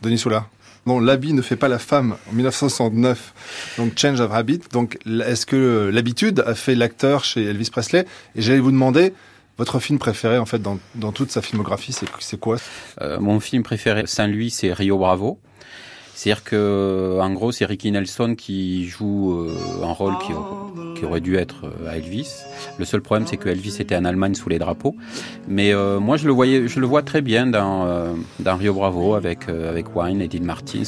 Denis 0.02 0.18
Soula 0.18 0.46
non, 0.86 1.00
l'habit 1.00 1.34
ne 1.34 1.42
fait 1.42 1.56
pas 1.56 1.68
la 1.68 1.78
femme 1.78 2.16
en 2.30 2.32
1969. 2.32 3.74
Donc 3.76 3.98
Change 3.98 4.20
of 4.20 4.32
Habit. 4.32 4.60
Donc 4.72 4.96
est-ce 5.06 5.44
que 5.44 5.90
l'habitude 5.92 6.42
a 6.46 6.54
fait 6.54 6.74
l'acteur 6.74 7.24
chez 7.24 7.44
Elvis 7.44 7.68
Presley? 7.70 8.06
Et 8.36 8.40
j'allais 8.40 8.60
vous 8.60 8.70
demander, 8.70 9.12
votre 9.58 9.80
film 9.80 9.98
préféré, 9.98 10.38
en 10.38 10.46
fait, 10.46 10.62
dans, 10.62 10.78
dans 10.94 11.12
toute 11.12 11.32
sa 11.32 11.42
filmographie, 11.42 11.92
c'est 11.92 12.40
quoi? 12.40 12.56
Euh, 13.00 13.18
Mon 13.18 13.40
film 13.40 13.64
préféré, 13.64 14.04
Saint-Louis, 14.06 14.50
c'est 14.50 14.72
Rio 14.72 14.98
Bravo. 14.98 15.38
C'est-à-dire 16.18 16.42
que, 16.42 17.16
en 17.20 17.30
gros, 17.30 17.52
c'est 17.52 17.64
Ricky 17.64 17.92
Nelson 17.92 18.34
qui 18.36 18.88
joue 18.88 19.34
euh, 19.34 19.84
un 19.84 19.92
rôle 19.92 20.14
qui, 20.18 21.04
aurait 21.04 21.20
dû 21.20 21.36
être 21.36 21.66
euh, 21.66 21.88
à 21.88 21.96
Elvis. 21.96 22.28
Le 22.76 22.84
seul 22.84 23.02
problème, 23.02 23.24
c'est 23.28 23.36
que 23.36 23.48
Elvis 23.48 23.76
était 23.78 23.94
en 23.94 24.04
Allemagne 24.04 24.34
sous 24.34 24.48
les 24.48 24.58
drapeaux. 24.58 24.96
Mais 25.46 25.72
euh, 25.72 26.00
moi, 26.00 26.16
je 26.16 26.26
le 26.26 26.32
voyais, 26.32 26.66
je 26.66 26.80
le 26.80 26.88
vois 26.88 27.02
très 27.02 27.20
bien 27.20 27.46
dans, 27.46 28.16
Rio 28.44 28.74
Bravo 28.74 29.14
avec 29.14 29.48
avec 29.48 29.94
Wine 29.94 30.20
et 30.20 30.26
Dean 30.26 30.42
Martin. 30.42 30.82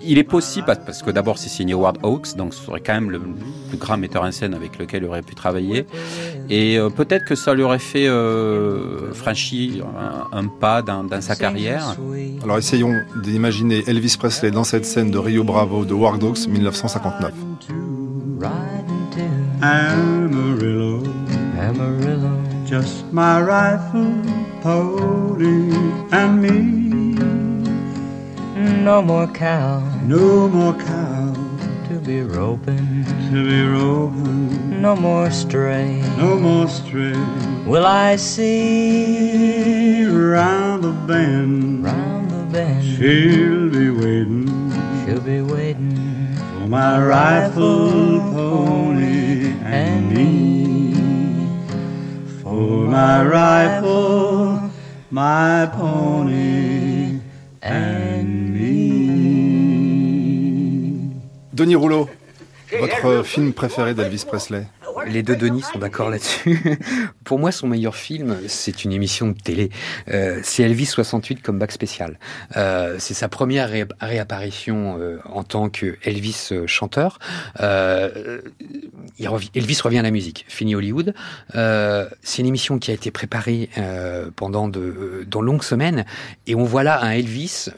Il 0.00 0.16
est 0.16 0.24
possible 0.24 0.66
parce 0.86 1.02
que 1.02 1.10
d'abord, 1.10 1.36
c'est 1.36 1.50
signé 1.50 1.74
Howard 1.74 1.98
Hawks, 2.02 2.36
donc 2.36 2.54
ce 2.54 2.64
serait 2.64 2.80
quand 2.80 2.94
même 2.94 3.10
le 3.10 3.20
plus 3.68 3.76
grand 3.76 3.98
metteur 3.98 4.22
en 4.22 4.32
scène 4.32 4.54
avec 4.54 4.78
lequel 4.78 5.02
il 5.02 5.08
aurait 5.08 5.20
pu 5.20 5.34
travailler. 5.34 5.84
Et 6.48 6.78
peut-être 6.96 7.26
que 7.26 7.34
ça 7.34 7.52
lui 7.52 7.64
aurait 7.64 7.78
fait 7.78 8.08
franchir 9.12 9.84
un, 10.32 10.46
pas 10.46 10.80
dans 10.80 11.20
sa 11.20 11.36
carrière. 11.36 11.96
Alors 12.42 12.56
essayons 12.56 12.94
d'imaginer 13.22 13.84
Elvis 13.86 14.05
Elvis 14.06 14.18
Presley 14.18 14.52
dans 14.52 14.62
cette 14.62 14.84
scène 14.84 15.10
de 15.10 15.18
Rio 15.18 15.42
Bravo 15.42 15.84
de 15.84 15.92
War 15.92 16.16
Dogs 16.16 16.46
1959. 16.46 17.32
Amarillo, 19.60 21.02
Amarillo, 21.58 22.38
just 22.64 23.04
my 23.10 23.40
rifle, 23.40 24.12
pony 24.62 25.74
and 26.12 26.40
me. 26.40 27.16
No 28.84 29.02
more 29.02 29.26
cow, 29.26 29.82
no 30.06 30.46
more 30.46 30.74
cow 30.74 31.32
to 31.88 31.98
be 31.98 32.22
roping, 32.22 33.04
to 33.32 33.42
be 33.44 33.62
roping. 33.64 34.80
No 34.80 34.94
more 34.94 35.32
stray, 35.32 36.00
no 36.16 36.38
more 36.38 36.68
stray. 36.68 37.16
Will 37.66 37.84
I 37.84 38.14
see 38.14 40.04
round 40.06 40.84
the 40.84 40.92
bend, 41.08 41.82
round 41.82 42.25
She'll 42.56 43.68
be 43.68 43.90
waiting, 43.90 44.48
she'll 45.04 45.20
be 45.20 45.42
waiting 45.42 46.34
for 46.36 46.66
my 46.68 46.98
rifle, 47.04 47.90
pony, 48.32 49.52
and 49.62 50.10
me. 50.10 50.94
For 52.42 52.88
my 52.88 53.22
rifle, 53.22 54.70
my 55.10 55.66
pony, 55.66 57.20
and 57.60 58.54
me. 58.54 58.72
Denis 61.52 61.74
Rouleau, 61.74 62.08
votre 62.80 63.22
film 63.22 63.52
préféré 63.52 63.92
d'Elvis 63.92 64.24
Presley 64.26 64.66
les 65.06 65.22
deux 65.22 65.36
Denis 65.36 65.62
sont 65.62 65.78
d'accord 65.78 66.10
là-dessus. 66.10 66.60
Pour 67.26 67.40
moi, 67.40 67.50
son 67.50 67.66
meilleur 67.66 67.96
film, 67.96 68.36
c'est 68.46 68.84
une 68.84 68.92
émission 68.92 69.26
de 69.26 69.34
télé. 69.34 69.70
Euh, 70.08 70.38
c'est 70.44 70.62
Elvis 70.62 70.86
68 70.86 71.42
comme 71.42 71.58
bac 71.58 71.72
spécial. 71.72 72.20
Euh, 72.56 72.96
c'est 73.00 73.14
sa 73.14 73.28
première 73.28 73.68
réapparition 74.00 74.96
euh, 75.00 75.18
en 75.24 75.42
tant 75.42 75.68
que 75.68 75.96
Elvis 76.04 76.50
euh, 76.52 76.68
chanteur. 76.68 77.18
Euh, 77.58 78.40
il 79.18 79.28
Elvis 79.56 79.80
revient 79.82 79.98
à 79.98 80.02
la 80.02 80.12
musique. 80.12 80.44
Fini 80.46 80.76
Hollywood. 80.76 81.14
c'est 81.52 82.42
une 82.42 82.46
émission 82.46 82.78
qui 82.78 82.92
a 82.92 82.94
été 82.94 83.10
préparée 83.10 83.70
pendant 84.36 84.68
de 84.68 85.24
dans 85.28 85.40
longues 85.40 85.62
semaines 85.62 86.04
et 86.46 86.54
on 86.54 86.64
voit 86.64 86.82
là 86.82 87.02
un 87.02 87.10
Elvis 87.10 87.68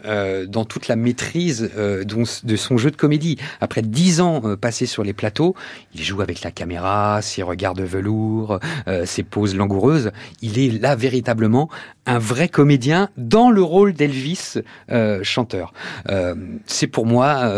dans 0.47 0.65
toute 0.65 0.89
la 0.89 0.97
maîtrise 0.97 1.71
de 1.75 2.57
son 2.57 2.77
jeu 2.77 2.91
de 2.91 2.97
comédie. 2.97 3.39
Après 3.61 3.83
dix 3.83 4.21
ans 4.21 4.57
passés 4.57 4.87
sur 4.87 5.05
les 5.05 5.13
plateaux, 5.13 5.55
il 5.95 6.03
joue 6.03 6.21
avec 6.21 6.43
la 6.43 6.51
caméra 6.51 7.23
ses 7.23 7.43
regards 7.43 7.75
de 7.75 7.85
velours, 7.85 8.59
euh, 8.89 9.07
ses 9.07 9.23
poses 9.39 9.55
langoureuses. 9.55 10.11
Il 10.43 10.59
est 10.59 10.81
là 10.81 10.97
véritablement 10.97 11.69
un 12.07 12.19
vrai 12.19 12.49
comédien 12.49 13.09
dans 13.17 13.51
le 13.51 13.63
rôle 13.63 13.93
d'Elvis 13.93 14.55
euh, 14.91 15.21
chanteur. 15.23 15.73
Euh, 16.09 16.35
c'est 16.67 16.89
pour 16.89 17.07
moi 17.07 17.53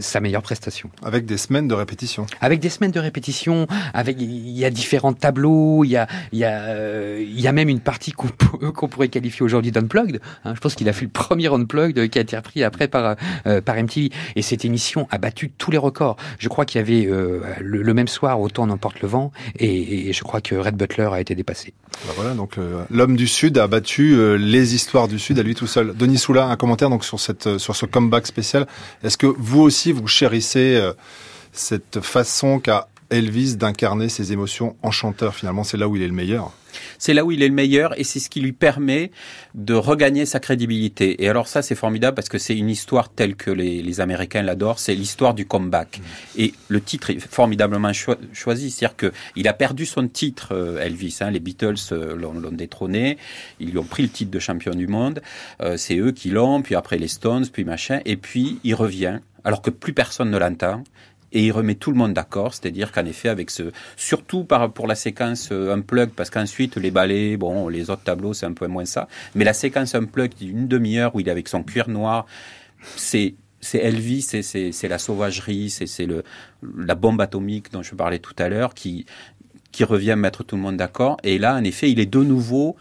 sa 0.00 0.20
meilleure 0.20 0.42
prestation. 0.42 0.90
Avec 1.02 1.24
des 1.24 1.38
semaines 1.38 1.68
de 1.68 1.74
répétition. 1.74 2.26
Avec 2.40 2.60
des 2.60 2.68
semaines 2.68 2.90
de 2.90 2.98
répétition, 2.98 3.66
avec 3.94 4.20
il 4.20 4.50
y 4.50 4.64
a 4.64 4.70
différents 4.70 5.14
tableaux, 5.14 5.84
il 5.84 5.90
y 5.90 5.96
a 5.96 6.06
il 6.32 6.38
y 6.38 6.44
a 6.44 7.18
il 7.18 7.40
y 7.40 7.48
a 7.48 7.52
même 7.52 7.68
une 7.68 7.80
partie 7.80 8.12
qu'on 8.74 8.88
pourrait 8.88 9.08
qualifier 9.08 9.42
aujourd'hui 9.42 9.72
d'unplugged. 9.72 10.20
Hein. 10.44 10.54
Je 10.54 10.60
pense 10.60 10.74
qu'il 10.74 10.88
a 10.88 10.92
fait 10.92 11.06
le 11.06 11.10
premier 11.10 11.52
unplugged 11.52 12.10
qui 12.10 12.18
a 12.18 12.22
été 12.22 12.36
repris 12.36 12.62
après 12.62 12.88
par 12.88 13.16
par 13.64 13.76
MTV. 13.76 14.10
Et 14.36 14.42
cette 14.42 14.64
émission 14.64 15.08
a 15.10 15.18
battu 15.18 15.50
tous 15.50 15.70
les 15.70 15.78
records. 15.78 16.16
Je 16.38 16.48
crois 16.48 16.66
qu'il 16.66 16.78
y 16.78 16.82
avait 16.82 17.04
le, 17.60 17.82
le, 17.82 17.94
même 17.94 18.08
soir 18.08 18.40
autant 18.40 18.66
n'emporte 18.66 19.00
le 19.00 19.08
vent, 19.08 19.32
et, 19.58 20.12
je 20.12 20.22
crois 20.22 20.40
que 20.40 20.54
Red 20.54 20.76
Butler 20.76 21.08
a 21.12 21.20
été 21.22 21.34
dépassé. 21.34 21.72
Bah 22.06 22.12
voilà, 22.16 22.34
donc 22.34 22.58
euh, 22.58 22.84
l'homme 22.90 23.16
du 23.16 23.26
Sud 23.26 23.58
a 23.58 23.66
battu 23.66 24.14
euh, 24.14 24.36
les 24.36 24.74
histoires 24.74 25.08
du 25.08 25.18
Sud 25.18 25.38
à 25.38 25.42
lui 25.42 25.54
tout 25.54 25.66
seul. 25.66 25.94
Denis 25.96 26.18
Soula, 26.18 26.46
un 26.46 26.56
commentaire 26.56 26.90
donc 26.90 27.04
sur 27.04 27.18
cette 27.18 27.46
euh, 27.46 27.58
sur 27.58 27.74
ce 27.74 27.86
comeback 27.86 28.26
spécial. 28.26 28.66
Est-ce 29.02 29.16
que 29.16 29.26
vous 29.26 29.60
aussi 29.60 29.92
vous 29.92 30.06
chérissez 30.06 30.80
cette 31.52 32.00
façon 32.00 32.58
qu'a 32.58 32.88
Elvis 33.12 33.56
d'incarner 33.56 34.08
ses 34.08 34.32
émotions 34.32 34.74
en 34.82 34.90
chanteur 34.90 35.34
Finalement, 35.34 35.64
c'est 35.64 35.76
là 35.76 35.86
où 35.86 35.96
il 35.96 36.02
est 36.02 36.08
le 36.08 36.14
meilleur. 36.14 36.52
C'est 36.98 37.12
là 37.12 37.24
où 37.24 37.32
il 37.32 37.42
est 37.42 37.48
le 37.48 37.54
meilleur 37.54 37.98
et 38.00 38.04
c'est 38.04 38.18
ce 38.18 38.30
qui 38.30 38.40
lui 38.40 38.52
permet 38.52 39.10
de 39.54 39.74
regagner 39.74 40.24
sa 40.24 40.40
crédibilité. 40.40 41.22
Et 41.22 41.28
alors 41.28 41.46
ça, 41.46 41.60
c'est 41.60 41.74
formidable 41.74 42.14
parce 42.14 42.30
que 42.30 42.38
c'est 42.38 42.56
une 42.56 42.70
histoire 42.70 43.10
telle 43.10 43.36
que 43.36 43.50
les, 43.50 44.00
Américains 44.00 44.42
l'adorent. 44.42 44.78
C'est 44.78 44.94
l'histoire 44.94 45.34
du 45.34 45.44
comeback. 45.44 46.00
Et 46.36 46.54
le 46.68 46.80
titre 46.80 47.10
est 47.10 47.20
formidablement 47.20 47.92
choisi. 47.92 48.70
C'est-à-dire 48.70 48.96
qu'il 48.96 49.48
a 49.48 49.52
perdu 49.52 49.84
son 49.84 50.08
titre, 50.08 50.54
euh, 50.54 50.80
Elvis. 50.80 51.18
Hein. 51.20 51.30
Les 51.30 51.40
Beatles 51.40 51.74
euh, 51.92 52.16
l'ont 52.16 52.50
détrôné. 52.50 53.18
Ils 53.60 53.70
lui 53.70 53.78
ont 53.78 53.84
pris 53.84 54.02
le 54.02 54.08
titre 54.08 54.30
de 54.30 54.38
champion 54.38 54.72
du 54.72 54.86
monde. 54.86 55.20
Euh, 55.60 55.76
c'est 55.76 55.98
eux 55.98 56.12
qui 56.12 56.30
l'ont. 56.30 56.62
Puis 56.62 56.74
après 56.74 56.96
les 56.96 57.08
Stones, 57.08 57.46
puis 57.52 57.64
machin. 57.64 58.00
Et 58.06 58.16
puis 58.16 58.58
il 58.64 58.74
revient 58.74 59.18
alors 59.44 59.60
que 59.62 59.70
plus 59.70 59.92
personne 59.92 60.30
ne 60.30 60.38
l'entend 60.38 60.82
et 61.32 61.44
il 61.44 61.52
remet 61.52 61.74
tout 61.74 61.90
le 61.90 61.96
monde 61.96 62.12
d'accord, 62.12 62.54
c'est-à-dire 62.54 62.92
qu'en 62.92 63.04
effet, 63.04 63.28
avec 63.28 63.50
ce, 63.50 63.72
surtout 63.96 64.44
par, 64.44 64.72
pour 64.72 64.86
la 64.86 64.94
séquence 64.94 65.48
euh, 65.50 65.74
unplug, 65.74 66.10
parce 66.10 66.30
qu'ensuite 66.30 66.76
les 66.76 66.90
ballets, 66.90 67.36
bon, 67.36 67.68
les 67.68 67.90
autres 67.90 68.04
tableaux, 68.04 68.34
c'est 68.34 68.46
un 68.46 68.52
peu 68.52 68.66
moins 68.66 68.84
ça, 68.84 69.08
mais 69.34 69.44
la 69.44 69.54
séquence 69.54 69.94
unplug 69.94 70.34
d'une 70.34 70.68
demi-heure 70.68 71.14
où 71.14 71.20
il 71.20 71.28
est 71.28 71.32
avec 71.32 71.48
son 71.48 71.62
cuir 71.62 71.88
noir, 71.88 72.26
c'est 72.96 73.34
c'est 73.64 73.78
Elvis, 73.78 74.22
c'est 74.42 74.88
la 74.88 74.98
sauvagerie, 74.98 75.70
c'est 75.70 76.04
le 76.04 76.24
la 76.76 76.96
bombe 76.96 77.20
atomique 77.20 77.70
dont 77.70 77.82
je 77.82 77.94
parlais 77.94 78.18
tout 78.18 78.34
à 78.38 78.48
l'heure 78.48 78.74
qui 78.74 79.06
qui 79.70 79.84
revient 79.84 80.16
mettre 80.16 80.44
tout 80.44 80.56
le 80.56 80.62
monde 80.62 80.76
d'accord. 80.76 81.16
Et 81.22 81.38
là, 81.38 81.54
en 81.54 81.64
effet, 81.64 81.90
il 81.90 82.00
est 82.00 82.06
de 82.06 82.22
nouveau 82.22 82.76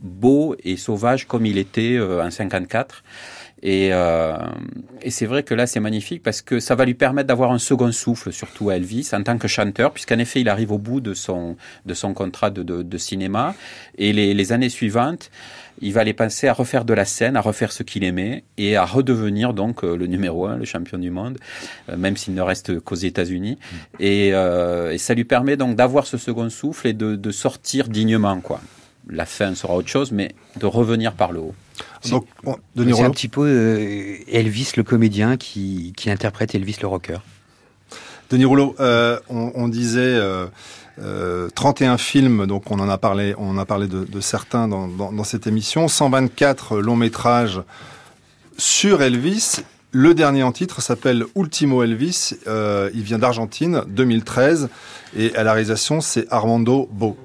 beau 0.00 0.54
et 0.62 0.76
sauvage 0.76 1.26
comme 1.26 1.46
il 1.46 1.58
était 1.58 1.96
euh, 1.96 2.24
en 2.24 2.30
54. 2.30 3.02
Et, 3.62 3.88
euh, 3.92 4.36
et 5.02 5.10
c'est 5.10 5.26
vrai 5.26 5.42
que 5.42 5.54
là, 5.54 5.66
c'est 5.66 5.80
magnifique 5.80 6.22
parce 6.22 6.42
que 6.42 6.60
ça 6.60 6.74
va 6.74 6.84
lui 6.84 6.94
permettre 6.94 7.28
d'avoir 7.28 7.52
un 7.52 7.58
second 7.58 7.90
souffle, 7.90 8.32
surtout 8.32 8.70
à 8.70 8.76
Elvis, 8.76 9.10
en 9.12 9.22
tant 9.22 9.38
que 9.38 9.48
chanteur, 9.48 9.92
puisqu'en 9.92 10.18
effet, 10.18 10.40
il 10.40 10.48
arrive 10.48 10.72
au 10.72 10.78
bout 10.78 11.00
de 11.00 11.14
son, 11.14 11.56
de 11.86 11.94
son 11.94 12.12
contrat 12.12 12.50
de, 12.50 12.62
de, 12.62 12.82
de 12.82 12.98
cinéma. 12.98 13.54
Et 13.96 14.12
les, 14.12 14.34
les 14.34 14.52
années 14.52 14.68
suivantes, 14.68 15.30
il 15.80 15.92
va 15.92 16.02
aller 16.02 16.12
penser 16.12 16.48
à 16.48 16.52
refaire 16.52 16.84
de 16.84 16.94
la 16.94 17.04
scène, 17.04 17.36
à 17.36 17.40
refaire 17.40 17.72
ce 17.72 17.82
qu'il 17.82 18.04
aimait 18.04 18.44
et 18.56 18.76
à 18.76 18.84
redevenir 18.84 19.52
donc 19.52 19.84
euh, 19.84 19.96
le 19.96 20.06
numéro 20.06 20.46
un, 20.46 20.56
le 20.56 20.64
champion 20.64 20.98
du 20.98 21.10
monde, 21.10 21.38
euh, 21.88 21.96
même 21.96 22.16
s'il 22.16 22.34
ne 22.34 22.42
reste 22.42 22.80
qu'aux 22.80 22.94
États-Unis. 22.94 23.58
Mm. 23.60 23.76
Et, 24.00 24.30
euh, 24.32 24.92
et, 24.92 24.98
ça 24.98 25.14
lui 25.14 25.24
permet 25.24 25.56
donc 25.56 25.76
d'avoir 25.76 26.06
ce 26.06 26.18
second 26.18 26.50
souffle 26.50 26.88
et 26.88 26.92
de, 26.92 27.16
de 27.16 27.30
sortir 27.30 27.88
dignement, 27.88 28.40
quoi. 28.40 28.60
La 29.08 29.24
fin 29.24 29.54
sera 29.54 29.74
autre 29.76 29.88
chose, 29.88 30.10
mais 30.10 30.32
de 30.58 30.66
revenir 30.66 31.12
par 31.12 31.30
le 31.30 31.40
haut. 31.40 31.54
Donc, 32.10 32.26
c'est 32.76 33.02
un 33.02 33.10
petit 33.10 33.28
peu 33.28 33.48
Elvis 34.28 34.72
le 34.76 34.82
comédien 34.82 35.36
qui, 35.36 35.92
qui 35.96 36.10
interprète 36.10 36.54
Elvis 36.54 36.78
le 36.80 36.88
rocker. 36.88 37.18
Denis 38.30 38.44
Rouleau, 38.44 38.74
euh, 38.80 39.18
on, 39.28 39.52
on, 39.54 39.68
disait 39.68 40.00
euh, 40.00 40.46
euh, 41.00 41.48
31 41.54 41.96
films, 41.96 42.46
donc 42.46 42.70
on 42.70 42.80
en 42.80 42.88
a 42.88 42.98
parlé, 42.98 43.34
on 43.38 43.56
a 43.56 43.64
parlé 43.64 43.86
de, 43.86 44.04
de 44.04 44.20
certains 44.20 44.66
dans, 44.66 44.88
dans, 44.88 45.12
dans, 45.12 45.24
cette 45.24 45.46
émission, 45.46 45.86
124 45.86 46.78
longs 46.78 46.96
métrages 46.96 47.62
sur 48.58 49.02
Elvis. 49.02 49.58
Le 49.92 50.12
dernier 50.12 50.42
en 50.42 50.52
titre 50.52 50.82
s'appelle 50.82 51.24
Ultimo 51.36 51.82
Elvis. 51.82 52.32
Euh, 52.48 52.90
il 52.94 53.02
vient 53.02 53.18
d'Argentine, 53.18 53.82
2013, 53.88 54.68
et 55.16 55.34
à 55.36 55.44
la 55.44 55.52
réalisation 55.52 56.00
c'est 56.00 56.26
Armando 56.30 56.88
Bo. 56.92 57.16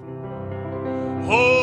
Oh 1.29 1.60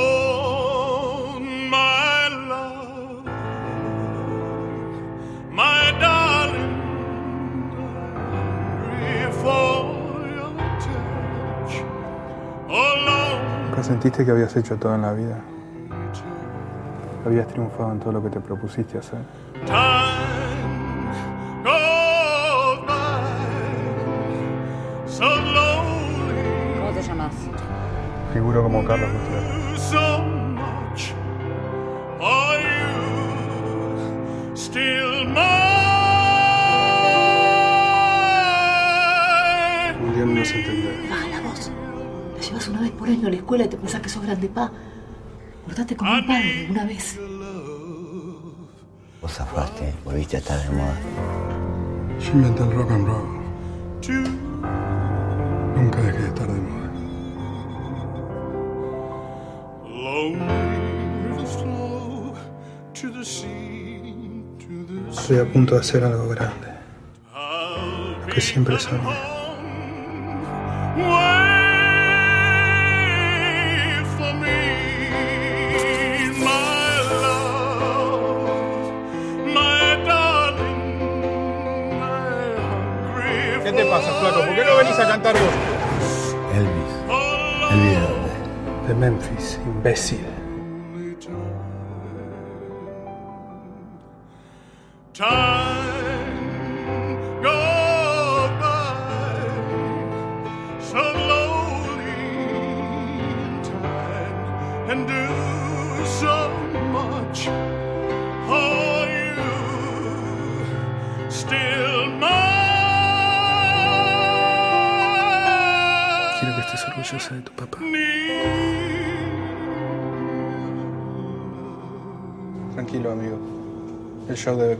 ¿Sentiste 13.88 14.22
que 14.22 14.30
habías 14.32 14.54
hecho 14.54 14.76
todo 14.76 14.94
en 14.96 15.00
la 15.00 15.14
vida? 15.14 15.40
¿Habías 17.24 17.48
triunfado 17.48 17.92
en 17.92 17.98
todo 17.98 18.12
lo 18.12 18.22
que 18.22 18.28
te 18.28 18.38
propusiste 18.38 18.98
hacer? 18.98 19.20
¿Cómo 26.76 26.92
te 26.92 27.02
llamas? 27.02 27.34
Figuro 28.34 28.62
como 28.62 28.84
Carlos 28.84 29.08
Gutiérrez. 29.10 29.57
Una 42.78 42.88
vez 42.88 42.96
por 42.96 43.08
año 43.08 43.26
a 43.26 43.30
la 43.30 43.36
escuela 43.36 43.64
y 43.64 43.68
te 43.68 43.76
pensás 43.76 44.00
que 44.00 44.08
sos 44.08 44.22
grande 44.22 44.48
pa. 44.48 44.70
Portate 45.64 45.96
como 45.96 46.12
un 46.12 46.26
padre 46.26 46.68
una 46.70 46.84
vez. 46.84 47.18
Vos 49.20 49.32
zafaste, 49.32 49.94
volviste 50.04 50.36
a 50.36 50.38
estar 50.38 50.62
de 50.62 50.70
moda. 50.70 50.94
Yo 52.20 52.32
inventé 52.32 52.62
el 52.62 52.72
rock 52.72 52.90
and 52.92 53.06
roll. 53.06 53.38
Nunca 55.74 56.00
dejé 56.02 56.22
de 56.22 56.28
estar 56.28 56.46
de 56.46 56.60
moda. 56.60 56.78
Estoy 65.10 65.38
a 65.38 65.52
punto 65.52 65.74
de 65.74 65.80
hacer 65.80 66.04
algo 66.04 66.28
grande. 66.28 66.68
Lo 68.26 68.32
que 68.32 68.40
siempre 68.40 68.78
soñé. 68.78 69.37
Memphis, 89.84 90.17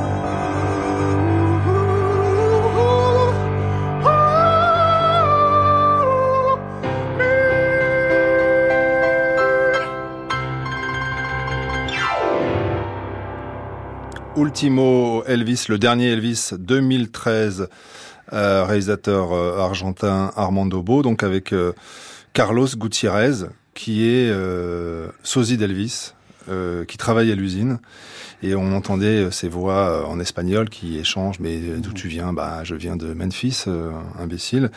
Ultimo 14.38 15.24
Elvis, 15.26 15.68
le 15.68 15.80
dernier 15.80 16.10
Elvis 16.12 16.54
2013, 16.54 17.70
euh, 18.34 18.66
réalisateur 18.66 19.32
euh, 19.32 19.60
argentin 19.60 20.32
Armando 20.36 20.82
Bo, 20.82 21.02
donc 21.02 21.24
avec 21.24 21.54
euh, 21.54 21.74
Carlos 22.34 22.68
Gutiérrez, 22.76 23.48
qui 23.74 24.08
est 24.08 24.34
sosie 25.22 25.56
d'Elvis, 25.58 26.14
qui 26.88 26.98
travaille 26.98 27.32
à 27.32 27.36
l'usine 27.36 27.80
et 28.44 28.56
on 28.56 28.74
entendait 28.74 29.32
ces 29.32 29.50
voix 29.50 30.08
en 30.08 30.20
espagnol 30.20 30.70
qui 30.70 30.98
échangent 30.98 31.40
mais 31.40 31.58
d'où 31.58 31.94
tu 31.94 32.08
viens? 32.08 32.34
Bah 32.34 32.64
je 32.64 32.76
viens 32.76 32.96
de 32.96 33.14
Memphis 33.14 33.66
imbécile. 34.20 34.70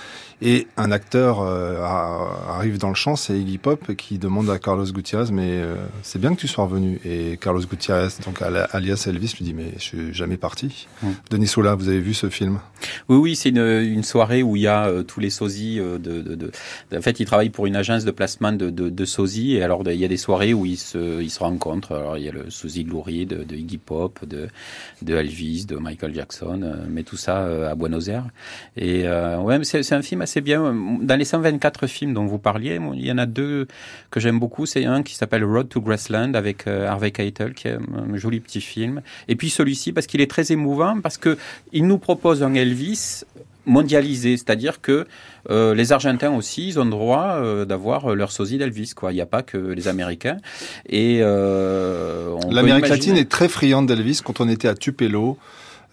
Et 0.42 0.66
un 0.76 0.90
acteur 0.90 1.40
arrive 1.40 2.78
dans 2.78 2.88
le 2.88 2.94
champ 2.94 3.16
c'est 3.16 3.38
Iggy 3.38 3.58
Pop 3.58 3.94
qui 3.96 4.18
demande 4.18 4.48
à 4.48 4.58
Carlos 4.58 4.84
Gutiérrez 4.84 5.30
mais 5.32 5.61
c'est 6.02 6.18
bien 6.18 6.34
que 6.34 6.40
tu 6.40 6.48
sois 6.48 6.64
revenu. 6.64 7.00
Et 7.04 7.38
Carlos 7.40 7.61
Gutiérrez 7.61 8.08
donc 8.24 8.40
alias 8.42 9.04
Elvis 9.06 9.34
lui 9.38 9.44
dit 9.44 9.54
mais 9.54 9.72
je 9.76 9.82
suis 9.82 10.14
jamais 10.14 10.36
parti. 10.36 10.86
Denis 11.30 11.48
Sola 11.48 11.74
vous 11.74 11.88
avez 11.88 12.00
vu 12.00 12.14
ce 12.14 12.30
film? 12.30 12.61
Oui 13.08 13.16
oui 13.18 13.36
c'est 13.36 13.50
une, 13.50 13.58
une, 13.58 14.02
soirée 14.02 14.42
où 14.42 14.56
il 14.56 14.62
y 14.62 14.68
a 14.68 14.90
tous 15.06 15.20
les 15.20 15.30
sosies 15.30 15.76
de, 15.76 15.98
de, 15.98 16.34
de, 16.34 16.50
en 16.96 17.02
fait 17.02 17.20
il 17.20 17.26
travaille 17.26 17.50
pour 17.50 17.66
une 17.66 17.76
agence 17.76 18.04
de 18.04 18.11
placement 18.11 18.52
de, 18.52 18.70
de, 18.70 18.88
de 18.88 19.04
sosies. 19.04 19.56
Et 19.56 19.62
alors 19.62 19.82
il 19.86 19.96
y 19.96 20.04
a 20.04 20.08
des 20.08 20.16
soirées 20.16 20.54
où 20.54 20.64
ils 20.64 20.78
se, 20.78 21.20
ils 21.20 21.30
se 21.30 21.40
rencontrent 21.40 21.92
alors 21.92 22.16
il 22.16 22.24
y 22.24 22.28
a 22.28 22.32
le 22.32 22.48
sosie 22.50 22.84
de 22.84 23.44
de, 23.44 23.49
de 23.51 23.57
Iggy 23.57 23.78
Pop, 23.78 24.24
de, 24.24 24.48
de 25.03 25.14
Elvis, 25.14 25.66
de 25.66 25.76
Michael 25.76 26.14
Jackson, 26.14 26.61
euh, 26.62 26.86
mais 26.88 27.03
tout 27.03 27.16
ça 27.16 27.42
euh, 27.42 27.70
à 27.70 27.74
Buenos 27.74 28.09
Aires. 28.09 28.26
Et 28.76 29.07
euh, 29.07 29.38
ouais, 29.38 29.59
c'est 29.64 29.92
un 29.92 30.03
film 30.03 30.22
assez 30.22 30.40
bien. 30.40 30.74
Dans 31.03 31.16
les 31.16 31.24
124 31.24 31.86
films 31.86 32.14
dont 32.14 32.26
vous 32.26 32.38
parliez, 32.38 32.78
il 32.94 33.05
y 33.05 33.12
en 33.12 33.18
a 33.18 33.26
deux 33.26 33.66
que 34.11 34.20
j'aime 34.20 34.38
beaucoup. 34.38 34.66
C'est 34.66 34.84
un 34.84 35.03
qui 35.03 35.14
s'appelle 35.14 35.44
Road 35.44 35.68
to 35.68 35.80
Grassland 35.80 36.34
avec 36.34 36.66
Harvey 36.66 37.11
Keitel, 37.11 37.55
qui 37.55 37.68
est 37.68 37.76
un 37.76 38.16
joli 38.16 38.40
petit 38.40 38.61
film. 38.61 39.03
Et 39.28 39.36
puis 39.36 39.51
celui-ci 39.51 39.92
parce 39.92 40.07
qu'il 40.07 40.20
est 40.20 40.30
très 40.30 40.53
émouvant, 40.53 41.01
parce 41.01 41.18
que 41.18 41.36
il 41.72 41.86
nous 41.86 41.98
propose 41.98 42.42
un 42.42 42.55
Elvis 42.55 43.24
mondialisé, 43.70 44.36
c'est-à-dire 44.36 44.80
que 44.80 45.06
euh, 45.48 45.74
les 45.74 45.92
Argentins 45.92 46.32
aussi, 46.32 46.68
ils 46.68 46.80
ont 46.80 46.84
le 46.84 46.90
droit 46.90 47.36
euh, 47.36 47.64
d'avoir 47.64 48.14
leur 48.14 48.32
sosie 48.32 48.58
d'Elvis. 48.58 48.92
Quoi. 48.94 49.12
Il 49.12 49.14
n'y 49.14 49.20
a 49.20 49.26
pas 49.26 49.42
que 49.42 49.56
les 49.56 49.88
Américains. 49.88 50.36
Et 50.88 51.20
euh, 51.22 52.36
l'Amérique 52.50 52.88
latine 52.88 53.16
est 53.16 53.30
très 53.30 53.48
friande 53.48 53.86
d'Elvis. 53.86 54.20
Quand 54.24 54.40
on 54.40 54.48
était 54.48 54.68
à 54.68 54.74
Tupelo, 54.74 55.38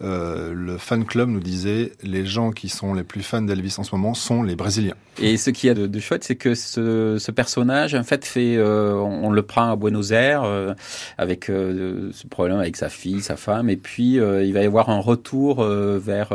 euh, 0.04 0.54
le 0.54 0.78
fan 0.78 1.06
club 1.06 1.30
nous 1.30 1.40
disait 1.40 1.94
les 2.04 2.26
gens 2.26 2.52
qui 2.52 2.70
sont 2.70 2.94
les 2.94 3.04
plus 3.04 3.24
fans 3.24 3.42
d'Elvis 3.42 3.76
en 3.80 3.84
ce 3.84 3.96
moment 3.96 4.14
sont 4.14 4.44
les 4.44 4.56
Brésiliens. 4.56 4.94
Et 5.20 5.38
ce 5.38 5.50
qu'il 5.50 5.68
y 5.68 5.72
a 5.72 5.74
de, 5.74 6.00
chouette, 6.00 6.24
c'est 6.24 6.36
que 6.36 6.54
ce, 6.54 7.32
personnage, 7.32 7.96
en 7.96 8.04
fait, 8.04 8.24
fait, 8.24 8.58
euh, 8.58 8.94
on, 8.94 9.32
le 9.32 9.42
prend 9.42 9.72
à 9.72 9.76
Buenos 9.76 10.12
Aires 10.12 10.44
euh, 10.44 10.76
avec 11.18 11.46
ce 11.46 12.28
problème 12.30 12.60
avec 12.60 12.76
sa 12.76 12.90
fille, 12.90 13.22
sa 13.22 13.36
femme, 13.36 13.70
et 13.70 13.78
puis 13.78 14.14
il 14.14 14.54
va 14.54 14.62
y 14.62 14.66
avoir 14.66 14.90
un 14.90 15.00
retour 15.00 15.64
vers 15.64 16.34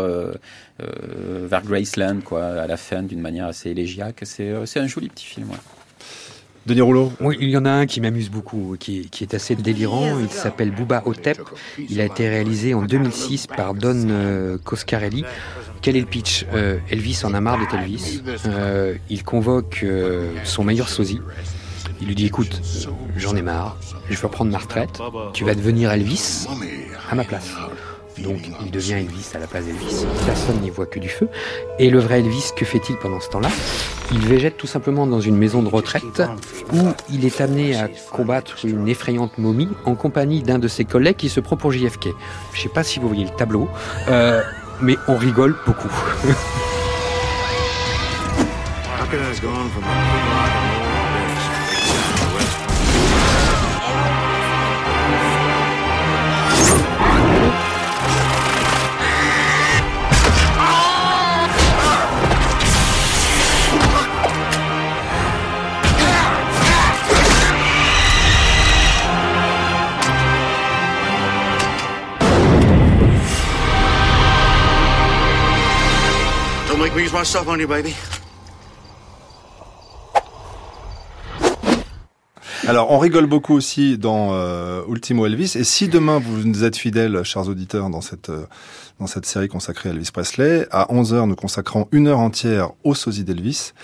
vers 0.79 1.63
Graceland, 1.63 2.21
quoi, 2.25 2.45
à 2.45 2.67
la 2.67 2.77
fin, 2.77 3.03
d'une 3.03 3.21
manière 3.21 3.47
assez 3.47 3.71
élégiaque. 3.71 4.23
C'est 4.25 4.81
un 4.81 4.87
joli 4.89 5.09
petit 5.09 5.27
film. 5.27 5.49
Denis 6.65 6.81
Rouleau 6.81 7.13
Oui, 7.21 7.37
il 7.41 7.51
y 7.51 7.57
en 7.57 7.65
a 7.65 7.71
un 7.71 7.87
qui 7.87 8.01
m'amuse 8.01 8.31
beaucoup, 8.31 8.77
qui, 8.79 9.09
est 9.21 9.35
assez 9.35 9.57
délirant. 9.57 10.19
Il 10.21 10.31
s'appelle 10.31 10.71
Bouba 10.71 11.03
Otep. 11.07 11.41
Il 11.89 12.01
a 12.01 12.05
été 12.05 12.29
réalisé 12.29 12.75
en 12.75 12.83
2006 12.83 13.49
par 13.49 13.75
Don 13.75 14.07
euh, 14.09 14.59
Coscarelli. 14.63 15.25
Quel 15.81 15.97
est 15.97 16.01
le 16.01 16.07
pitch 16.07 16.47
euh, 16.55 16.79
Elvis 16.89 17.23
en 17.25 17.35
a 17.35 17.41
marre 17.41 17.59
d'être 17.59 17.75
Elvis. 17.75 18.23
Euh, 18.47 18.95
il 19.11 19.25
convoque 19.25 19.85
son 20.45 20.65
meilleur 20.65 20.89
sosie. 20.89 21.21
Il 22.01 22.09
lui 22.09 22.15
dit 22.15 22.27
écoute, 22.27 22.61
j'en 23.17 23.37
ai 23.37 23.43
marre, 23.43 23.77
je 24.11 24.17
veux 24.17 24.29
prendre 24.29 24.51
ma 24.51 24.59
retraite, 24.59 25.01
tu 25.35 25.45
vas 25.45 25.55
devenir 25.55 25.91
Elvis 25.93 26.47
à 27.11 27.15
ma 27.15 27.25
place. 27.25 27.51
Donc 28.19 28.41
il 28.65 28.71
devient 28.71 28.95
Elvis 28.95 29.31
à 29.35 29.39
la 29.39 29.47
place 29.47 29.65
d'Elvis. 29.65 30.05
Personne 30.27 30.61
n'y 30.61 30.71
voit 30.71 30.87
que 30.87 30.99
du 30.99 31.09
feu. 31.09 31.29
Et 31.79 31.91
le 31.91 31.99
vrai 31.99 32.21
Elvis, 32.21 32.51
que 32.57 32.65
fait-il 32.65 32.97
pendant 32.97 33.21
ce 33.21 33.29
temps-là? 33.31 33.51
Il 34.11 34.27
végète 34.27 34.57
tout 34.57 34.67
simplement 34.67 35.07
dans 35.07 35.21
une 35.21 35.37
maison 35.37 35.63
de 35.63 35.69
retraite 35.69 36.23
où 36.73 36.89
il 37.11 37.25
est 37.25 37.41
amené 37.41 37.77
à 37.77 37.89
combattre 38.11 38.57
une 38.65 38.89
effrayante 38.89 39.39
momie 39.39 39.69
en 39.85 39.95
compagnie 39.95 40.43
d'un 40.43 40.59
de 40.59 40.69
ses 40.69 40.85
collègues 40.85 41.17
qui 41.17 41.29
se 41.29 41.41
prend 41.41 41.57
JFK. 41.71 42.09
Je 42.53 42.59
ne 42.59 42.63
sais 42.63 42.69
pas 42.69 42.83
si 42.83 42.99
vous 42.99 43.09
voyez 43.09 43.25
le 43.25 43.31
tableau, 43.31 43.69
euh, 44.09 44.43
mais 44.81 44.97
on 45.09 45.17
rigole 45.17 45.57
beaucoup. 45.67 45.91
Alors, 82.67 82.91
on 82.91 82.99
rigole 82.99 83.27
beaucoup 83.27 83.55
aussi 83.55 83.99
dans 83.99 84.31
euh, 84.33 84.83
Ultimo 84.89 85.27
Elvis. 85.27 85.53
Et 85.55 85.63
si 85.63 85.87
demain 85.87 86.19
vous 86.19 86.43
nous 86.43 86.65
êtes 86.65 86.77
fidèles, 86.77 87.23
chers 87.23 87.47
auditeurs, 87.47 87.89
dans 87.89 88.01
cette 88.01 88.31
euh, 88.31 88.47
série 89.23 89.47
consacrée 89.47 89.91
à 89.91 89.93
Elvis 89.93 90.11
Presley, 90.13 90.67
à 90.73 90.87
11h, 90.93 91.29
nous 91.29 91.37
consacrons 91.37 91.87
une 91.93 92.09
heure 92.09 92.19
entière 92.19 92.73
au 92.83 92.97
sosie 92.97 93.23
d'Elvis. 93.23 93.75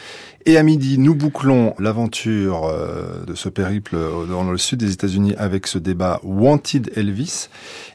Et 0.44 0.57
à 0.57 0.64
midi, 0.64 0.99
nous 0.99 1.14
bouclons 1.14 1.76
l'aventure 1.78 2.64
euh, 2.64 3.24
de 3.24 3.36
ce 3.36 3.49
périple 3.49 3.96
dans 4.28 4.51
le 4.51 4.59
sud 4.59 4.80
des 4.80 4.92
États-Unis 4.92 5.36
avec 5.38 5.68
ce 5.68 5.78
débat 5.78 6.18
Wanted 6.24 6.90
Elvis. 6.96 7.49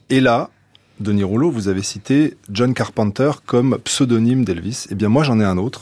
Et 0.09 0.21
là, 0.21 0.49
Denis 1.03 1.25
Rouleau, 1.25 1.51
vous 1.51 1.67
avez 1.67 1.83
cité 1.83 2.37
John 2.49 2.73
Carpenter 2.73 3.31
comme 3.45 3.77
pseudonyme 3.83 4.45
d'Elvis. 4.45 4.85
Eh 4.89 4.95
bien, 4.95 5.09
moi, 5.09 5.23
j'en 5.23 5.39
ai 5.41 5.43
un 5.43 5.57
autre. 5.57 5.81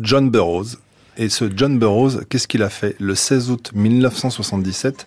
John 0.00 0.30
Burroughs. 0.30 0.78
Et 1.16 1.28
ce 1.28 1.44
John 1.54 1.78
Burroughs, 1.78 2.24
qu'est-ce 2.28 2.48
qu'il 2.48 2.64
a 2.64 2.68
fait? 2.68 2.96
Le 2.98 3.14
16 3.14 3.50
août 3.50 3.70
1977, 3.74 5.06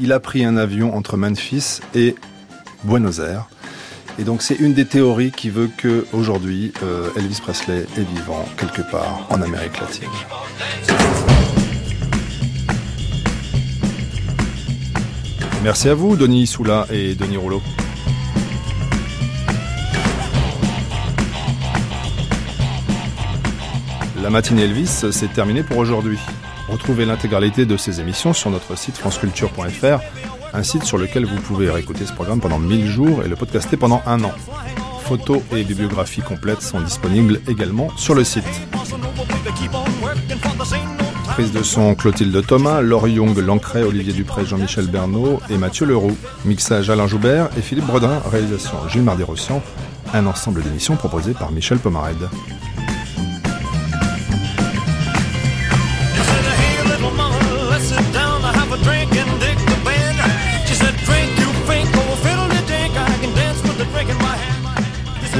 il 0.00 0.12
a 0.12 0.18
pris 0.18 0.44
un 0.44 0.56
avion 0.56 0.94
entre 0.94 1.16
Memphis 1.16 1.80
et 1.94 2.16
Buenos 2.82 3.20
Aires. 3.20 3.48
Et 4.18 4.24
donc 4.24 4.42
c'est 4.42 4.56
une 4.56 4.74
des 4.74 4.84
théories 4.84 5.30
qui 5.30 5.48
veut 5.48 5.70
que 5.78 6.04
aujourd'hui 6.12 6.72
euh, 6.82 7.08
Elvis 7.16 7.40
Presley 7.40 7.86
est 7.96 8.16
vivant 8.16 8.44
quelque 8.56 8.82
part 8.90 9.26
en 9.30 9.40
Amérique 9.40 9.80
latine. 9.80 10.08
Merci 15.62 15.88
à 15.88 15.94
vous, 15.94 16.16
Denis 16.16 16.48
Soula 16.48 16.86
et 16.90 17.14
Denis 17.14 17.36
Rouleau. 17.36 17.62
La 24.22 24.30
matinée 24.30 24.64
Elvis, 24.64 25.04
c'est 25.12 25.32
terminé 25.32 25.62
pour 25.62 25.78
aujourd'hui. 25.78 26.18
Retrouvez 26.68 27.04
l'intégralité 27.04 27.66
de 27.66 27.76
ces 27.76 28.00
émissions 28.00 28.32
sur 28.32 28.50
notre 28.50 28.76
site 28.76 28.96
franceculture.fr, 28.96 30.00
un 30.52 30.62
site 30.62 30.84
sur 30.84 30.98
lequel 30.98 31.24
vous 31.24 31.40
pouvez 31.40 31.70
réécouter 31.70 32.04
ce 32.04 32.12
programme 32.12 32.40
pendant 32.40 32.58
1000 32.58 32.86
jours 32.86 33.22
et 33.24 33.28
le 33.28 33.36
podcaster 33.36 33.76
pendant 33.76 34.02
un 34.06 34.24
an. 34.24 34.32
Photos 35.02 35.40
et 35.52 35.62
bibliographies 35.62 36.20
complètes 36.20 36.62
sont 36.62 36.80
disponibles 36.80 37.40
également 37.48 37.88
sur 37.96 38.14
le 38.14 38.24
site. 38.24 38.44
Prise 41.28 41.52
de 41.52 41.62
son 41.62 41.94
Clotilde 41.94 42.44
Thomas, 42.44 42.80
Laure 42.80 43.06
Young, 43.06 43.38
Lancret, 43.38 43.82
Olivier 43.82 44.12
Dupré, 44.12 44.44
Jean-Michel 44.44 44.88
Bernot 44.88 45.40
et 45.48 45.56
Mathieu 45.56 45.86
Leroux. 45.86 46.16
Mixage 46.44 46.90
Alain 46.90 47.06
Joubert 47.06 47.48
et 47.56 47.62
Philippe 47.62 47.86
Bredin. 47.86 48.20
Réalisation 48.30 48.76
Gilles 48.88 49.02
Mardi-Rossian. 49.02 49.62
Un 50.12 50.26
ensemble 50.26 50.62
d'émissions 50.62 50.96
proposé 50.96 51.34
par 51.34 51.52
Michel 51.52 51.78
Pomarède. 51.78 52.28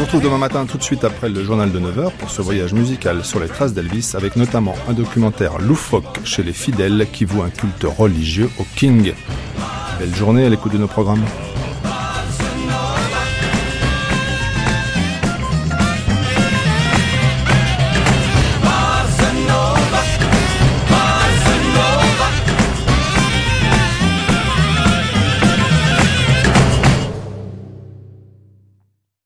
Retrouve 0.08 0.24
demain 0.24 0.38
matin 0.38 0.64
tout 0.64 0.78
de 0.78 0.82
suite 0.82 1.04
après 1.04 1.28
le 1.28 1.44
journal 1.44 1.70
de 1.70 1.78
9h 1.78 2.12
pour 2.12 2.30
ce 2.30 2.40
voyage 2.40 2.72
musical 2.72 3.22
sur 3.26 3.40
les 3.40 3.46
traces 3.46 3.74
d'Elvis 3.74 4.12
avec 4.14 4.36
notamment 4.36 4.74
un 4.88 4.94
documentaire 4.94 5.58
loufoque 5.58 6.24
chez 6.24 6.42
les 6.42 6.54
fidèles 6.54 7.06
qui 7.12 7.26
voue 7.26 7.42
un 7.42 7.50
culte 7.50 7.84
religieux 7.84 8.48
au 8.58 8.64
King. 8.74 9.12
Belle 9.98 10.14
journée 10.14 10.46
à 10.46 10.48
l'écoute 10.48 10.72
de 10.72 10.78
nos 10.78 10.86
programmes. 10.86 11.24